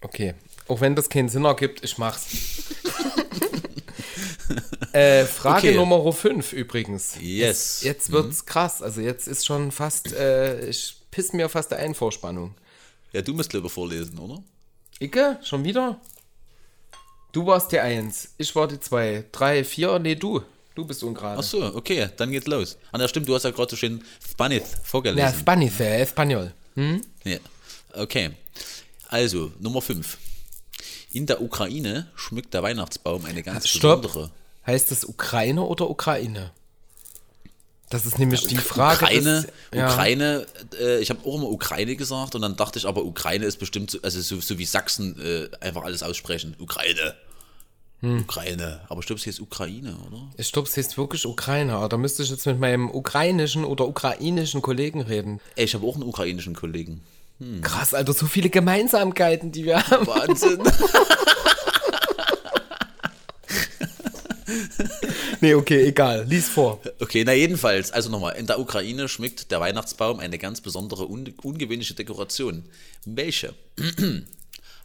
Okay. 0.00 0.34
Auch 0.68 0.80
wenn 0.80 0.94
das 0.96 1.08
keinen 1.08 1.28
Sinn 1.28 1.44
ergibt, 1.44 1.84
ich 1.84 1.98
mach's. 1.98 2.26
äh, 4.92 5.24
Frage 5.24 5.68
Okay. 5.68 5.74
Nummer 5.76 6.12
5 6.12 6.52
übrigens. 6.52 7.14
Yes. 7.20 7.82
Jetzt 7.82 8.10
wird's 8.10 8.44
krass. 8.46 8.82
Also 8.82 9.00
jetzt 9.00 9.28
ist 9.28 9.46
schon 9.46 9.70
fast, 9.72 10.12
äh, 10.12 10.68
ich 10.68 10.96
piss 11.18 11.32
mir 11.32 11.48
fast 11.48 11.72
ein 11.72 11.96
Vorspannung. 11.96 12.54
Ja, 13.12 13.22
du 13.22 13.34
musst 13.34 13.52
lieber 13.52 13.68
vorlesen, 13.68 14.16
oder? 14.20 14.40
Icke, 15.00 15.40
schon 15.42 15.64
wieder? 15.64 16.00
Du 17.32 17.44
warst 17.44 17.72
die 17.72 17.80
Eins, 17.80 18.34
ich 18.38 18.54
war 18.54 18.68
die 18.68 18.78
Zwei, 18.78 19.24
Drei, 19.32 19.64
Vier, 19.64 19.98
nee, 19.98 20.14
du. 20.14 20.42
Du 20.76 20.84
bist 20.84 21.02
ungerade. 21.02 21.40
Ach 21.40 21.42
so, 21.42 21.74
okay, 21.74 22.08
dann 22.16 22.30
geht's 22.30 22.46
los. 22.46 22.76
Ah, 22.92 23.00
ja, 23.00 23.08
stimmt, 23.08 23.28
du 23.28 23.34
hast 23.34 23.42
ja 23.42 23.50
gerade 23.50 23.68
so 23.68 23.74
schön 23.76 24.00
Spanish 24.24 24.60
Ja, 24.62 24.78
vorgelesen. 24.84 25.40
Spanish, 25.40 25.80
äh, 25.80 26.02
Espanol. 26.02 26.52
Ja. 27.24 27.38
Okay. 27.94 28.30
Also, 29.08 29.50
Nummer 29.58 29.82
5. 29.82 30.16
In 31.14 31.26
der 31.26 31.42
Ukraine 31.42 32.06
schmückt 32.14 32.54
der 32.54 32.62
Weihnachtsbaum 32.62 33.24
eine 33.24 33.42
ganz 33.42 33.66
Stopp. 33.66 34.02
besondere. 34.02 34.30
Heißt 34.68 34.92
das 34.92 35.04
Ukraine 35.04 35.62
oder 35.62 35.90
Ukraine? 35.90 36.52
Das 37.90 38.04
ist 38.04 38.18
nämlich 38.18 38.46
die 38.46 38.56
Frage. 38.56 39.04
Ukraine, 39.04 39.42
des- 39.42 39.46
ja. 39.78 39.88
Ukraine, 39.88 40.46
äh, 40.78 40.98
ich 41.00 41.08
habe 41.10 41.20
auch 41.26 41.36
immer 41.36 41.48
Ukraine 41.48 41.96
gesagt 41.96 42.34
und 42.34 42.42
dann 42.42 42.56
dachte 42.56 42.78
ich, 42.78 42.86
aber 42.86 43.04
Ukraine 43.04 43.46
ist 43.46 43.58
bestimmt, 43.58 43.90
so, 43.90 43.98
also 44.02 44.20
so, 44.20 44.40
so 44.40 44.58
wie 44.58 44.64
Sachsen 44.66 45.16
äh, 45.20 45.48
einfach 45.64 45.84
alles 45.84 46.02
aussprechen. 46.02 46.54
Ukraine. 46.58 47.14
Hm. 48.00 48.20
Ukraine. 48.20 48.80
Aber 48.88 49.00
ich 49.00 49.06
glaube, 49.06 49.20
es 49.20 49.26
heißt 49.26 49.40
Ukraine, 49.40 49.96
oder? 50.06 50.20
Ich 50.36 50.52
glaube, 50.52 50.68
es 50.68 50.76
heißt 50.76 50.98
wirklich 50.98 51.26
Ukraine, 51.26 51.72
aber 51.74 51.88
da 51.88 51.96
müsste 51.96 52.22
ich 52.22 52.30
jetzt 52.30 52.46
mit 52.46 52.60
meinem 52.60 52.90
ukrainischen 52.90 53.64
oder 53.64 53.88
ukrainischen 53.88 54.62
Kollegen 54.62 55.00
reden. 55.00 55.40
Ey, 55.56 55.64
ich 55.64 55.74
habe 55.74 55.86
auch 55.86 55.94
einen 55.94 56.04
ukrainischen 56.04 56.54
Kollegen. 56.54 57.00
Krass, 57.62 57.94
Alter, 57.94 58.12
so 58.12 58.26
viele 58.26 58.50
Gemeinsamkeiten, 58.50 59.50
die 59.52 59.64
wir 59.64 59.82
haben. 59.88 60.06
Wahnsinn. 60.06 60.60
Nee, 65.40 65.54
okay, 65.54 65.86
egal. 65.86 66.24
Lies 66.26 66.48
vor. 66.48 66.80
Okay, 67.00 67.24
na 67.24 67.32
jedenfalls, 67.32 67.90
also 67.92 68.10
nochmal, 68.10 68.36
in 68.36 68.46
der 68.46 68.58
Ukraine 68.58 69.08
schmückt 69.08 69.50
der 69.50 69.60
Weihnachtsbaum 69.60 70.18
eine 70.20 70.38
ganz 70.38 70.60
besondere, 70.60 71.06
un 71.06 71.32
ungewöhnliche 71.42 71.94
Dekoration. 71.94 72.64
Welche? 73.04 73.54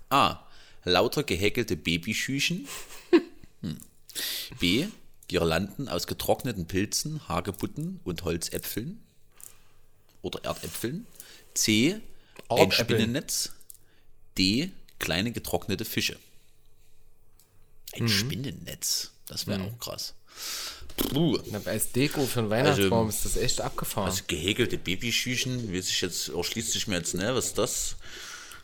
A. 0.09 0.39
Lauter 0.83 1.23
gehäkelte 1.23 1.75
Babyschüchen. 1.75 2.67
Hm. 3.61 3.77
B. 4.59 4.87
Girlanden 5.27 5.87
aus 5.87 6.05
getrockneten 6.05 6.67
Pilzen, 6.67 7.27
Hagebutten 7.27 7.99
und 8.03 8.23
Holzäpfeln. 8.23 9.01
Oder 10.21 10.43
Erdäpfeln. 10.43 11.07
C. 11.53 11.99
Ein. 12.49 12.71
Spinnennetz. 12.71 13.53
D. 14.37 14.71
Kleine 14.99 15.31
getrocknete 15.31 15.85
Fische. 15.85 16.17
Ein 17.93 18.07
Spinnennetz. 18.07 19.11
Das 19.27 19.47
wäre 19.47 19.63
auch 19.63 19.79
krass. 19.79 20.13
Puh. 20.95 21.39
Als 21.65 21.91
Deko 21.91 22.25
für 22.25 22.39
einen 22.41 22.49
Weihnachtsbaum 22.49 23.09
ist 23.09 23.25
das 23.25 23.35
echt 23.37 23.61
abgefahren. 23.61 24.09
Also 24.09 24.23
gehäkelte 24.27 24.77
Babyschüchen, 24.77 25.73
weiß 25.73 25.89
ich 25.89 26.01
jetzt, 26.01 26.29
erschließt 26.29 26.71
sich 26.71 26.87
mir 26.87 26.97
jetzt, 26.97 27.15
ne, 27.15 27.33
was 27.33 27.47
ist 27.47 27.57
das? 27.57 27.95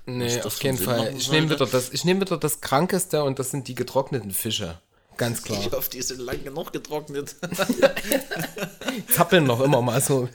nee, 0.06 0.36
das 0.36 0.46
auf 0.46 0.64
jeden 0.64 0.78
Sinn 0.78 0.86
Fall. 0.86 1.16
Ich 1.18 1.32
nehme 1.32 1.50
wieder, 1.50 1.66
das- 1.66 1.90
ich 1.92 2.06
nehm 2.06 2.22
wieder 2.22 2.38
das 2.38 2.62
Krankeste 2.62 3.24
und 3.24 3.40
das 3.40 3.52
sind 3.52 3.68
die 3.68 3.76
getrockneten 3.76 4.32
Fische. 4.32 4.80
Ganz 5.18 5.44
klar. 5.44 5.60
Ich 5.66 5.72
hoffe, 5.72 5.90
die 5.90 6.02
sind 6.02 6.20
lang 6.22 6.44
genug 6.44 6.72
getrocknet. 6.72 7.36
Zappeln 9.14 9.44
noch 9.46 9.60
immer 9.62 9.82
mal 9.82 10.02
so. 10.02 10.30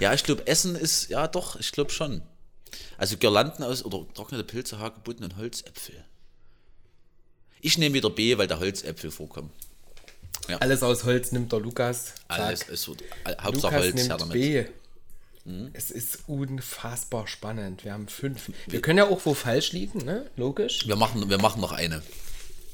ja, 0.00 0.12
ich 0.14 0.24
glaube, 0.24 0.46
Essen 0.46 0.74
ist, 0.74 1.10
ja 1.10 1.28
doch, 1.28 1.56
ich 1.60 1.70
glaube 1.72 1.90
schon. 1.92 2.22
Also 2.98 3.16
Girlanden 3.16 3.62
aus, 3.62 3.84
oder 3.84 4.04
trocknete 4.14 4.44
Pilze, 4.44 4.78
Hagebutten 4.78 5.24
und 5.24 5.36
Holzäpfel. 5.36 6.04
Ich 7.60 7.78
nehme 7.78 7.94
wieder 7.94 8.10
B, 8.10 8.36
weil 8.36 8.46
da 8.48 8.58
Holzäpfel 8.58 9.10
vorkommen. 9.10 9.50
Alles 10.60 10.82
aus 10.82 11.04
Holz 11.04 11.32
nimmt 11.32 11.52
der 11.52 11.60
Lukas. 11.60 12.14
Alles, 12.28 12.60
Zack. 12.60 12.68
es 12.70 12.88
wird, 12.88 13.02
äh, 13.02 13.36
Hauptsache 13.40 13.52
Lukas 13.52 13.72
Holz, 13.72 13.84
her 13.84 13.94
nimmt 14.08 14.20
damit. 14.20 14.32
B. 14.32 14.64
Es 15.74 15.90
ist 15.90 16.20
unfassbar 16.26 17.26
spannend. 17.26 17.84
Wir 17.84 17.92
haben 17.92 18.08
fünf. 18.08 18.50
Wir 18.66 18.80
können 18.80 18.96
ja 18.98 19.06
auch 19.08 19.20
wo 19.24 19.34
falsch 19.34 19.72
liegen, 19.72 19.98
ne? 20.04 20.24
Logisch. 20.36 20.86
Wir 20.88 20.96
machen, 20.96 21.28
wir 21.28 21.38
machen 21.38 21.60
noch 21.60 21.72
eine. 21.72 22.02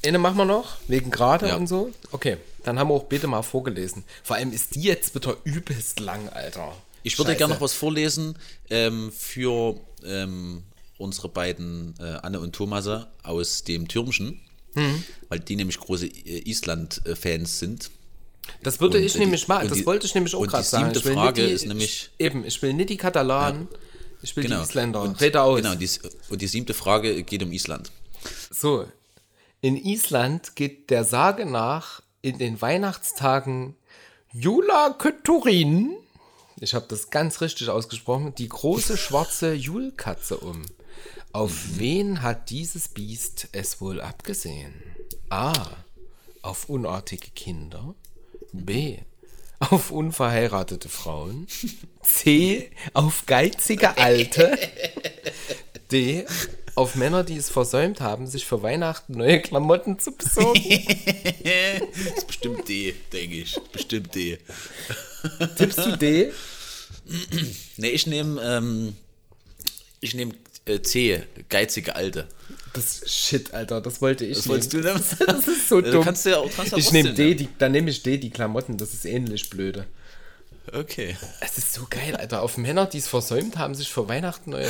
Eine 0.05 0.19
machen 0.19 0.37
wir 0.37 0.45
noch, 0.45 0.77
wegen 0.87 1.11
Grade 1.11 1.49
Ja. 1.49 1.57
und 1.57 1.67
so. 1.67 1.91
Okay, 2.11 2.37
dann 2.63 2.79
haben 2.79 2.87
wir 2.89 2.93
auch 2.95 3.03
bitte 3.03 3.27
mal 3.27 3.43
vorgelesen. 3.43 4.03
Vor 4.23 4.37
allem 4.37 4.53
ist 4.53 4.75
die 4.75 4.81
jetzt 4.83 5.13
wieder 5.13 5.35
übelst 5.43 5.99
lang, 5.99 6.29
Alter. 6.29 6.73
Ich 7.03 7.17
würde 7.17 7.35
gerne 7.35 7.53
noch 7.55 7.61
was 7.61 7.73
vorlesen 7.73 8.37
ähm, 8.69 9.11
für 9.11 9.75
ähm, 10.05 10.63
unsere 10.97 11.27
beiden 11.29 11.93
äh, 11.99 12.03
Anne 12.23 12.39
und 12.39 12.53
Thomase 12.55 13.07
aus 13.21 13.63
dem 13.63 13.87
Türmchen, 13.87 14.39
Mhm. 14.73 15.03
weil 15.29 15.39
die 15.39 15.55
nämlich 15.55 15.79
große 15.79 16.07
äh, 16.07 16.49
Island-Fans 16.49 17.59
sind. 17.59 17.89
Das 18.63 18.79
würde 18.79 18.97
Und 18.97 19.03
ich 19.03 19.13
die- 19.13 19.19
nämlich 19.19 19.47
machen. 19.47 19.63
und 19.63 19.71
Das 19.71 19.77
die- 19.79 19.85
wollte 19.85 20.05
ich 20.07 20.15
nämlich 20.15 20.33
auch 20.35 20.41
die 20.43 20.47
gerade 20.47 20.63
sagen. 20.63 20.85
siebte 20.85 20.99
Ich 20.99 21.05
will 21.05 21.13
Frage 21.13 21.45
die, 21.47 21.51
ist 21.53 21.65
nämlich- 21.65 22.09
Ich, 22.17 22.25
eben, 22.25 22.45
ich 22.45 22.61
will 22.61 22.73
nicht 22.73 22.89
die 22.89 22.97
Katalanen, 22.97 23.67
ich 24.21 24.35
will 24.35 24.43
Genau. 24.43 24.57
die 24.57 24.63
Isländer. 24.63 25.01
Und, 25.01 25.19
Rede 25.21 25.41
aus. 25.41 25.57
Genau, 25.57 25.71
und 25.73 25.79
die, 25.81 25.89
und 26.29 26.41
die 26.41 26.47
siebte 26.47 26.73
Frage 26.73 27.23
geht 27.23 27.43
um 27.43 27.51
Island. 27.51 27.91
So, 28.51 28.85
In 29.63 29.77
Island 29.77 30.55
geht 30.55 30.89
der 30.89 31.03
Sage 31.03 31.45
nach 31.45 32.01
in 32.23 32.39
den 32.39 32.59
Weihnachtstagen 32.61 33.75
Jula 34.33 34.95
Köturin, 34.97 35.93
ich 36.59 36.73
habe 36.73 36.85
das 36.87 37.09
ganz 37.11 37.41
richtig 37.41 37.69
ausgesprochen, 37.69 38.33
die 38.35 38.49
große 38.49 38.97
schwarze 38.97 39.53
Julkatze 39.53 40.37
um. 40.37 40.63
Auf 41.33 41.77
wen 41.77 42.21
hat 42.21 42.49
dieses 42.49 42.89
Biest 42.89 43.47
es 43.53 43.79
wohl 43.79 44.01
abgesehen? 44.01 44.73
A. 45.29 45.53
Auf 46.41 46.67
unartige 46.67 47.29
Kinder. 47.33 47.95
B. 48.51 48.97
Auf 49.59 49.91
unverheiratete 49.91 50.89
Frauen. 50.89 51.47
C. 52.01 52.71
Auf 52.93 53.25
geizige 53.27 53.97
Alte. 53.97 54.57
D. 55.91 56.25
Auf 56.75 56.95
Männer, 56.95 57.23
die 57.23 57.37
es 57.37 57.49
versäumt 57.49 58.01
haben, 58.01 58.27
sich 58.27 58.45
für 58.45 58.63
Weihnachten 58.63 59.13
neue 59.13 59.41
Klamotten 59.41 59.99
zu 59.99 60.11
besorgen. 60.13 60.63
Das 61.43 62.17
ist 62.17 62.27
bestimmt 62.27 62.67
D, 62.67 62.93
denke 63.13 63.35
ich. 63.37 63.57
Bestimmt 63.71 64.15
D. 64.15 64.37
Tippst 65.57 65.77
du 65.79 65.97
D? 65.97 66.31
Ne, 67.77 67.89
ich 67.89 68.07
nehme 68.07 68.41
ähm, 68.41 68.95
ich 69.99 70.15
nehme 70.15 70.33
äh, 70.75 70.81
C, 70.81 71.23
geizige 71.49 71.95
Alte. 71.95 72.27
Das 72.73 73.01
Shit, 73.05 73.53
Alter, 73.53 73.81
das 73.81 74.01
wollte 74.01 74.25
ich 74.25 74.37
Was 74.37 74.45
nehmen. 74.45 74.51
wolltest 74.53 74.73
du 74.73 74.77
nehmen? 74.79 75.03
Das 75.27 75.47
ist 75.47 75.67
so 75.69 75.81
Du 75.81 75.91
dumm. 75.91 76.03
kannst 76.05 76.25
ja 76.25 76.37
auch 76.37 76.49
ich 76.77 76.91
nehme 76.91 77.13
D, 77.13 77.35
die, 77.35 77.49
dann 77.57 77.73
nehme 77.73 77.89
ich 77.89 78.01
D, 78.03 78.17
die 78.17 78.29
Klamotten, 78.29 78.77
das 78.77 78.93
ist 78.93 79.05
ähnlich 79.05 79.49
blöde. 79.49 79.85
Okay. 80.73 81.17
Es 81.41 81.57
ist 81.57 81.73
so 81.73 81.85
geil, 81.89 82.15
Alter. 82.15 82.41
Auf 82.43 82.57
Männer, 82.57 82.85
die 82.85 82.99
es 82.99 83.07
versäumt 83.07 83.57
haben, 83.57 83.75
sich 83.75 83.89
für 83.91 84.07
Weihnachten 84.07 84.51
neue. 84.51 84.69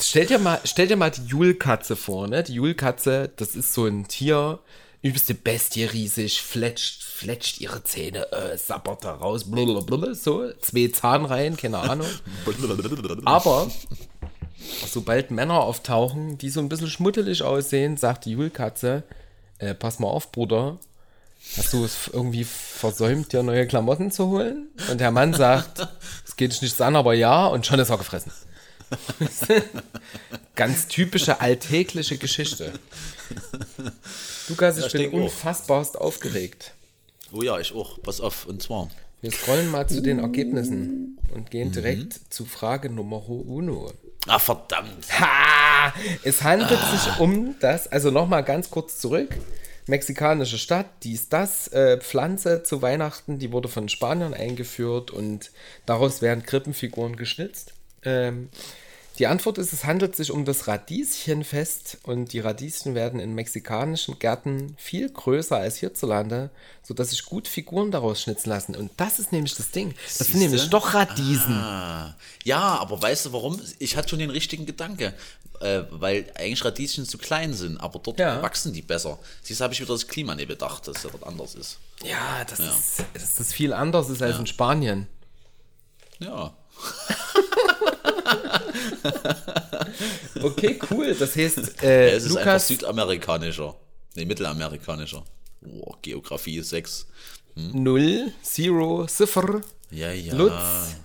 Stell 0.00 0.26
dir 0.26 0.38
mal, 0.38 0.58
stell 0.64 0.88
dir 0.88 0.96
mal 0.96 1.10
die 1.10 1.24
Julkatze 1.26 1.96
vor, 1.96 2.26
ne? 2.28 2.42
Die 2.42 2.54
Julkatze, 2.54 3.30
das 3.36 3.54
ist 3.54 3.72
so 3.72 3.86
ein 3.86 4.08
Tier, 4.08 4.58
übelste 5.02 5.34
Bestie, 5.34 5.84
riesig, 5.84 6.42
fletscht, 6.42 7.02
fletscht 7.04 7.60
ihre 7.60 7.84
Zähne, 7.84 8.30
äh, 8.32 8.58
sabbert 8.58 9.04
da 9.04 9.12
raus, 9.12 9.44
blablabla, 9.50 10.14
so, 10.14 10.50
zwei 10.60 10.88
Zahnreihen, 10.88 11.56
keine 11.56 11.78
Ahnung. 11.78 12.08
Aber 13.24 13.70
sobald 14.88 15.30
Männer 15.30 15.60
auftauchen, 15.62 16.38
die 16.38 16.50
so 16.50 16.60
ein 16.60 16.68
bisschen 16.68 16.88
schmuddelig 16.90 17.42
aussehen, 17.42 17.96
sagt 17.96 18.24
die 18.24 18.32
Julkatze, 18.32 19.02
äh, 19.58 19.74
pass 19.74 19.98
mal 19.98 20.08
auf, 20.08 20.32
Bruder, 20.32 20.78
hast 21.56 21.72
du 21.72 21.84
es 21.84 22.08
irgendwie 22.12 22.44
versäumt, 22.44 23.32
dir 23.32 23.42
neue 23.42 23.66
Klamotten 23.66 24.10
zu 24.10 24.28
holen? 24.28 24.68
Und 24.90 25.00
der 25.00 25.10
Mann 25.10 25.32
sagt, 25.34 25.86
es 26.26 26.36
geht 26.36 26.52
dich 26.52 26.62
nichts 26.62 26.80
an, 26.80 26.96
aber 26.96 27.14
ja, 27.14 27.46
und 27.46 27.66
schon 27.66 27.78
ist 27.78 27.90
er 27.90 27.98
gefressen. 27.98 28.32
Ganz 30.54 30.86
typische 30.88 31.40
alltägliche 31.40 32.18
Geschichte. 32.18 32.72
Lukas, 34.48 34.78
ich 34.78 34.84
Ja, 34.84 34.90
bin 34.90 35.00
denk 35.02 35.14
auch. 35.14 35.18
unfassbarst 35.24 35.98
aufgeregt. 35.98 36.72
Oh 37.32 37.42
ja, 37.42 37.58
ich 37.58 37.74
auch. 37.74 38.00
Pass 38.02 38.20
auf. 38.20 38.46
Und 38.46 38.62
zwar. 38.62 38.88
Wir 39.20 39.32
scrollen 39.32 39.70
mal 39.70 39.88
zu 39.88 40.00
den 40.02 40.18
Ergebnissen 40.20 41.18
und 41.34 41.44
Mhm. 41.46 41.50
gehen 41.50 41.72
direkt 41.72 42.20
zu 42.32 42.44
Frage 42.44 42.88
Nummer 42.90 43.28
uno. 43.28 43.92
Ah, 44.26 44.38
verdammt. 44.38 45.06
Ha! 45.20 45.92
Es 46.24 46.42
handelt 46.42 46.80
sich 46.90 47.20
um 47.20 47.54
das, 47.60 47.86
also 47.86 48.10
nochmal 48.10 48.42
ganz 48.42 48.70
kurz 48.70 48.98
zurück. 48.98 49.36
Mexikanische 49.86 50.58
Stadt, 50.58 50.86
dies, 51.04 51.28
das, 51.28 51.68
äh, 51.68 51.98
Pflanze 52.00 52.64
zu 52.64 52.82
Weihnachten, 52.82 53.38
die 53.38 53.52
wurde 53.52 53.68
von 53.68 53.88
Spaniern 53.88 54.34
eingeführt 54.34 55.12
und 55.12 55.52
daraus 55.86 56.22
werden 56.22 56.44
Krippenfiguren 56.44 57.14
geschnitzt. 57.14 57.72
Ähm, 58.04 58.48
die 59.18 59.26
Antwort 59.26 59.58
ist, 59.58 59.72
es 59.72 59.84
handelt 59.84 60.14
sich 60.16 60.30
um 60.30 60.44
das 60.44 60.66
Radieschenfest 60.68 61.98
und 62.02 62.32
die 62.32 62.40
Radieschen 62.40 62.94
werden 62.94 63.18
in 63.20 63.34
mexikanischen 63.34 64.18
Gärten 64.18 64.74
viel 64.78 65.10
größer 65.10 65.56
als 65.56 65.76
hierzulande, 65.76 66.50
sodass 66.82 67.10
sich 67.10 67.24
gut 67.24 67.48
Figuren 67.48 67.90
daraus 67.90 68.22
schnitzen 68.22 68.50
lassen. 68.50 68.76
Und 68.76 68.90
das 68.96 69.18
ist 69.18 69.32
nämlich 69.32 69.54
das 69.54 69.70
Ding. 69.70 69.94
Das 70.04 70.18
sind 70.18 70.26
Siehste? 70.26 70.38
nämlich 70.38 70.68
doch 70.70 70.94
Radiesen. 70.94 71.54
Ah, 71.54 72.14
ja, 72.44 72.60
aber 72.78 73.00
weißt 73.00 73.26
du 73.26 73.32
warum? 73.32 73.60
Ich 73.78 73.96
hatte 73.96 74.10
schon 74.10 74.18
den 74.18 74.30
richtigen 74.30 74.66
Gedanke. 74.66 75.14
Äh, 75.60 75.84
weil 75.90 76.30
eigentlich 76.34 76.62
Radieschen 76.66 77.06
zu 77.06 77.16
klein 77.16 77.54
sind, 77.54 77.78
aber 77.78 77.98
dort 77.98 78.18
Ja. 78.18 78.42
wachsen 78.42 78.74
die 78.74 78.82
besser. 78.82 79.18
Siehst 79.42 79.60
du, 79.60 79.64
habe 79.64 79.72
ich 79.72 79.80
wieder 79.80 79.94
das 79.94 80.06
Klima 80.06 80.34
nicht 80.34 80.48
bedacht, 80.48 80.86
dass 80.86 80.96
es 80.98 81.10
dort 81.10 81.24
anders 81.24 81.54
ist. 81.54 81.78
Ja, 82.04 82.44
das, 82.44 82.58
Ist, 82.60 83.04
dass 83.14 83.34
das 83.36 83.52
viel 83.54 83.72
anders 83.72 84.10
ist 84.10 84.20
als 84.20 84.38
in 84.38 84.46
Spanien. 84.46 85.06
Ja. 86.18 86.52
Okay, 90.42 90.78
cool. 90.90 91.14
Das 91.14 91.34
heißt, 91.36 91.82
äh, 91.82 92.10
es 92.10 92.24
ist 92.24 92.36
einfach 92.36 92.60
südamerikanischer. 92.60 93.74
Nee, 94.14 94.24
mittelamerikanischer. 94.24 95.24
Oh, 95.80 95.94
Geografie 96.02 96.60
6. 96.60 97.06
0, 97.56 98.32
0, 98.58 98.58
0, 98.58 99.06
Ja, 99.90 100.12
ja. 100.12 100.34
Lutz, 100.34 100.96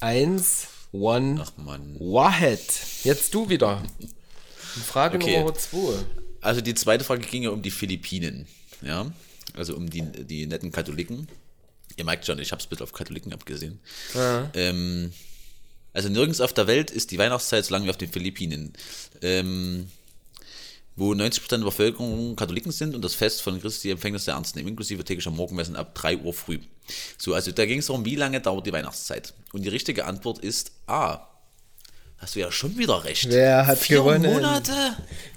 1, 0.00 0.66
1, 0.92 1.40
Ach 1.40 1.52
Mann. 1.56 1.96
Wahed. 2.00 2.60
Jetzt 3.04 3.32
du 3.34 3.48
wieder. 3.48 3.82
Frage 4.86 5.18
Okay. 5.18 5.38
Nummer 5.38 5.54
2. 5.54 5.78
Also 6.40 6.60
die 6.60 6.74
zweite 6.74 7.04
Frage 7.04 7.26
ging 7.26 7.44
ja 7.44 7.50
um 7.50 7.62
die 7.62 7.70
Philippinen. 7.70 8.46
Ja. 8.82 9.06
Also 9.54 9.76
um 9.76 9.88
die, 9.88 10.02
die 10.02 10.46
netten 10.46 10.72
Katholiken. 10.72 11.28
Ihr 11.96 12.04
merkt 12.04 12.26
schon, 12.26 12.38
ich 12.38 12.50
habe 12.50 12.60
es 12.60 12.66
bitte 12.66 12.82
auf 12.82 12.92
Katholiken 12.92 13.32
abgesehen. 13.32 13.80
Ähm, 14.54 15.12
also 15.92 16.08
nirgends 16.08 16.40
auf 16.40 16.52
der 16.52 16.66
Welt 16.66 16.90
ist 16.90 17.10
die 17.10 17.18
Weihnachtszeit 17.18 17.64
so 17.64 17.72
lang 17.74 17.84
wie 17.84 17.90
auf 17.90 17.96
den 17.96 18.10
Philippinen. 18.10 18.72
Ähm, 19.22 19.88
wo 20.96 21.12
90% 21.12 21.48
der 21.48 21.58
Bevölkerung 21.58 22.36
Katholiken 22.36 22.72
sind 22.72 22.94
und 22.94 23.02
das 23.02 23.14
Fest 23.14 23.42
von 23.42 23.60
Christi 23.60 23.90
Empfängnis 23.90 24.26
sehr 24.26 24.34
ernst 24.34 24.54
nehmen, 24.54 24.68
inklusive 24.68 25.02
täglicher 25.04 25.30
Morgenmessen 25.30 25.76
ab 25.76 25.94
3 25.94 26.18
Uhr 26.18 26.34
früh. 26.34 26.58
So, 27.16 27.34
also 27.34 27.52
da 27.52 27.64
ging 27.64 27.78
es 27.78 27.86
darum, 27.86 28.04
wie 28.04 28.16
lange 28.16 28.40
dauert 28.40 28.66
die 28.66 28.72
Weihnachtszeit? 28.72 29.32
Und 29.52 29.62
die 29.62 29.68
richtige 29.68 30.04
Antwort 30.04 30.40
ist 30.40 30.72
A. 30.86 31.26
Hast 32.18 32.34
du 32.34 32.40
ja 32.40 32.52
schon 32.52 32.76
wieder 32.76 33.02
recht. 33.04 33.30
Wer 33.30 33.66
hat 33.66 33.78
Vier 33.78 33.98
gewonnen? 33.98 34.30
Monate? 34.30 34.72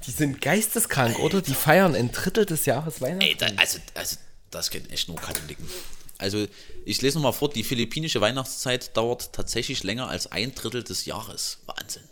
Die 0.05 0.11
sind 0.11 0.41
geisteskrank, 0.41 1.17
oder? 1.19 1.41
Die 1.41 1.53
feiern 1.53 1.95
ein 1.95 2.11
Drittel 2.11 2.45
des 2.45 2.65
Jahres 2.65 2.99
Weihnachten. 2.99 3.21
Ey, 3.21 3.35
da, 3.37 3.45
also, 3.55 3.79
also, 3.93 4.17
das 4.51 4.69
kennen 4.69 4.89
echt 4.89 5.07
nur 5.07 5.15
Katholiken. 5.15 5.65
Also, 6.17 6.47
ich 6.85 7.01
lese 7.01 7.17
nochmal 7.17 7.33
vor, 7.33 7.49
die 7.49 7.63
philippinische 7.63 8.21
Weihnachtszeit 8.21 8.95
dauert 8.95 9.33
tatsächlich 9.33 9.83
länger 9.83 10.07
als 10.07 10.31
ein 10.31 10.53
Drittel 10.55 10.83
des 10.83 11.05
Jahres. 11.05 11.59
Wahnsinn. 11.65 12.03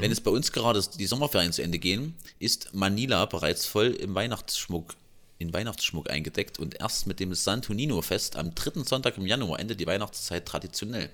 Wenn 0.00 0.10
es 0.10 0.20
bei 0.20 0.30
uns 0.30 0.50
gerade 0.52 0.82
die 0.98 1.06
Sommerferien 1.06 1.52
zu 1.52 1.62
Ende 1.62 1.78
gehen, 1.78 2.14
ist 2.38 2.74
Manila 2.74 3.26
bereits 3.26 3.66
voll 3.66 3.88
im 3.88 4.14
Weihnachtsschmuck, 4.14 4.94
in 5.38 5.52
Weihnachtsschmuck 5.52 6.10
eingedeckt 6.10 6.58
und 6.58 6.80
erst 6.80 7.06
mit 7.06 7.20
dem 7.20 7.34
Santo 7.34 7.74
Nino 7.74 8.00
Fest 8.02 8.36
am 8.36 8.54
dritten 8.54 8.84
Sonntag 8.84 9.18
im 9.18 9.26
Januar 9.26 9.60
endet 9.60 9.78
die 9.78 9.86
Weihnachtszeit 9.86 10.46
traditionell. 10.46 11.10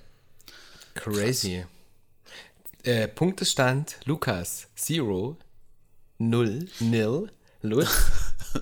Crazy. 0.94 1.66
Äh, 2.84 3.08
Punktestand 3.08 3.96
Lukas 4.04 4.68
0, 4.88 5.36
0, 6.18 6.68
0, 6.80 7.30
Lutz 7.62 7.88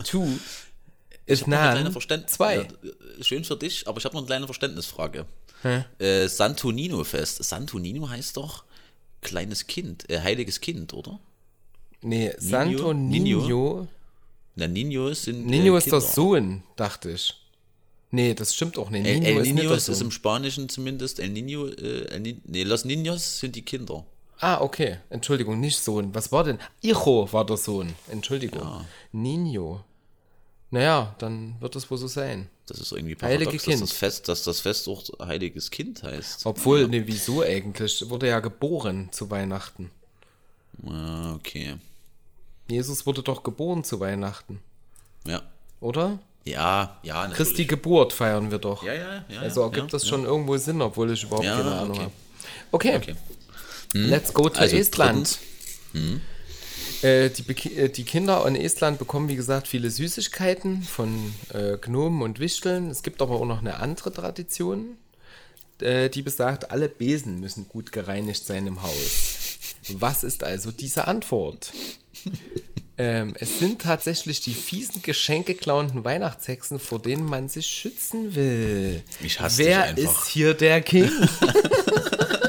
2, 0.05 0.27
Ich 1.33 1.43
habe 1.43 1.51
noch 1.51 1.59
eine 1.59 1.67
kleine 1.67 1.81
Isnan 1.81 1.93
Verständnis. 1.93 2.33
2. 2.33 2.55
Ja, 2.55 2.63
äh, 2.63 3.25
schön 3.25 3.45
für 3.45 3.57
dich, 3.57 3.87
aber 3.89 3.99
ich 3.99 4.05
habe 4.05 4.15
noch 4.15 4.23
eine 4.23 4.27
kleine 4.27 4.47
Verständnisfrage. 4.47 5.27
Äh, 5.99 6.29
Santo 6.29 6.73
Nino 6.73 7.05
Fest. 7.05 7.43
Santo 7.45 7.79
Nino 7.79 8.09
heißt 8.09 8.37
doch 8.37 8.65
kleines 9.21 9.67
Kind, 9.67 10.09
äh, 10.11 10.21
heiliges 10.21 10.61
Kind, 10.61 10.93
oder? 10.93 11.21
Nee, 12.03 12.33
Santo 12.39 12.93
Nino? 12.93 13.43
Nino. 13.43 13.89
Na, 14.57 14.67
Ninos 14.67 15.23
sind. 15.25 15.47
Nino 15.47 15.75
äh, 15.75 15.79
ist 15.79 15.91
der. 15.91 16.01
Sohn, 16.01 16.63
dachte 16.77 17.13
ich. 17.13 17.35
Nee, 18.11 18.35
das 18.35 18.55
stimmt 18.55 18.77
auch 18.77 18.91
nicht. 18.91 19.07
El, 19.07 19.21
Nino 19.21 19.27
El 19.27 19.37
ist 19.39 19.47
der 19.47 19.65
Niños 19.65 19.77
ist 19.77 19.87
Sohn. 19.87 20.01
im 20.03 20.11
Spanischen 20.11 20.69
zumindest. 20.69 21.21
El 21.21 21.31
Nino, 21.31 21.69
äh, 21.69 22.05
El 22.11 22.21
Ni 22.21 22.41
nee, 22.45 22.65
Los 22.65 22.85
Niños 22.85 23.39
sind 23.39 23.57
die 23.57 23.63
Kinder. 23.63 24.05
Ah, 24.39 24.61
okay. 24.61 24.99
Entschuldigung, 25.09 25.61
nicht 25.61 25.79
Sohn. 25.79 26.15
Was 26.15 26.33
war 26.33 26.45
denn? 26.45 26.59
Hijo 26.83 27.33
war 27.33 27.47
der 27.47 27.57
Sohn. 27.57 27.95
Entschuldigung. 28.11 28.85
Nino. 29.13 29.85
Naja, 30.73 31.15
dann 31.19 31.55
wird 31.61 31.77
es 31.77 31.91
wohl 31.91 31.99
so 31.99 32.07
sein. 32.09 32.49
Das 32.67 32.79
ist 32.81 32.93
irgendwie 32.93 33.15
Heilige 33.21 33.45
paradox, 33.45 33.65
Kind. 33.65 33.75
dass 33.83 33.91
das 33.91 33.93
Fest, 33.99 34.29
dass 34.29 34.43
das 34.43 34.61
Fest 34.61 34.89
auch 34.89 35.03
heiliges 35.25 35.71
Kind 35.71 36.03
heißt. 36.03 36.47
Obwohl, 36.47 36.89
ne, 36.89 37.07
wieso 37.07 37.43
eigentlich? 37.43 38.09
Wurde 38.09 38.29
ja 38.29 38.41
geboren 38.41 39.11
zu 39.13 39.31
Weihnachten. 39.31 39.91
Ah, 40.87 41.35
okay. 41.35 41.77
Jesus 42.71 43.05
wurde 43.05 43.23
doch 43.23 43.43
geboren 43.43 43.85
zu 43.85 44.01
Weihnachten, 44.01 44.61
Ja. 45.27 45.43
oder? 45.81 46.19
Ja, 46.45 46.97
ja, 47.03 47.15
natürlich. 47.29 47.37
Christi 47.37 47.65
Geburt 47.67 48.15
feiern 48.15 48.51
wir 48.51 48.59
doch. 48.59 48.83
Ja, 48.83 48.95
ja, 48.95 49.25
ja. 49.29 49.41
Also 49.41 49.61
ja, 49.61 49.67
ergibt 49.67 49.93
ja, 49.93 49.99
das 49.99 50.09
schon 50.09 50.25
irgendwo 50.25 50.57
Sinn, 50.57 50.81
obwohl 50.81 51.13
ich 51.13 51.23
überhaupt 51.23 51.45
Ja, 51.45 51.59
keine 51.59 51.73
Ahnung 51.75 51.91
okay. 51.91 52.01
habe. 52.01 52.13
Okay, 52.73 52.97
Okay. 52.97 53.15
let's 53.93 54.33
go 54.33 54.49
to 54.49 54.59
Also 54.59 54.75
Estland. 54.77 55.39
drittens, 55.93 56.21
Äh, 57.03 57.31
die, 57.31 57.77
äh, 57.77 57.89
die 57.89 58.05
Kinder 58.05 58.47
in 58.47 58.55
Estland 58.55 58.99
bekommen, 58.99 59.29
wie 59.29 59.37
gesagt, 59.37 59.67
viele 59.67 59.91
Süßigkeiten 59.91 60.83
von 60.83 61.35
äh, 61.53 61.77
Gnomen 61.79 62.23
und 62.23 62.39
Wichteln. 62.39 62.91
Es 62.91 63.03
gibt 63.03 63.21
aber 63.21 63.35
auch 63.41 63.47
noch 63.47 63.61
eine 63.61 63.81
andere 63.81 64.13
Tradition, 64.13 64.97
äh, 65.81 66.09
die 66.09 66.23
besagt, 66.23 66.71
alle 66.71 66.89
Besen 66.89 67.41
müssen 67.41 67.69
gut 67.69 67.91
gereinigt 67.91 68.47
sein 68.47 68.67
im 68.67 68.83
Haus. 68.83 69.59
Was 69.95 70.23
ist 70.23 70.45
also 70.45 70.71
diese 70.71 71.09
Antwort? 71.09 71.73
Ähm, 72.99 73.35
es 73.41 73.59
sind 73.59 73.83
tatsächlich 73.83 74.43
die 74.43 74.55
fiesen 74.55 75.03
geschenkeklauenden 75.03 76.05
Weihnachtshexen, 76.05 76.79
vor 76.79 77.01
denen 77.01 77.25
man 77.25 77.49
sich 77.49 77.67
schützen 77.67 78.35
will. 78.35 79.03
Wer 79.57 79.97
ist 79.97 80.27
hier 80.27 80.55
der 80.55 80.83
King? 80.83 81.11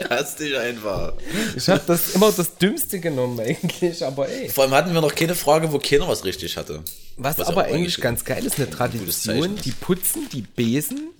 Ich 0.00 0.10
hasse 0.10 0.44
dich 0.44 0.56
einfach. 0.56 1.14
Ich 1.56 1.68
habe 1.68 1.82
das 1.86 2.14
immer 2.14 2.32
das 2.32 2.56
Dümmste 2.56 3.00
genommen 3.00 3.40
eigentlich, 3.40 4.04
aber 4.04 4.28
ey. 4.28 4.48
Vor 4.48 4.64
allem 4.64 4.74
hatten 4.74 4.94
wir 4.94 5.00
noch 5.00 5.14
keine 5.14 5.34
Frage, 5.34 5.72
wo 5.72 5.78
keiner 5.78 6.08
was 6.08 6.24
richtig 6.24 6.56
hatte. 6.56 6.82
Was, 7.16 7.38
Was 7.38 7.48
aber 7.48 7.64
eigentlich 7.64 8.00
ganz 8.00 8.24
geil 8.24 8.44
ist, 8.46 8.58
eine 8.58 8.70
Tradition, 8.70 9.56
die 9.56 9.72
putzen 9.72 10.28
die 10.32 10.42
Besen, 10.42 11.10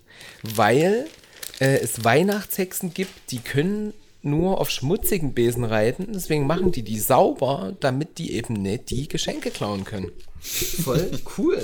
weil 0.43 1.07
äh, 1.61 1.79
es 1.79 2.05
Weihnachtshexen 2.05 2.95
gibt, 2.95 3.31
die 3.31 3.41
können 3.41 3.95
nur 4.22 4.61
auf 4.61 4.70
schmutzigen 4.70 5.33
Besen 5.35 5.64
reiten. 5.64 6.09
Deswegen 6.12 6.47
machen 6.47 6.72
die 6.72 6.83
die 6.83 6.99
sauber, 6.99 7.74
damit 7.81 8.18
die 8.18 8.33
eben 8.33 8.55
nicht 8.55 8.91
die 8.91 9.09
Geschenke 9.09 9.51
klauen 9.51 9.85
können. 9.85 10.11
Voll 10.41 11.11
cool. 11.39 11.62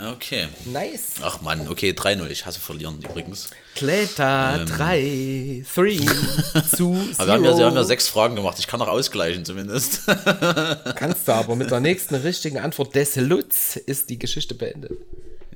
Okay. 0.00 0.48
Nice. 0.64 1.14
Ach 1.22 1.40
Mann, 1.40 1.68
okay, 1.68 1.90
3-0. 1.90 2.28
Ich 2.28 2.46
hasse 2.46 2.60
verlieren 2.60 3.00
übrigens. 3.02 3.50
Kletter 3.74 4.64
3, 4.64 5.64
3, 5.74 6.60
zu 6.76 6.96
Aber 7.16 7.26
wir 7.26 7.32
haben, 7.34 7.44
ja, 7.44 7.58
wir 7.58 7.66
haben 7.66 7.76
ja 7.76 7.84
sechs 7.84 8.08
Fragen 8.08 8.36
gemacht. 8.36 8.58
Ich 8.58 8.66
kann 8.66 8.78
noch 8.80 8.88
ausgleichen 8.88 9.44
zumindest. 9.44 10.02
Kannst 10.94 11.26
du 11.26 11.32
aber 11.32 11.56
mit 11.56 11.70
der 11.70 11.80
nächsten 11.80 12.14
richtigen 12.14 12.58
Antwort 12.58 12.94
des 12.94 13.16
Lutz 13.16 13.76
ist 13.76 14.10
die 14.10 14.18
Geschichte 14.18 14.54
beendet. 14.54 14.92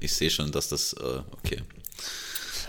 Ich 0.00 0.12
sehe 0.12 0.30
schon, 0.30 0.50
dass 0.50 0.68
das, 0.68 0.94
äh, 0.94 1.20
okay. 1.32 1.62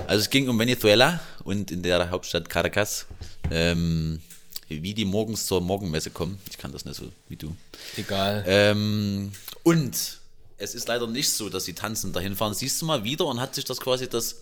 Also 0.08 0.22
es 0.22 0.30
ging 0.30 0.50
um 0.50 0.60
Venezuela 0.60 1.20
und 1.44 1.72
in 1.72 1.82
der 1.82 2.10
Hauptstadt 2.10 2.50
Caracas, 2.50 3.06
ähm, 3.52 4.22
wie 4.68 4.94
die 4.94 5.06
morgens 5.06 5.46
zur 5.46 5.62
Morgenmesse 5.62 6.10
kommen. 6.10 6.40
Ich 6.50 6.58
kann 6.58 6.72
das 6.72 6.86
nicht 6.86 6.98
so 6.98 7.06
wie 7.30 7.36
du. 7.36 7.56
Egal. 7.98 8.44
Ähm, 8.48 9.32
und 9.64 10.23
es 10.64 10.74
ist 10.76 10.88
leider 10.88 11.07
nicht 11.07 11.30
so, 11.30 11.49
dass 11.49 11.66
sie 11.66 11.74
tanzen 11.74 12.14
dahin 12.14 12.36
fahren. 12.36 12.53
Siehst 12.53 12.82
du 12.82 12.86
mal 12.86 13.03
wieder 13.03 13.26
und 13.26 13.39
hat 13.39 13.53
sich 13.55 13.66
das 13.66 13.80
quasi 13.80 14.07
das, 14.07 14.38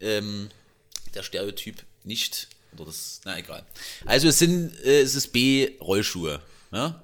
ähm, 0.00 0.48
der 1.14 1.22
Stereotyp 1.22 1.82
nicht, 2.04 2.48
oder 2.74 2.86
das, 2.86 3.20
na 3.24 3.38
egal. 3.38 3.64
Also 4.06 4.28
es 4.28 4.38
sind, 4.38 4.72
äh, 4.84 5.00
es 5.02 5.14
ist 5.14 5.32
B, 5.32 5.70
Rollschuhe. 5.80 6.40
Ja? 6.72 7.02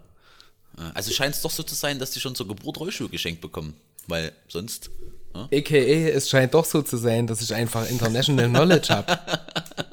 Äh, 0.78 0.82
Also 0.94 1.12
scheint 1.12 1.34
es 1.34 1.42
doch 1.42 1.50
so 1.50 1.62
zu 1.62 1.74
sein, 1.74 1.98
dass 1.98 2.10
die 2.12 2.20
schon 2.20 2.34
zur 2.34 2.48
Geburt 2.48 2.78
Rollschuhe 2.80 3.08
geschenkt 3.08 3.40
bekommen. 3.40 3.74
Weil 4.06 4.32
sonst, 4.48 4.90
ja? 5.34 5.48
AKA, 5.52 6.08
es 6.10 6.28
scheint 6.28 6.52
doch 6.54 6.64
so 6.66 6.82
zu 6.82 6.96
sein, 6.98 7.26
dass 7.26 7.40
ich 7.40 7.54
einfach 7.54 7.88
International 7.88 8.48
Knowledge 8.48 8.88
habe. 8.94 9.18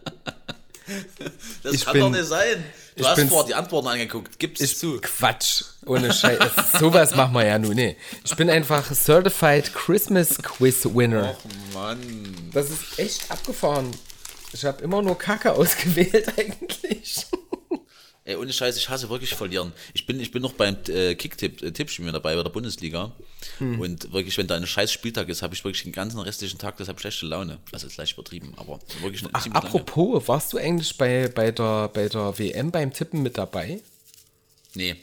Das 1.63 1.74
Ich 1.74 1.86
kann 1.86 1.93
bin- 1.93 2.01
doch 2.01 2.09
nicht 2.09 2.26
sein. 2.26 2.63
Du 2.96 3.04
ich 3.04 3.08
hast 3.08 3.22
vorher 3.30 3.48
die 3.48 3.56
Antworten 3.56 3.88
angeguckt. 3.88 4.38
Gib's 4.38 4.60
Ich 4.60 4.78
zu. 4.78 5.00
Quatsch. 5.02 5.64
Ohne 5.86 6.14
Scheiß. 6.14 6.39
Sowas 6.80 7.16
machen 7.16 7.34
wir 7.34 7.46
ja 7.46 7.58
nun. 7.58 7.76
Nee. 7.76 7.96
Ich 8.26 8.36
bin 8.36 8.50
einfach 8.50 8.94
Certified 8.94 9.74
Christmas 9.74 10.38
Quiz 10.42 10.86
Winner. 10.86 11.36
Mann. 11.74 12.36
Das 12.54 12.70
ist 12.70 13.00
echt 13.00 13.32
abgefahren. 13.32 13.92
Ich 14.54 14.66
habe 14.66 14.84
immer 14.84 15.02
nur 15.02 15.18
Kacke 15.18 15.54
ausgewählt 15.56 16.28
eigentlich. 16.38 17.26
Ey, 18.24 18.36
ohne 18.36 18.53
Scheiß, 18.53 18.78
ich 18.78 18.88
hasse 18.88 19.09
wirklich 19.09 19.34
verlieren. 19.34 19.74
Ich 19.95 20.05
bin, 20.05 20.19
ich 20.19 20.32
bin 20.32 20.43
noch 20.43 20.53
beim 20.53 20.78
äh, 20.89 21.15
Kick-Tipp-Tippspiel 21.15 22.05
mit 22.05 22.13
dabei 22.13 22.36
bei 22.36 22.43
der 22.43 22.51
Bundesliga. 22.51 23.11
Hm. 23.57 23.80
Und 23.80 24.13
wirklich, 24.13 24.38
wenn 24.38 24.45
da 24.45 24.55
ein 24.55 24.67
scheiß 24.67 24.91
Spieltag 24.91 25.28
ist, 25.30 25.41
habe 25.41 25.55
ich 25.55 25.63
wirklich 25.63 25.84
den 25.84 25.91
ganzen 25.91 26.19
restlichen 26.19 26.59
Tag 26.59 26.78
deshalb 26.78 26.99
schlechte 26.99 27.26
Laune. 27.26 27.57
Also 27.72 27.88
ist 27.88 27.97
leicht 27.97 28.13
übertrieben, 28.13 28.53
aber 28.57 28.80
wirklich 29.01 29.24
Ach, 29.34 29.41
ziemlich 29.41 29.63
lange. 29.63 29.76
apropos, 29.76 30.28
warst 30.28 30.53
du 30.53 30.57
eigentlich 30.59 30.95
bei, 30.97 31.30
bei, 31.30 31.51
der, 31.51 31.88
bei 31.88 32.07
der 32.09 32.38
WM 32.38 32.69
beim 32.69 32.93
Tippen 32.93 33.24
mit 33.24 33.38
dabei? 33.39 33.82
Nee, 34.76 34.95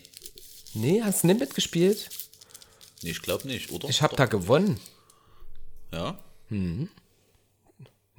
Nee, 0.74 1.02
hast 1.02 1.22
du 1.22 1.26
nicht 1.28 1.40
mitgespielt? 1.40 2.08
nee 3.02 3.10
ich 3.10 3.22
glaube 3.22 3.48
nicht, 3.48 3.72
oder? 3.72 3.88
Ich 3.88 4.02
habe 4.02 4.14
da 4.16 4.26
gewonnen. 4.26 4.78
Ja? 5.92 6.18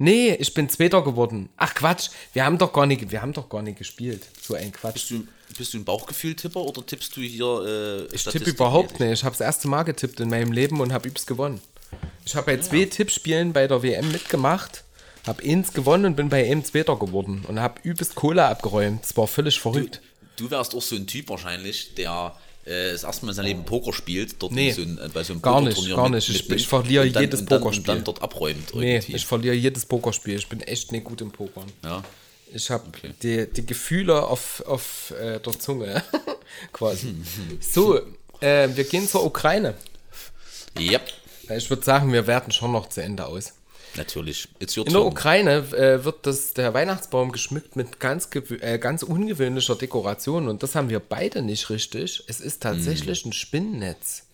Nee, 0.02 0.32
ich 0.32 0.54
bin 0.54 0.66
Zweiter 0.70 1.02
geworden. 1.02 1.50
Ach 1.58 1.74
Quatsch, 1.74 2.08
wir 2.32 2.46
haben 2.46 2.56
doch 2.56 2.72
gar 2.72 2.86
nicht, 2.86 3.10
wir 3.10 3.20
haben 3.20 3.34
doch 3.34 3.50
gar 3.50 3.60
nicht 3.60 3.76
gespielt. 3.76 4.22
So 4.40 4.54
ein 4.54 4.72
Quatsch. 4.72 4.94
Bist 4.94 5.10
du, 5.10 5.26
bist 5.58 5.74
du 5.74 5.78
ein 5.78 5.84
Bauchgefühl-Tipper 5.84 6.58
oder 6.58 6.86
tippst 6.86 7.14
du 7.18 7.20
hier 7.20 8.08
äh, 8.10 8.14
Ich 8.14 8.24
tippe 8.24 8.48
überhaupt 8.48 8.98
nicht. 8.98 9.12
Ich 9.12 9.24
habe 9.24 9.34
das 9.34 9.42
erste 9.42 9.68
Mal 9.68 9.82
getippt 9.82 10.18
in 10.20 10.30
meinem 10.30 10.52
Leben 10.52 10.80
und 10.80 10.94
habe 10.94 11.06
übs 11.06 11.26
gewonnen. 11.26 11.60
Ich 12.24 12.34
habe 12.34 12.46
bei 12.46 12.62
zwei 12.62 12.86
Tippspielen 12.86 13.52
bei 13.52 13.66
der 13.66 13.82
WM 13.82 14.10
mitgemacht, 14.10 14.84
habe 15.26 15.42
eins 15.42 15.74
gewonnen 15.74 16.06
und 16.06 16.16
bin 16.16 16.30
bei 16.30 16.50
einem 16.50 16.64
Zweiter 16.64 16.96
geworden 16.96 17.44
und 17.46 17.60
habe 17.60 17.82
übelst 17.82 18.14
Kohle 18.14 18.46
abgeräumt. 18.46 19.02
Das 19.02 19.14
war 19.18 19.26
völlig 19.26 19.60
verrückt. 19.60 20.00
Du 20.36 20.50
wärst 20.50 20.74
auch 20.74 20.80
so 20.80 20.96
ein 20.96 21.06
Typ 21.06 21.28
wahrscheinlich, 21.28 21.94
der 21.94 22.34
äh, 22.70 22.92
das 22.92 23.02
erste 23.04 23.26
Mal 23.26 23.32
in 23.32 23.36
seinem 23.36 23.46
Leben 23.46 23.64
Poker 23.64 23.92
spielt, 23.92 24.40
dort 24.42 24.52
Nee, 24.52 24.72
so 24.72 24.82
ein, 24.82 24.98
äh, 24.98 25.08
bei 25.12 25.22
so 25.24 25.32
einem 25.32 25.42
gar 25.42 25.60
nicht, 25.60 25.76
gar 25.94 26.08
mit- 26.08 26.14
nicht. 26.26 26.28
Ich- 26.30 26.48
mit- 26.48 26.60
ich 26.60 26.66
verliere 26.68 27.10
dann, 27.10 27.22
jedes 27.24 27.40
und 27.40 27.50
dann, 27.50 27.60
Pokerspiel. 27.60 27.90
Und 27.90 27.96
dann 27.98 28.04
dort 28.04 28.22
abräumt 28.22 28.74
Nee, 28.74 28.98
ich 29.06 29.26
verliere 29.26 29.54
jedes 29.54 29.84
Pokerspiel. 29.86 30.36
Ich 30.36 30.48
bin 30.48 30.60
echt 30.62 30.92
nicht 30.92 31.04
gut 31.04 31.20
im 31.20 31.30
Pokern. 31.30 31.66
ja. 31.84 32.02
Ich 32.52 32.68
habe 32.68 32.82
Okay. 32.88 33.10
die, 33.22 33.46
die 33.52 33.64
Gefühle 33.64 34.26
auf, 34.26 34.60
auf 34.66 35.12
äh, 35.12 35.38
der 35.38 35.58
Zunge 35.58 36.02
quasi. 36.72 37.14
So, 37.60 37.98
äh, 38.40 38.68
wir 38.74 38.82
gehen 38.84 39.06
zur 39.08 39.24
Ukraine. 39.24 39.74
Yep, 40.78 41.02
Ich 41.56 41.70
würde 41.70 41.84
sagen, 41.84 42.12
wir 42.12 42.26
werten 42.26 42.50
schon 42.52 42.72
noch 42.72 42.88
zu 42.88 43.02
Ende 43.02 43.26
aus. 43.26 43.52
Natürlich. 43.96 44.48
In 44.58 44.92
der. 44.92 45.04
Ukraine 45.04 45.56
äh, 45.72 46.04
wird 46.04 46.26
das, 46.26 46.54
der 46.54 46.74
Weihnachtsbaum 46.74 47.32
geschmückt 47.32 47.76
mit 47.76 48.00
ganz, 48.00 48.28
äh, 48.60 48.78
ganz 48.78 49.02
ungewöhnlicher 49.02 49.74
Dekoration 49.74 50.48
und 50.48 50.62
das 50.62 50.74
haben 50.74 50.88
wir 50.88 51.00
beide 51.00 51.42
nicht 51.42 51.70
richtig. 51.70 52.24
Es 52.26 52.40
ist 52.40 52.62
tatsächlich 52.62 53.24
ein 53.24 53.32
Spinnennetz. 53.32 54.24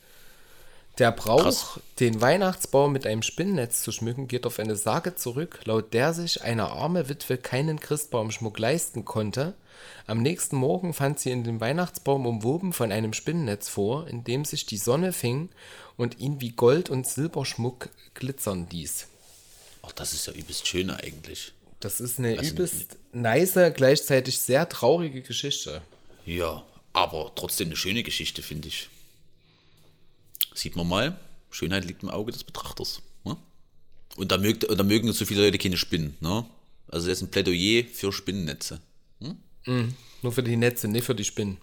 Der 0.98 1.12
Brauch, 1.12 1.42
Krass. 1.42 1.80
den 2.00 2.22
Weihnachtsbaum 2.22 2.90
mit 2.90 3.06
einem 3.06 3.20
Spinnennetz 3.20 3.82
zu 3.82 3.92
schmücken, 3.92 4.28
geht 4.28 4.46
auf 4.46 4.58
eine 4.58 4.76
Sage 4.76 5.14
zurück, 5.14 5.60
laut 5.66 5.92
der 5.92 6.14
sich 6.14 6.42
eine 6.42 6.70
arme 6.70 7.10
Witwe 7.10 7.36
keinen 7.36 7.80
Christbaumschmuck 7.80 8.58
leisten 8.58 9.04
konnte. 9.04 9.54
Am 10.06 10.22
nächsten 10.22 10.56
Morgen 10.56 10.94
fand 10.94 11.18
sie 11.20 11.32
in 11.32 11.44
dem 11.44 11.60
Weihnachtsbaum 11.60 12.24
umwoben 12.24 12.72
von 12.72 12.92
einem 12.92 13.12
Spinnennetz 13.12 13.68
vor, 13.68 14.08
in 14.08 14.24
dem 14.24 14.46
sich 14.46 14.64
die 14.64 14.78
Sonne 14.78 15.12
fing 15.12 15.50
und 15.98 16.18
ihn 16.18 16.40
wie 16.40 16.52
Gold- 16.52 16.88
und 16.88 17.06
Silberschmuck 17.06 17.90
glitzern 18.14 18.66
ließ. 18.70 19.08
Ach, 19.86 19.92
das 19.92 20.12
ist 20.12 20.26
ja 20.26 20.32
übelst 20.32 20.66
schön 20.66 20.90
eigentlich. 20.90 21.52
Das 21.80 22.00
ist 22.00 22.18
eine 22.18 22.38
Also, 22.38 22.50
übelst 22.50 22.96
nice, 23.12 23.58
gleichzeitig 23.74 24.38
sehr 24.38 24.68
traurige 24.68 25.22
Geschichte. 25.22 25.82
Ja, 26.24 26.64
aber 26.92 27.32
trotzdem 27.34 27.68
eine 27.68 27.76
schöne 27.76 28.02
Geschichte, 28.02 28.42
finde 28.42 28.68
ich. 28.68 28.88
Sieht 30.54 30.74
man 30.74 30.88
mal, 30.88 31.18
Schönheit 31.50 31.84
liegt 31.84 32.02
im 32.02 32.08
Auge 32.08 32.32
des 32.32 32.44
Betrachters. 32.44 33.02
Ne? 33.24 33.36
Und, 34.16 34.32
da 34.32 34.38
mögt, 34.38 34.64
und 34.64 34.78
da 34.78 34.84
mögen 34.84 35.12
so 35.12 35.26
viele 35.26 35.44
Leute 35.44 35.58
keine 35.58 35.76
Spinnen. 35.76 36.16
Ne? 36.20 36.46
Also 36.88 37.08
das 37.08 37.18
ist 37.18 37.22
ein 37.22 37.30
Plädoyer 37.30 37.84
für 37.92 38.12
Spinnennetze. 38.12 38.80
Nur 40.22 40.32
für 40.32 40.42
die 40.42 40.56
Netze, 40.56 40.88
nicht 40.88 41.04
für 41.04 41.14
die 41.14 41.24
Spinnen. 41.24 41.58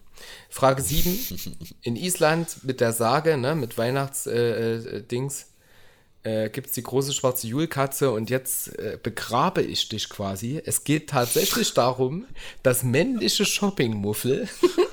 Frage 0.50 0.82
7. 0.82 1.68
In 1.82 1.96
Island 1.96 2.64
mit 2.64 2.82
der 2.82 2.94
Sage, 2.94 3.38
ne, 3.38 3.56
mit 3.56 3.78
Weihnachtsdings, 3.78 4.26
äh, 4.28 4.98
äh, 4.98 5.44
äh, 6.24 6.50
gibt 6.50 6.68
es 6.68 6.74
die 6.74 6.84
große 6.84 7.14
schwarze 7.14 7.48
Julkatze 7.48 8.12
und 8.12 8.30
jetzt 8.30 8.78
äh, 8.80 8.98
begrabe 9.02 9.62
ich 9.62 9.90
dich 9.90 10.10
quasi. 10.10 10.62
Es 10.66 10.84
geht 10.84 11.10
tatsächlich 11.10 11.74
darum, 11.76 12.26
dass 12.64 12.84
männliche 12.84 13.46
Shoppingmuffel 13.46 14.48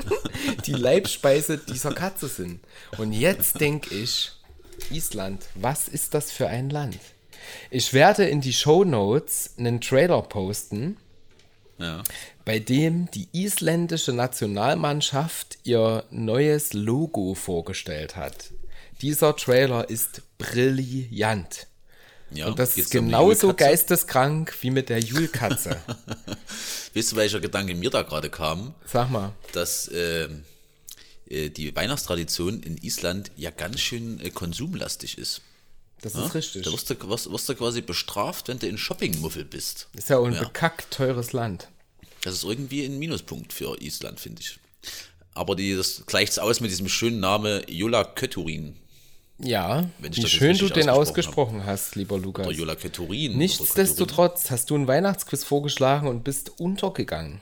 die 0.67 0.73
Leibspeise 0.73 1.59
dieser 1.59 1.93
Katze 1.93 2.29
sind. 2.29 2.61
Und 2.99 3.13
jetzt 3.13 3.61
denke 3.61 3.95
ich, 3.95 4.33
Island, 4.91 5.45
was 5.55 5.89
ist 5.89 6.15
das 6.15 6.33
für 6.33 6.49
ein 6.49 6.71
Land? 6.71 6.99
Ich 7.71 7.93
werde 7.93 8.25
in 8.25 8.41
die 8.41 8.53
Show 8.53 8.85
Notes 8.85 9.55
einen 9.59 9.81
Trailer 9.81 10.23
posten 10.23 10.97
Ja. 11.79 12.03
bei 12.45 12.59
dem 12.59 13.11
die 13.13 13.29
isländische 13.33 14.13
Nationalmannschaft 14.13 15.59
ihr 15.65 16.05
neues 16.11 16.73
Logo 16.73 17.35
vorgestellt 17.35 18.17
hat. 18.17 18.51
Dieser 19.03 19.35
Trailer 19.37 19.89
ist 19.89 20.23
brillant. 20.39 21.67
ja 22.33 22.47
Und 22.49 22.59
das 22.59 22.77
ist 22.77 22.91
genauso 22.91 23.55
geisteskrank 23.55 24.55
wie 24.61 24.71
mit 24.71 24.89
der 24.89 25.01
Julkatze. 25.01 25.81
Weißt 26.95 27.13
du, 27.13 27.17
welcher 27.17 27.41
Gedanke 27.41 27.75
mir 27.75 27.91
da 27.91 28.03
gerade 28.03 28.31
kam? 28.31 28.75
Sag 28.87 29.11
mal. 29.11 29.33
Dass 29.53 29.91
ähm, 29.93 30.45
äh, 31.29 31.49
die 31.51 31.75
Weihnachtstradition 31.75 32.63
in 32.63 32.77
Island 32.79 33.31
ja 33.37 33.51
ganz 33.51 33.81
schön 33.81 34.21
äh, 34.21 34.31
konsumlastig 34.31 35.19
ist. 35.19 35.41
Das 36.03 36.15
Ja? 36.15 36.27
ist 36.27 36.35
richtig. 36.35 36.63
Da 36.65 36.73
wirst 36.73 36.91
du, 36.91 37.09
wirst, 37.09 37.31
wirst 37.31 37.49
du 37.49 37.55
quasi 37.55 37.81
bestraft, 37.83 38.49
wenn 38.49 38.59
du 38.59 38.67
in 38.67 38.79
Shoppingmuffel 38.79 39.45
bist. 39.45 39.89
ist 39.97 40.09
ja 40.11 40.19
auch 40.19 40.27
ein 40.27 40.33
Ja. 40.35 40.41
bekackt 40.45 40.91
teures 40.93 41.33
Land. 41.33 41.69
Das 42.23 42.35
ist 42.35 42.45
irgendwie 42.45 42.85
ein 42.85 42.99
Minuspunkt 42.99 43.53
für 43.53 43.81
Island, 43.81 44.21
finde 44.21 44.43
ich. 44.43 44.59
Aber 45.33 45.57
die, 45.57 45.75
das 45.77 46.03
gleicht 46.07 46.39
aus 46.41 46.61
mit 46.61 46.71
diesem 46.71 46.89
schönen 46.89 47.21
Namen 47.21 47.63
Jola 47.69 48.05
Köturin. 48.05 48.77
Ja, 49.43 49.89
wie 49.99 50.27
schön 50.27 50.57
du 50.59 50.69
den 50.69 50.89
ausgesprochen 50.89 51.61
ausgesprochen 51.61 51.67
hast, 51.67 51.97
lieber 51.97 52.19
Lukas. 52.19 52.47
Oder 52.47 52.57
Jola 52.57 52.75
Köturin. 52.75 53.39
Nichtsdestotrotz 53.39 54.51
hast 54.51 54.71
du 54.71 54.75
einen 54.75 54.87
Weihnachtsquiz 54.87 55.45
vorgeschlagen 55.45 56.09
und 56.09 56.25
bist 56.25 56.61
untergegangen. 56.61 57.41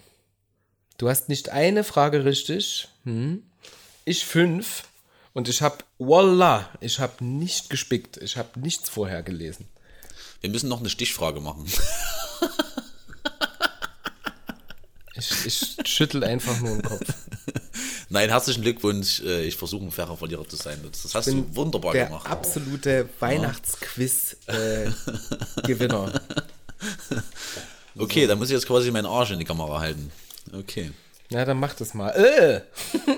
Du 0.97 1.09
hast 1.09 1.29
nicht 1.29 1.49
eine 1.51 1.85
Frage 1.85 2.25
richtig. 2.25 2.89
Hm? 3.05 3.43
Ich 4.05 4.25
fünf. 4.25 4.85
Und 5.33 5.49
ich 5.49 5.63
habe, 5.63 5.79
voila, 5.99 6.69
ich 6.81 6.99
habe 6.99 7.25
nicht 7.25 7.71
gespickt. 7.71 8.17
Ich 8.17 8.37
habe 8.37 8.59
nichts 8.61 8.89
vorher 8.89 9.23
gelesen. 9.23 9.67
Wir 10.41 10.51
müssen 10.51 10.69
noch 10.69 10.81
eine 10.81 10.91
Stichfrage 10.91 11.41
machen. 11.41 11.67
Ich, 15.19 15.47
ich 15.47 15.77
schüttel 15.85 16.23
einfach 16.23 16.61
nur 16.61 16.77
den 16.77 16.83
Kopf. 16.83 17.03
Nein, 18.11 18.31
herzlichen 18.31 18.63
Glückwunsch. 18.63 19.21
Äh, 19.21 19.45
Ich 19.47 19.57
versuche 19.57 19.85
ein 19.85 19.91
fairer 19.91 20.17
Verlierer 20.17 20.49
zu 20.49 20.57
sein. 20.57 20.79
Das 20.91 21.15
hast 21.15 21.27
du 21.29 21.45
wunderbar 21.55 21.93
der 21.93 22.07
gemacht. 22.07 22.27
absolute 22.27 23.07
Weihnachtsquiz-Gewinner. 23.21 26.21
Okay, 28.01 28.29
dann 28.29 28.39
muss 28.39 28.47
ich 28.49 28.55
jetzt 28.55 28.69
quasi 28.69 28.93
meinen 28.93 29.07
Arsch 29.07 29.33
in 29.33 29.41
die 29.41 29.45
Kamera 29.45 29.81
halten. 29.81 30.13
Okay. 30.53 30.93
ja, 31.31 31.45
dann 31.45 31.59
mach 31.59 31.75
das 31.75 31.95
mal. 31.95 32.11
Äh! 32.11 32.61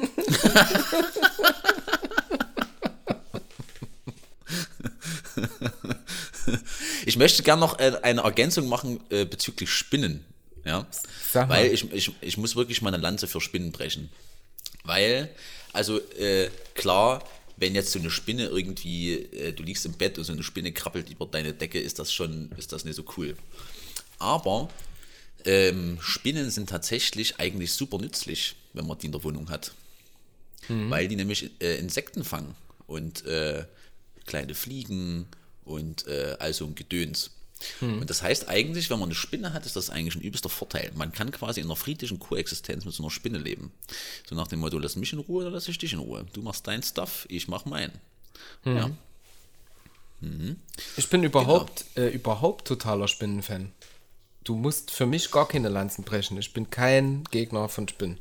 Ich 7.07 7.17
möchte 7.17 7.43
gerne 7.43 7.61
noch 7.61 7.79
äh, 7.79 7.93
eine 8.03 8.23
Ergänzung 8.23 8.69
machen 8.69 9.01
äh, 9.11 9.25
bezüglich 9.25 9.71
Spinnen. 9.71 10.25
Ja? 10.65 10.87
Sag 11.33 11.49
mal. 11.49 11.59
Weil 11.59 11.73
ich, 11.73 11.91
ich, 11.93 12.13
ich 12.21 12.37
muss 12.37 12.57
wirklich 12.57 12.83
meine 12.83 12.99
Lanze 12.99 13.27
für 13.27 13.41
Spinnen 13.41 13.73
brechen. 13.73 14.11
Weil, 14.91 15.29
also 15.73 16.01
äh, 16.17 16.51
klar, 16.75 17.25
wenn 17.57 17.77
jetzt 17.77 17.93
so 17.93 18.01
eine 18.01 18.11
Spinne 18.11 18.47
irgendwie, 18.47 19.13
äh, 19.13 19.53
du 19.53 19.63
liegst 19.63 19.87
im 19.87 19.93
Bett 19.93 20.19
und 20.19 20.25
so 20.25 20.33
eine 20.33 20.43
Spinne 20.43 20.73
krabbelt 20.73 21.09
über 21.09 21.27
deine 21.27 21.55
Decke, 21.55 21.79
ist 21.79 22.01
das 22.01 22.13
schon, 22.13 22.51
ist 22.59 22.73
das 22.73 22.85
nicht 22.85 22.97
so 22.97 23.05
cool. 23.17 23.37
Aber 24.19 24.69
ähm, 25.45 25.99
Spinnen 26.01 26.51
sind 26.51 26.71
tatsächlich 26.71 27.39
eigentlich 27.39 27.73
super 27.73 27.99
nützlich, 27.99 28.57
wenn 28.73 28.85
man 28.85 28.99
die 28.99 29.07
in 29.07 29.13
der 29.13 29.23
Wohnung 29.23 29.49
hat. 29.49 29.75
Weil 30.91 31.07
die 31.07 31.15
nämlich 31.15 31.53
äh, 31.61 31.79
Insekten 31.79 32.25
fangen 32.25 32.57
und 32.89 33.25
äh, 33.27 33.65
kleine 34.27 34.57
Fliegen 34.57 35.29
und 35.65 36.09
äh, 36.09 36.35
also 36.41 36.67
ein 36.67 36.75
Gedöns. 36.75 37.31
Und 37.81 38.09
das 38.09 38.23
heißt 38.23 38.49
eigentlich, 38.49 38.91
wenn 38.91 38.99
man 38.99 39.09
eine 39.09 39.15
Spinne 39.15 39.53
hat, 39.53 39.67
ist 39.67 39.77
das 39.77 39.91
eigentlich 39.91 40.17
ein 40.17 40.23
übelster 40.23 40.49
Vorteil. 40.49 40.91
Man 40.95 41.13
kann 41.13 41.31
quasi 41.31 41.61
in 41.61 41.67
einer 41.67 41.77
friedlichen 41.77 42.19
Koexistenz 42.19 42.85
mit 42.85 42.95
so 42.95 43.03
einer 43.03 43.11
Spinne 43.11 43.39
leben. 43.39 43.73
So 44.29 44.35
nach 44.35 44.49
dem 44.49 44.61
Motto, 44.61 44.79
lass 44.79 44.97
mich 44.97 45.13
in 45.13 45.19
Ruhe 45.19 45.43
oder 45.43 45.51
lass 45.51 45.69
ich 45.69 45.79
dich 45.79 45.93
in 45.93 45.99
Ruhe. 45.99 46.27
Du 46.33 46.43
machst 46.43 46.67
dein 46.67 46.83
Stuff, 46.83 47.27
ich 47.29 47.49
mach 47.49 47.65
meinen. 47.67 47.93
Ja. 48.65 48.91
Ich 50.97 51.09
bin 51.09 51.23
überhaupt, 51.23 51.85
äh, 51.97 52.09
überhaupt 52.09 52.67
totaler 52.67 53.09
Spinnenfan. 53.09 53.73
Du 54.45 54.55
musst 54.55 54.91
für 54.91 55.07
mich 55.07 55.31
gar 55.31 55.49
keine 55.49 55.69
Lanzen 55.69 56.05
brechen. 56.05 56.39
Ich 56.39 56.53
bin 56.53 56.71
kein 56.71 57.25
Gegner 57.31 57.69
von 57.69 57.89
Spinnen. 57.89 58.19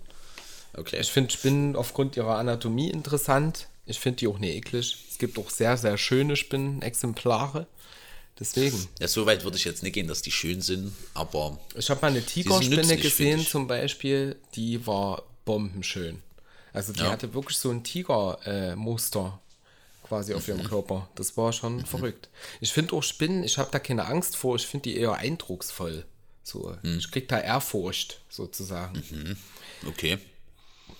Okay. 0.73 0.99
Ich 0.99 1.11
finde 1.11 1.31
Spinnen 1.31 1.75
aufgrund 1.75 2.15
ihrer 2.15 2.37
Anatomie 2.37 2.89
interessant. 2.89 3.67
Ich 3.85 3.99
finde 3.99 4.17
die 4.17 4.27
auch 4.27 4.37
nicht 4.37 4.55
eklig. 4.55 5.05
Es 5.09 5.17
gibt 5.17 5.37
auch 5.39 5.49
sehr, 5.49 5.77
sehr 5.77 5.97
schöne 5.97 6.35
Spinnenexemplare. 6.35 7.67
Deswegen. 8.39 8.87
Ja, 8.99 9.07
so 9.07 9.25
weit 9.25 9.43
würde 9.43 9.57
ich 9.57 9.65
jetzt 9.65 9.83
nicht 9.83 9.93
gehen, 9.93 10.07
dass 10.07 10.21
die 10.21 10.31
schön 10.31 10.61
sind, 10.61 10.93
aber 11.13 11.59
Ich 11.75 11.89
habe 11.89 11.99
mal 12.01 12.07
eine 12.07 12.25
Tigerspinne 12.25 12.97
gesehen 12.97 13.45
zum 13.45 13.67
Beispiel, 13.67 14.37
die 14.55 14.85
war 14.87 15.23
bombenschön. 15.45 16.21
Also 16.71 16.93
die 16.93 17.01
Ja. 17.01 17.11
hatte 17.11 17.33
wirklich 17.33 17.57
so 17.57 17.69
ein 17.71 17.83
Tigermuster 17.83 19.39
quasi 20.03 20.33
auf 20.33 20.47
Mhm. 20.47 20.55
ihrem 20.59 20.67
Körper. 20.69 21.09
Das 21.15 21.35
war 21.37 21.51
schon 21.53 21.85
verrückt. 21.85 22.29
Ich 22.61 22.71
finde 22.73 22.93
auch 22.95 23.03
Spinnen, 23.03 23.43
ich 23.43 23.57
habe 23.57 23.69
da 23.71 23.79
keine 23.79 24.05
Angst 24.05 24.35
vor, 24.35 24.55
ich 24.55 24.65
finde 24.65 24.89
die 24.89 24.97
eher 24.97 25.13
eindrucksvoll. 25.13 26.05
So, 26.43 26.75
Mhm. 26.81 26.97
ich 26.99 27.11
krieg 27.11 27.27
da 27.27 27.39
Ehrfurcht 27.39 28.21
sozusagen. 28.29 29.03
okay. 29.87 30.17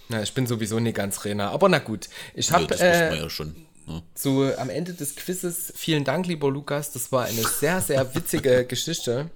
Na, 0.10 0.22
ich 0.24 0.34
bin 0.34 0.46
sowieso 0.48 0.80
nicht 0.80 0.96
ganz 0.96 1.24
Rena, 1.24 1.50
aber 1.52 1.70
na 1.70 1.80
gut. 1.80 2.10
Ich 2.34 2.48
Ja, 2.48 2.54
habe 2.56 2.68
das 2.68 2.80
wusste 2.80 2.94
äh, 3.06 3.10
man 3.12 3.20
ja 3.20 3.30
schon. 3.30 3.56
Ne? 3.90 4.04
so 4.14 4.44
am 4.58 4.70
Ende 4.70 4.94
des 4.94 5.16
Quizzes, 5.16 5.74
vielen 5.76 6.04
Dank, 6.04 6.28
lieber 6.28 6.50
Lukas, 6.52 6.92
das 6.92 7.12
war 7.12 7.26
eine 7.26 7.42
sehr, 7.42 7.82
sehr 7.82 8.14
witzige 8.16 8.66
Geschichte. 8.68 9.30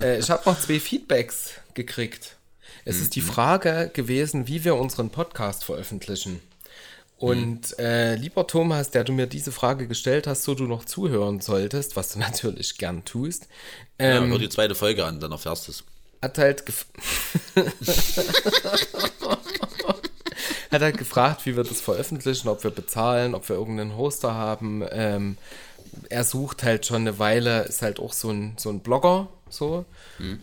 Äh, 0.00 0.18
ich 0.18 0.30
habe 0.30 0.48
noch 0.48 0.58
zwei 0.58 0.80
Feedbacks 0.80 1.50
gekriegt. 1.74 2.36
Es 2.86 3.00
ist 3.00 3.14
die 3.16 3.20
Frage 3.20 3.90
gewesen, 3.92 4.46
wie 4.48 4.64
wir 4.64 4.76
unseren 4.76 5.10
Podcast 5.10 5.64
veröffentlichen. 5.64 6.40
Und 7.18 7.78
äh, 7.78 8.14
lieber 8.14 8.46
Thomas, 8.46 8.90
der 8.90 9.02
du 9.02 9.12
mir 9.12 9.26
diese 9.26 9.50
Frage 9.50 9.88
gestellt 9.88 10.26
hast, 10.26 10.44
so 10.44 10.54
du 10.54 10.64
noch 10.64 10.84
zuhören 10.84 11.40
solltest, 11.40 11.96
was 11.96 12.12
du 12.12 12.18
natürlich 12.20 12.78
gern 12.78 13.04
tust, 13.04 13.48
Ja, 14.00 14.18
ähm, 14.18 14.30
hör 14.30 14.38
die 14.38 14.48
zweite 14.48 14.74
Folge 14.74 15.04
an, 15.04 15.20
dann 15.20 15.32
erfährst 15.32 15.66
du 15.68 15.72
es. 15.72 15.84
hat 16.22 16.38
halt 16.38 16.64
gef 16.66 16.86
hat 20.70 20.82
halt 20.82 20.98
gefragt, 20.98 21.46
wie 21.46 21.56
wir 21.56 21.64
das 21.64 21.80
veröffentlichen, 21.80 22.48
ob 22.48 22.64
wir 22.64 22.70
bezahlen, 22.70 23.34
ob 23.34 23.48
wir 23.48 23.56
irgendeinen 23.56 23.96
Hoster 23.96 24.34
haben. 24.34 24.84
Ähm, 24.90 25.36
er 26.10 26.24
sucht 26.24 26.62
halt 26.62 26.84
schon 26.86 27.02
eine 27.02 27.18
Weile, 27.18 27.62
ist 27.62 27.82
halt 27.82 28.00
auch 28.00 28.12
so 28.12 28.30
ein, 28.30 28.54
so 28.58 28.70
ein 28.70 28.80
Blogger, 28.80 29.28
so. 29.48 29.84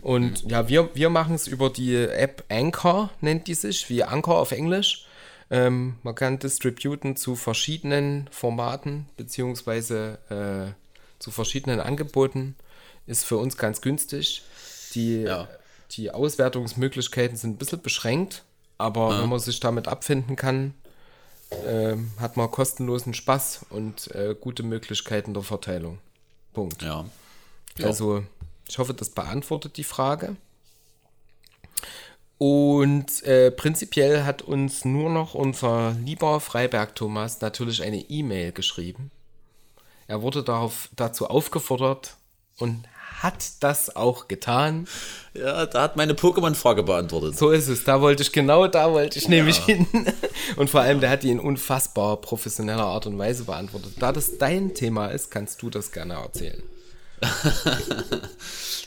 Und 0.01 0.49
ja, 0.49 0.67
wir, 0.67 0.89
wir 0.95 1.09
machen 1.09 1.35
es 1.35 1.47
über 1.47 1.69
die 1.69 1.95
App 1.95 2.43
Anchor, 2.49 3.09
nennt 3.21 3.47
die 3.47 3.53
sich, 3.53 3.89
wie 3.89 4.03
Anchor 4.03 4.39
auf 4.39 4.51
Englisch. 4.51 5.05
Ähm, 5.51 5.95
man 6.03 6.15
kann 6.15 6.39
distributen 6.39 7.15
zu 7.15 7.35
verschiedenen 7.35 8.27
Formaten, 8.31 9.07
beziehungsweise 9.17 10.17
äh, 10.29 10.73
zu 11.21 11.31
verschiedenen 11.31 11.79
Angeboten. 11.79 12.55
Ist 13.05 13.25
für 13.25 13.37
uns 13.37 13.57
ganz 13.57 13.81
günstig. 13.81 14.43
Die, 14.95 15.21
Ja. 15.23 15.47
die 15.91 16.09
Auswertungsmöglichkeiten 16.11 17.35
sind 17.35 17.51
ein 17.51 17.57
bisschen 17.57 17.81
beschränkt, 17.81 18.43
aber 18.77 19.21
wenn 19.21 19.29
man 19.29 19.39
sich 19.39 19.59
damit 19.59 19.87
abfinden 19.87 20.35
kann, 20.35 20.73
ähm, 21.65 22.11
hat 22.19 22.37
man 22.37 22.49
kostenlosen 22.49 23.13
Spaß 23.13 23.67
und 23.69 24.13
äh, 24.15 24.35
gute 24.39 24.63
Möglichkeiten 24.63 25.33
der 25.33 25.43
Verteilung. 25.43 25.99
Punkt. 26.53 26.81
Ja. 26.81 27.05
Also, 27.81 28.23
ich 28.67 28.77
hoffe, 28.77 28.93
das 28.93 29.09
beantwortet 29.09 29.77
die 29.77 29.83
Frage. 29.83 30.35
Und 32.37 33.23
äh, 33.23 33.51
prinzipiell 33.51 34.23
hat 34.23 34.41
uns 34.41 34.83
nur 34.85 35.09
noch 35.09 35.33
unser 35.33 35.91
lieber 35.91 36.39
Freiberg 36.39 36.95
Thomas 36.95 37.41
natürlich 37.41 37.81
eine 37.83 37.99
E-Mail 37.99 38.51
geschrieben. 38.51 39.11
Er 40.07 40.21
wurde 40.21 40.43
darauf, 40.43 40.89
dazu 40.95 41.27
aufgefordert 41.27 42.17
und 42.57 42.83
hat 43.23 43.63
das 43.63 43.95
auch 43.95 44.27
getan. 44.27 44.87
Ja, 45.33 45.65
da 45.65 45.83
hat 45.83 45.95
meine 45.95 46.13
Pokémon-Frage 46.13 46.83
beantwortet. 46.83 47.37
So 47.37 47.49
ist 47.49 47.69
es. 47.69 47.85
Da 47.85 48.01
wollte 48.01 48.21
ich 48.21 48.31
genau, 48.31 48.67
da 48.67 48.91
wollte 48.91 49.17
ich 49.17 49.27
nämlich 49.27 49.57
hin. 49.57 49.87
Und 50.57 50.69
vor 50.69 50.81
allem, 50.81 50.99
der 50.99 51.09
hat 51.09 51.23
die 51.23 51.31
in 51.31 51.39
unfassbar 51.39 52.17
professioneller 52.17 52.83
Art 52.83 53.07
und 53.07 53.17
Weise 53.17 53.45
beantwortet. 53.45 53.93
Da 53.99 54.11
das 54.11 54.37
dein 54.37 54.75
Thema 54.75 55.07
ist, 55.07 55.31
kannst 55.31 55.61
du 55.61 55.69
das 55.69 55.91
gerne 55.91 56.15
erzählen. 56.15 56.61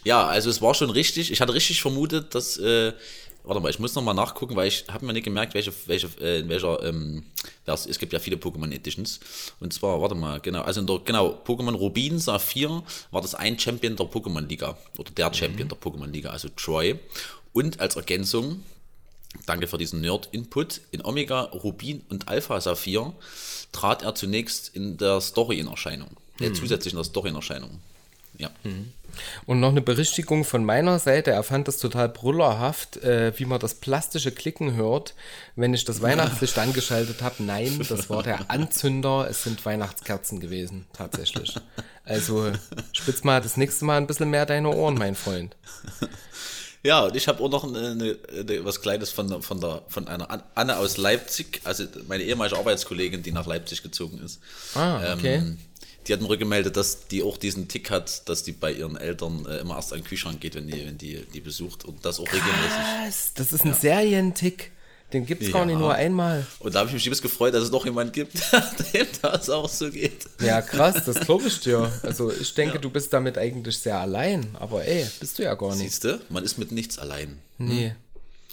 Ja, 0.05 0.25
also 0.25 0.51
es 0.51 0.63
war 0.63 0.73
schon 0.75 0.91
richtig. 0.91 1.33
Ich 1.33 1.41
hatte 1.41 1.53
richtig 1.53 1.83
vermutet, 1.83 2.33
dass. 2.37 2.57
Äh, 2.59 2.93
warte 3.47 3.61
mal, 3.61 3.71
ich 3.71 3.79
muss 3.79 3.95
nochmal 3.95 4.15
nachgucken, 4.15 4.57
weil 4.57 4.69
ich 4.69 4.85
habe 4.89 5.07
mir 5.07 5.13
nicht 5.13 5.25
gemerkt, 5.25 5.55
welche, 5.55 5.73
welche, 5.87 6.09
äh, 6.21 6.41
in 6.41 6.49
welcher. 6.49 6.83
Ähm, 6.83 7.23
Vers- 7.65 7.87
es 7.87 7.99
gibt 7.99 8.13
ja 8.13 8.19
viele 8.19 8.37
Pokémon 8.37 8.71
Editions. 8.73 9.21
Und 9.61 9.73
zwar, 9.73 10.01
warte 10.01 10.15
mal, 10.15 10.41
genau. 10.41 10.63
Also 10.63 10.81
in 10.81 10.87
der, 10.87 10.99
genau, 11.05 11.41
Pokémon 11.47 11.75
Rubin 11.75 12.19
Saphir 12.19 12.83
war 13.11 13.23
das 13.23 13.35
ein 13.35 13.59
Champion 13.59 13.97
der 13.97 14.07
Pokémon 14.07 14.47
Liga. 14.47 14.77
Oder 14.99 15.11
der 15.13 15.33
Champion 15.33 15.69
der 15.69 15.79
Pokémon 15.79 16.11
Liga, 16.11 16.31
also 16.31 16.49
Troy. 16.51 16.99
Und 17.53 17.81
als 17.81 17.97
Ergänzung, 17.97 18.63
Danke 19.45 19.67
für 19.67 19.77
diesen 19.77 20.01
Nerd-Input. 20.01 20.81
In 20.93 21.05
Omega, 21.05 21.43
Rubin 21.43 22.03
und 22.09 22.29
Alpha 22.29 22.59
Saphir 22.61 23.13
trat 23.73 24.03
er 24.03 24.15
zunächst 24.15 24.75
in 24.75 24.97
der 24.97 25.21
Story 25.21 25.59
in 25.59 25.67
Erscheinung. 25.67 26.09
Äh, 26.41 26.53
zusätzlich 26.53 26.95
in 26.95 26.97
der 26.97 27.05
Story 27.05 27.29
in 27.29 27.35
Erscheinung. 27.35 27.81
Ja. 28.39 28.51
Und 29.47 29.61
noch 29.61 29.71
eine 29.71 29.81
Berichtigung 29.81 30.45
von 30.45 30.63
meiner 30.65 30.99
Seite. 30.99 31.31
Er 31.31 31.43
fand 31.43 31.69
es 31.69 31.79
total 31.79 32.09
brüllerhaft, 32.11 32.99
äh, 32.99 33.33
wie 33.39 33.47
man 33.47 33.59
das 33.59 33.75
plastische 33.75 34.31
Klicken 34.31 34.75
hört, 34.75 35.15
wenn 35.55 35.73
ich 35.73 35.85
das 35.85 36.03
Weihnachtslicht 36.03 36.59
angeschaltet 36.59 37.23
habe. 37.23 37.43
Nein, 37.43 37.81
das 37.89 38.11
war 38.11 38.23
der 38.23 38.51
Anzünder. 38.51 39.27
Es 39.31 39.43
sind 39.45 39.65
Weihnachtskerzen 39.65 40.39
gewesen, 40.41 40.85
tatsächlich. 40.93 41.55
Also 42.05 42.53
spitz 42.93 43.25
mal 43.25 43.41
das 43.41 43.57
nächste 43.57 43.85
Mal 43.87 43.97
ein 43.97 44.07
bisschen 44.07 44.29
mehr 44.29 44.45
deine 44.45 44.69
Ohren, 44.69 44.95
mein 44.97 45.15
Freund. 45.15 45.57
Ja, 46.83 47.01
und 47.07 47.17
ich 47.17 47.27
habe 47.27 47.43
auch 47.43 47.49
noch 47.51 47.65
eine, 47.65 47.91
eine, 47.91 48.17
eine, 48.39 48.65
was 48.65 48.81
Kleines 48.81 49.11
von, 49.11 49.43
von, 49.43 49.61
der, 49.61 49.83
von 49.89 50.07
einer 50.07 50.31
An- 50.31 50.45
Anne 50.55 50.77
aus 50.77 50.99
Leipzig, 50.99 51.61
also 51.65 51.83
meine 52.07 52.23
ehemalige 52.23 52.57
Arbeitskollegin, 52.57 53.25
die 53.25 53.33
nach 53.33 53.47
Leipzig 53.47 53.83
gezogen 53.83 54.21
ist. 54.25 54.39
Ah, 54.77 55.15
okay. 55.15 55.37
Ähm, 55.37 55.59
die 56.09 56.13
hat 56.13 56.21
mir 56.21 56.29
rückgemeldet, 56.29 56.77
dass 56.77 57.07
die 57.09 57.23
auch 57.23 57.37
diesen 57.37 57.69
Tick 57.69 57.91
hat, 57.91 58.29
dass 58.29 58.43
die 58.43 58.53
bei 58.53 58.73
ihren 58.73 58.97
Eltern 58.97 59.45
äh, 59.47 59.59
immer 59.59 59.77
erst 59.77 59.93
an 59.93 60.01
den 60.01 60.05
Kühlschrank 60.07 60.41
geht, 60.41 60.55
wenn 60.55 60.67
die, 60.69 60.87
wenn 60.87 60.99
die, 60.99 61.25
die 61.35 61.41
besucht 61.41 61.85
und 61.85 62.05
das 62.05 62.19
auch 62.21 62.27
regelmäßig. 62.27 63.07
Was? 63.07 63.35
Das 63.35 63.53
ist 63.53 63.65
ein 63.65 63.75
Serientick. 63.75 64.73
Den 65.13 65.25
gibt 65.25 65.41
es 65.43 65.53
gar 65.53 65.65
nicht 65.65 65.75
Ja. 65.75 65.79
nur 65.81 65.95
einmal. 65.95 66.45
Und 66.59 66.75
da 66.75 66.81
habe 66.81 66.89
ich 66.89 66.95
mich 66.95 67.07
übelst 67.07 67.23
gefreut, 67.23 67.55
dass 67.55 67.63
es 67.63 67.71
noch 67.71 67.85
jemand 67.85 68.13
gibt, 68.13 68.35
dem 68.93 69.07
das 69.23 69.49
auch 69.51 69.69
so 69.69 69.89
geht. 69.89 70.27
Ja, 70.41 70.61
krass, 70.63 71.05
das 71.05 71.21
glaube 71.21 71.47
ich 71.47 71.61
dir. 71.61 71.93
Also 72.03 72.33
ich 72.33 72.53
denke, 72.55 72.81
du 72.81 72.91
bist 72.91 73.13
damit 73.13 73.39
eigentlich 73.39 73.79
sehr 73.79 73.99
allein. 74.01 74.49
Aber 74.59 74.85
ey, 74.85 75.07
bist 75.21 75.39
du 75.39 75.45
ja 75.45 75.55
gar 75.55 75.71
nicht. 75.77 75.79
Siehst 75.91 76.03
du, 76.05 76.21
man 76.29 76.43
ist 76.45 76.59
mit 76.59 76.73
nichts 76.73 76.99
allein. 76.99 77.39
Nee. 77.59 77.95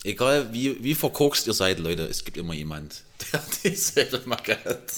egal 0.03 0.53
wie, 0.53 0.81
wie 0.83 0.93
verkorkst 0.93 1.47
ihr 1.47 1.53
seid, 1.53 1.79
Leute, 1.79 2.03
es 2.03 2.23
gibt 2.23 2.37
immer 2.37 2.53
jemand, 2.53 3.01
der 3.33 3.41
dieselbe 3.63 4.21
Macke 4.25 4.55
hat. 4.63 4.93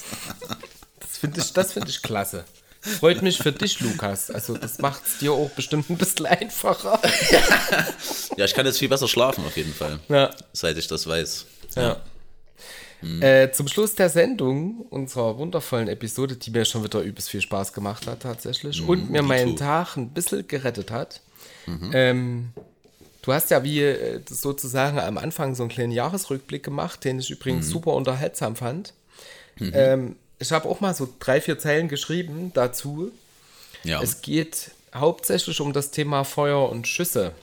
Das 1.27 1.33
finde 1.33 1.39
ich, 1.41 1.53
das 1.53 1.73
find 1.73 1.89
ich 1.89 2.01
klasse. 2.01 2.43
Freut 2.81 3.21
mich 3.23 3.39
für 3.39 3.51
dich, 3.51 3.79
Lukas. 3.79 4.29
Also 4.29 4.55
das 4.57 4.77
macht 4.77 5.05
es 5.07 5.17
dir 5.17 5.31
auch 5.33 5.49
bestimmt 5.51 5.89
ein 5.89 5.97
bisschen 5.97 6.27
einfacher. 6.27 6.99
Ja, 8.37 8.45
ich 8.45 8.53
kann 8.53 8.65
jetzt 8.65 8.77
viel 8.77 8.89
besser 8.89 9.07
schlafen 9.07 9.43
auf 9.45 9.57
jeden 9.57 9.73
Fall, 9.73 9.99
Ja. 10.07 10.29
seit 10.53 10.77
ich 10.77 10.87
das 10.87 11.07
weiß. 11.07 11.45
Ja. 11.75 11.97
Äh, 13.21 13.51
zum 13.51 13.67
Schluss 13.67 13.93
der 13.95 14.09
Sendung, 14.09 14.81
unserer 14.89 15.37
wundervollen 15.37 15.87
Episode, 15.87 16.35
die 16.37 16.49
mir 16.51 16.65
schon 16.65 16.83
wieder 16.83 17.01
übelst 17.01 17.29
viel 17.29 17.41
Spaß 17.41 17.73
gemacht 17.73 18.07
hat 18.07 18.21
tatsächlich 18.21 18.81
und 18.87 19.09
mir 19.11 19.21
me 19.21 19.27
meinen 19.27 19.51
too. 19.57 19.63
Tag 19.63 19.95
ein 19.97 20.09
bisschen 20.09 20.47
gerettet 20.47 20.89
hat. 20.91 21.21
Ähm, 21.93 22.51
du 23.21 23.33
hast 23.33 23.49
ja 23.51 23.63
wie 23.63 23.81
äh, 23.81 24.21
sozusagen 24.27 24.99
am 24.99 25.17
Anfang 25.17 25.55
so 25.55 25.63
einen 25.63 25.71
kleinen 25.71 25.91
Jahresrückblick 25.91 26.63
gemacht, 26.63 27.03
den 27.03 27.19
ich 27.19 27.29
übrigens 27.31 27.67
super 27.69 27.93
unterhaltsam 27.93 28.55
fand. 28.55 28.93
Ähm, 29.59 30.15
ich 30.39 30.51
habe 30.51 30.67
auch 30.67 30.81
mal 30.81 30.93
so 30.93 31.07
drei, 31.19 31.41
vier 31.41 31.57
Zeilen 31.59 31.87
geschrieben 31.87 32.51
dazu. 32.53 33.11
Ja, 33.83 34.01
Es 34.01 34.21
geht 34.21 34.71
hauptsächlich 34.93 35.59
um 35.61 35.73
das 35.73 35.91
Thema 35.91 36.23
Feuer 36.23 36.69
und 36.69 36.87
Schüsse. 36.87 37.33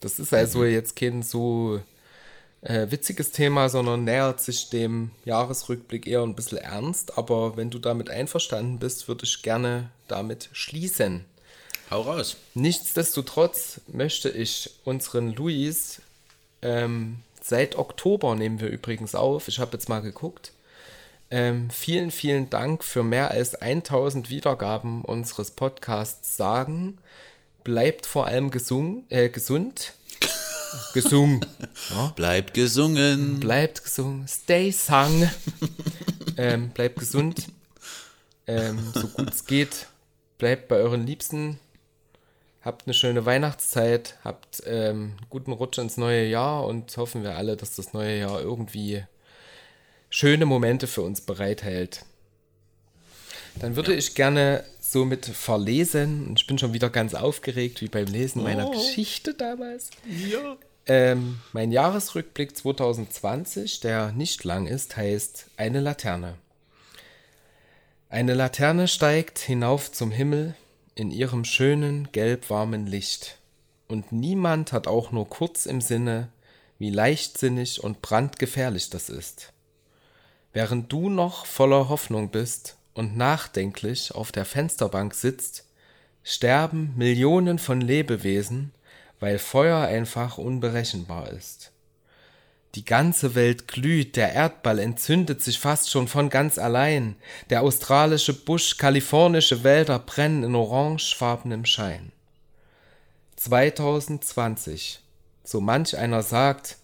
Das 0.00 0.18
ist 0.18 0.32
also 0.34 0.64
jetzt 0.64 0.96
kein 0.96 1.22
so 1.22 1.80
äh, 2.62 2.90
witziges 2.90 3.30
Thema, 3.32 3.68
sondern 3.68 4.04
nähert 4.04 4.40
sich 4.40 4.70
dem 4.70 5.10
Jahresrückblick 5.24 6.06
eher 6.06 6.22
ein 6.22 6.34
bisschen 6.34 6.58
ernst. 6.58 7.16
Aber 7.18 7.56
wenn 7.56 7.70
du 7.70 7.78
damit 7.78 8.10
einverstanden 8.10 8.78
bist, 8.78 9.08
würde 9.08 9.24
ich 9.24 9.42
gerne 9.42 9.90
damit 10.08 10.48
schließen. 10.52 11.24
hau 11.90 12.02
raus. 12.02 12.36
Nichtsdestotrotz 12.54 13.80
möchte 13.88 14.28
ich 14.30 14.70
unseren 14.84 15.34
Luis, 15.34 16.00
ähm, 16.62 17.18
seit 17.42 17.76
Oktober 17.76 18.34
nehmen 18.34 18.60
wir 18.60 18.68
übrigens 18.68 19.14
auf, 19.14 19.48
ich 19.48 19.58
habe 19.58 19.72
jetzt 19.74 19.88
mal 19.88 20.00
geguckt, 20.00 20.52
ähm, 21.34 21.68
vielen, 21.68 22.12
vielen 22.12 22.48
Dank 22.48 22.84
für 22.84 23.02
mehr 23.02 23.32
als 23.32 23.56
1000 23.56 24.30
Wiedergaben 24.30 25.02
unseres 25.02 25.50
Podcasts 25.50 26.36
sagen. 26.36 26.98
Bleibt 27.64 28.06
vor 28.06 28.26
allem 28.28 28.52
gesungen, 28.52 29.04
äh, 29.08 29.28
gesund. 29.30 29.94
Gesungen. 30.92 31.44
Bleibt 32.14 32.54
gesungen. 32.54 33.40
Bleibt 33.40 33.82
gesungen. 33.82 34.28
Stay 34.28 34.70
sung. 34.70 35.28
ähm, 36.36 36.68
bleibt 36.68 37.00
gesund. 37.00 37.48
Ähm, 38.46 38.78
so 38.94 39.08
gut 39.08 39.30
es 39.32 39.44
geht. 39.44 39.88
Bleibt 40.38 40.68
bei 40.68 40.76
euren 40.76 41.04
Liebsten. 41.04 41.58
Habt 42.62 42.86
eine 42.86 42.94
schöne 42.94 43.26
Weihnachtszeit. 43.26 44.18
Habt 44.22 44.62
ähm, 44.66 45.16
einen 45.18 45.26
guten 45.30 45.50
Rutsch 45.50 45.78
ins 45.78 45.96
neue 45.96 46.26
Jahr 46.26 46.64
und 46.64 46.96
hoffen 46.96 47.24
wir 47.24 47.36
alle, 47.36 47.56
dass 47.56 47.74
das 47.74 47.92
neue 47.92 48.20
Jahr 48.20 48.40
irgendwie 48.40 49.02
schöne 50.14 50.46
Momente 50.46 50.86
für 50.86 51.02
uns 51.02 51.20
bereithält. 51.20 52.04
Dann 53.58 53.74
würde 53.74 53.94
ich 53.94 54.14
gerne 54.14 54.62
somit 54.80 55.26
verlesen, 55.26 56.28
und 56.28 56.40
ich 56.40 56.46
bin 56.46 56.56
schon 56.56 56.72
wieder 56.72 56.88
ganz 56.88 57.14
aufgeregt, 57.14 57.80
wie 57.80 57.88
beim 57.88 58.06
Lesen 58.06 58.44
meiner 58.44 58.70
Geschichte 58.70 59.34
damals. 59.34 59.90
Ja. 60.30 60.56
Ähm, 60.86 61.40
mein 61.52 61.72
Jahresrückblick 61.72 62.56
2020, 62.56 63.80
der 63.80 64.12
nicht 64.12 64.44
lang 64.44 64.68
ist, 64.68 64.96
heißt 64.96 65.46
Eine 65.56 65.80
Laterne. 65.80 66.36
Eine 68.08 68.34
Laterne 68.34 68.86
steigt 68.86 69.40
hinauf 69.40 69.90
zum 69.90 70.12
Himmel 70.12 70.54
in 70.94 71.10
ihrem 71.10 71.44
schönen, 71.44 72.12
gelbwarmen 72.12 72.86
Licht. 72.86 73.38
Und 73.88 74.12
niemand 74.12 74.72
hat 74.72 74.86
auch 74.86 75.10
nur 75.10 75.28
kurz 75.28 75.66
im 75.66 75.80
Sinne, 75.80 76.28
wie 76.78 76.90
leichtsinnig 76.90 77.82
und 77.82 78.00
brandgefährlich 78.00 78.90
das 78.90 79.08
ist. 79.08 79.53
Während 80.54 80.90
du 80.92 81.10
noch 81.10 81.46
voller 81.46 81.88
Hoffnung 81.88 82.30
bist 82.30 82.78
und 82.94 83.16
nachdenklich 83.16 84.14
auf 84.14 84.30
der 84.30 84.44
Fensterbank 84.44 85.12
sitzt, 85.12 85.66
sterben 86.22 86.94
Millionen 86.96 87.58
von 87.58 87.80
Lebewesen, 87.80 88.72
weil 89.18 89.40
Feuer 89.40 89.80
einfach 89.80 90.38
unberechenbar 90.38 91.30
ist. 91.30 91.72
Die 92.76 92.84
ganze 92.84 93.34
Welt 93.34 93.66
glüht, 93.66 94.14
der 94.14 94.32
Erdball 94.32 94.78
entzündet 94.78 95.42
sich 95.42 95.58
fast 95.58 95.90
schon 95.90 96.06
von 96.06 96.30
ganz 96.30 96.56
allein, 96.56 97.16
der 97.50 97.62
australische 97.62 98.32
Busch, 98.32 98.76
kalifornische 98.76 99.64
Wälder 99.64 99.98
brennen 99.98 100.44
in 100.44 100.54
orangefarbenem 100.54 101.64
Schein. 101.64 102.12
2020, 103.36 105.00
so 105.42 105.60
manch 105.60 105.98
einer 105.98 106.22
sagt, 106.22 106.78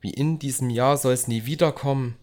wie 0.00 0.10
in 0.10 0.40
diesem 0.40 0.70
Jahr 0.70 0.96
soll's 0.96 1.28
nie 1.28 1.46
wiederkommen, 1.46 2.16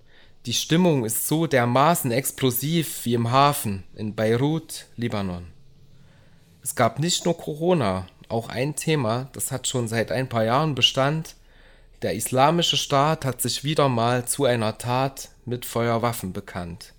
die 0.46 0.54
Stimmung 0.54 1.04
ist 1.04 1.28
so 1.28 1.48
dermaßen 1.48 2.12
explosiv 2.12 3.04
wie 3.04 3.14
im 3.14 3.30
Hafen 3.30 3.84
in 3.96 4.16
Beirut, 4.16 4.86
Libanon. 4.96 5.48
Es 6.64 6.76
gab 6.76 7.00
nicht 7.00 7.26
nur 7.26 7.38
Corona, 7.38 8.08
auch 8.30 8.48
ein 8.48 8.76
Thema, 8.76 9.30
das 9.34 9.52
hat 9.52 9.68
schon 9.68 9.88
seit 9.88 10.12
ein 10.12 10.30
paar 10.30 10.46
Jahren 10.46 10.76
Bestand. 10.76 11.36
Der 12.02 12.14
islamische 12.14 12.78
Staat 12.78 13.26
hat 13.26 13.42
sich 13.42 13.66
wieder 13.66 13.90
mal 13.90 14.26
zu 14.26 14.46
einer 14.46 14.78
Tat 14.78 15.30
mit 15.46 15.66
Feuerwaffen 15.66 16.32
bekannt. 16.32 16.94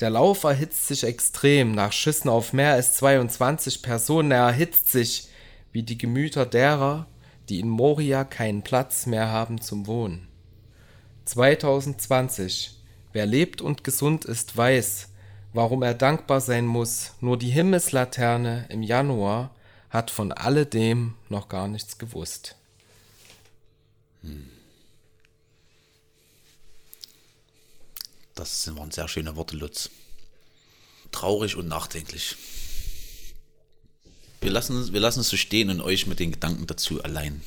Der 0.00 0.10
Lauf 0.10 0.44
erhitzt 0.44 0.88
sich 0.88 1.04
extrem, 1.04 1.72
nach 1.72 1.92
Schüssen 1.92 2.28
auf 2.28 2.52
mehr 2.52 2.72
als 2.72 2.94
22 2.94 3.80
Personen, 3.80 4.30
er 4.30 4.48
erhitzt 4.48 4.92
sich 4.92 5.28
wie 5.72 5.82
die 5.82 5.96
Gemüter 5.96 6.44
derer, 6.44 7.06
die 7.48 7.60
in 7.60 7.68
Moria 7.70 8.24
keinen 8.24 8.62
Platz 8.62 9.06
mehr 9.06 9.28
haben 9.28 9.60
zum 9.60 9.86
Wohnen. 9.86 10.28
2020. 11.26 12.72
Wer 13.12 13.26
lebt 13.26 13.60
und 13.60 13.84
gesund 13.84 14.24
ist, 14.24 14.56
weiß, 14.56 15.08
warum 15.52 15.82
er 15.82 15.94
dankbar 15.94 16.40
sein 16.40 16.66
muss. 16.66 17.12
Nur 17.20 17.38
die 17.38 17.50
Himmelslaterne 17.50 18.66
im 18.68 18.82
Januar 18.82 19.54
hat 19.90 20.10
von 20.10 20.32
alledem 20.32 21.14
noch 21.28 21.48
gar 21.48 21.68
nichts 21.68 21.98
gewusst. 21.98 22.56
Das 28.34 28.74
waren 28.76 28.90
sehr 28.90 29.08
schöne 29.08 29.36
Worte, 29.36 29.56
Lutz. 29.56 29.90
Traurig 31.12 31.56
und 31.56 31.68
nachdenklich. 31.68 32.36
Wir 34.40 34.50
lassen, 34.50 34.92
wir 34.92 35.00
lassen 35.00 35.20
es 35.20 35.28
so 35.28 35.36
stehen 35.36 35.70
und 35.70 35.80
euch 35.80 36.06
mit 36.06 36.20
den 36.20 36.32
Gedanken 36.32 36.66
dazu 36.66 37.02
allein. 37.02 37.42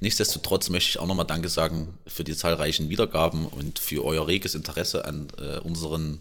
Nichtsdestotrotz 0.00 0.68
möchte 0.68 0.90
ich 0.90 0.98
auch 0.98 1.06
nochmal 1.06 1.26
Danke 1.26 1.48
sagen 1.48 1.98
für 2.06 2.24
die 2.24 2.36
zahlreichen 2.36 2.88
Wiedergaben 2.88 3.46
und 3.46 3.78
für 3.78 4.04
euer 4.04 4.26
reges 4.26 4.54
Interesse 4.54 5.04
an 5.04 5.28
äh, 5.38 5.58
unseren, 5.58 6.20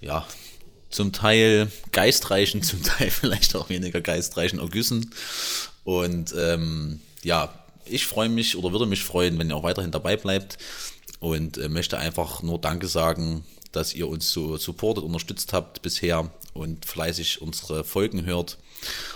ja, 0.00 0.26
zum 0.90 1.12
Teil 1.12 1.70
geistreichen, 1.92 2.62
zum 2.62 2.82
Teil 2.82 3.10
vielleicht 3.10 3.54
auch 3.56 3.68
weniger 3.68 4.00
geistreichen 4.00 4.58
Ergüssen. 4.58 5.14
Und 5.84 6.34
ähm, 6.36 7.00
ja, 7.22 7.52
ich 7.84 8.06
freue 8.06 8.28
mich 8.28 8.56
oder 8.56 8.72
würde 8.72 8.86
mich 8.86 9.02
freuen, 9.02 9.38
wenn 9.38 9.50
ihr 9.50 9.56
auch 9.56 9.62
weiterhin 9.62 9.90
dabei 9.90 10.16
bleibt 10.16 10.58
und 11.20 11.58
äh, 11.58 11.68
möchte 11.68 11.98
einfach 11.98 12.42
nur 12.42 12.60
Danke 12.60 12.86
sagen, 12.86 13.44
dass 13.72 13.94
ihr 13.94 14.08
uns 14.08 14.30
so 14.32 14.56
supportet, 14.56 15.04
unterstützt 15.04 15.52
habt 15.52 15.82
bisher 15.82 16.30
und 16.54 16.86
fleißig 16.86 17.42
unsere 17.42 17.84
Folgen 17.84 18.24
hört 18.24 18.58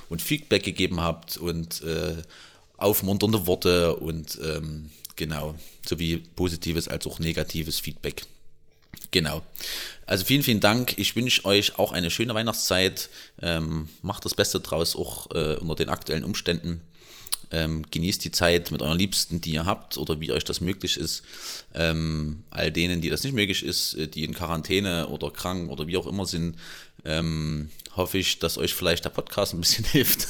und 0.09 0.21
Feedback 0.21 0.63
gegeben 0.63 1.01
habt 1.01 1.37
und 1.37 1.83
äh, 1.83 2.23
aufmunternde 2.83 3.47
Worte 3.47 3.97
und 3.97 4.39
ähm, 4.45 4.91
genau, 5.17 5.55
sowie 5.87 6.19
positives 6.37 6.89
als 6.89 7.07
auch 7.07 7.19
negatives 7.19 7.81
Feedback. 7.81 8.25
Genau. 9.11 9.43
Also 10.07 10.25
vielen, 10.25 10.43
vielen 10.43 10.61
Dank. 10.61 10.99
Ich 10.99 11.17
wünsche 11.17 11.45
euch 11.45 11.79
auch 11.79 11.93
eine 11.93 12.11
schöne 12.11 12.35
Weihnachtszeit. 12.35 13.09
Ähm, 13.41 13.89
macht 14.03 14.25
das 14.25 14.35
Beste 14.35 14.61
draus, 14.61 14.97
auch 14.97 15.31
äh, 15.35 15.57
unter 15.57 15.75
den 15.75 15.89
aktuellen 15.89 16.25
Umständen. 16.25 16.81
Ähm, 17.51 17.85
genießt 17.91 18.25
die 18.25 18.31
Zeit 18.31 18.71
mit 18.71 18.81
euren 18.81 18.99
Liebsten, 18.99 19.43
die 19.43 19.53
ihr 19.53 19.67
habt 19.67 19.99
oder 19.99 20.21
wie 20.21 20.33
euch 20.33 20.45
das 20.45 20.63
möglich 20.63 20.97
ist. 20.97 21.23
Ähm, 21.75 22.45
all 22.49 22.73
denen, 22.73 23.03
die 23.03 23.11
das 23.11 23.25
nicht 23.25 23.35
möglich 23.35 23.63
ist, 23.63 23.95
äh, 23.95 24.09
die 24.09 24.25
in 24.25 24.33
Quarantäne 24.33 25.09
oder 25.09 25.31
krank 25.31 25.71
oder 25.71 25.87
wie 25.87 25.99
auch 25.99 26.07
immer 26.07 26.25
sind, 26.25 26.57
ähm, 27.05 27.71
hoffe 27.97 28.19
ich, 28.19 28.39
dass 28.39 28.57
euch 28.59 28.73
vielleicht 28.75 29.05
der 29.05 29.11
Podcast 29.11 29.53
ein 29.55 29.61
bisschen 29.61 29.85
hilft. 29.93 30.29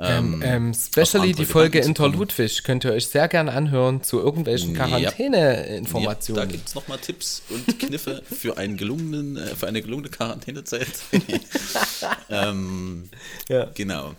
Ähm, 0.00 0.42
ähm, 0.44 0.70
especially 0.70 1.28
andere 1.30 1.42
die 1.42 1.44
Folge 1.44 1.78
Inter. 1.80 2.08
Ludwig 2.08 2.64
könnt 2.64 2.84
ihr 2.84 2.92
euch 2.92 3.06
sehr 3.08 3.28
gern 3.28 3.48
anhören 3.48 4.02
zu 4.02 4.18
irgendwelchen 4.20 4.74
Ja. 4.74 4.86
Ja, 4.86 5.10
Quarantäne-Informationen. 5.10 6.36
da 6.36 6.44
gibt 6.46 6.68
es 6.68 6.74
nochmal 6.74 6.98
Tipps 6.98 7.42
und 7.50 7.78
Kniffe 7.78 8.22
für, 8.30 8.56
einen 8.56 8.76
gelungenen, 8.76 9.36
äh, 9.36 9.54
für 9.54 9.66
eine 9.68 9.82
gelungene 9.82 10.08
Quarantänezeit. 10.08 10.88
ähm, 12.30 13.08
Ja. 13.48 13.66
Genau. 13.74 14.14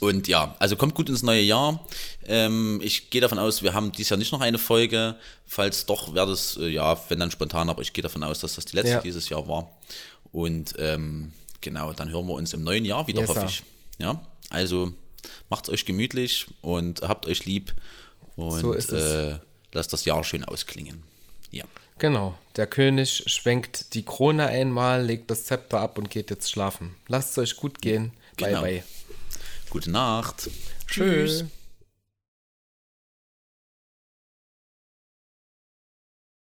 Und 0.00 0.28
ja, 0.28 0.54
also 0.58 0.76
kommt 0.76 0.94
gut 0.94 1.08
ins 1.08 1.22
neue 1.22 1.40
Jahr. 1.40 1.86
Ähm, 2.26 2.78
ich 2.84 3.08
gehe 3.08 3.22
davon 3.22 3.38
aus, 3.38 3.62
wir 3.62 3.72
haben 3.72 3.90
dieses 3.92 4.10
Jahr 4.10 4.18
nicht 4.18 4.32
noch 4.32 4.42
eine 4.42 4.58
Folge. 4.58 5.16
Falls 5.46 5.86
doch, 5.86 6.12
wäre 6.14 6.26
das, 6.26 6.58
äh, 6.58 6.68
ja, 6.68 6.98
wenn 7.08 7.18
dann 7.20 7.30
spontan, 7.30 7.70
aber 7.70 7.80
ich 7.80 7.94
gehe 7.94 8.02
davon 8.02 8.22
aus, 8.22 8.40
dass 8.40 8.56
das 8.56 8.66
die 8.66 8.76
letzte 8.76 8.92
Ja. 8.92 9.00
dieses 9.00 9.30
Jahr 9.30 9.48
war. 9.48 9.70
Und 10.32 10.74
ähm, 10.78 11.32
genau, 11.60 11.92
dann 11.92 12.10
hören 12.10 12.26
wir 12.26 12.34
uns 12.34 12.52
im 12.52 12.62
neuen 12.62 12.84
Jahr 12.84 13.06
wieder, 13.06 13.20
Yes, 13.20 13.28
hoffe 13.30 13.46
ich. 13.46 13.62
Ja, 13.98 14.24
also 14.50 14.92
macht's 15.50 15.68
euch 15.68 15.84
gemütlich 15.84 16.46
und 16.60 17.02
habt 17.02 17.26
euch 17.26 17.44
lieb 17.44 17.74
Und 18.36 18.60
So 18.60 18.72
ist 18.72 18.92
es. 18.92 19.34
Äh, 19.34 19.38
lasst 19.72 19.92
das 19.92 20.04
Jahr 20.04 20.22
schön 20.24 20.44
ausklingen. 20.44 21.02
Ja. 21.50 21.64
Genau, 21.98 22.38
der 22.56 22.68
König 22.68 23.24
schwenkt 23.26 23.94
die 23.94 24.04
Krone 24.04 24.46
einmal, 24.46 25.04
legt 25.04 25.30
das 25.30 25.44
Zepter 25.44 25.80
ab 25.80 25.98
und 25.98 26.10
geht 26.10 26.30
jetzt 26.30 26.50
schlafen. 26.50 26.94
Lasst 27.08 27.32
es 27.32 27.38
euch 27.38 27.56
gut 27.56 27.80
gehen. 27.82 28.12
Genau. 28.36 28.60
Bye 28.60 28.82
bye. 28.82 28.84
Gute 29.70 29.90
Nacht. 29.90 30.48
Tschüss. 30.86 31.44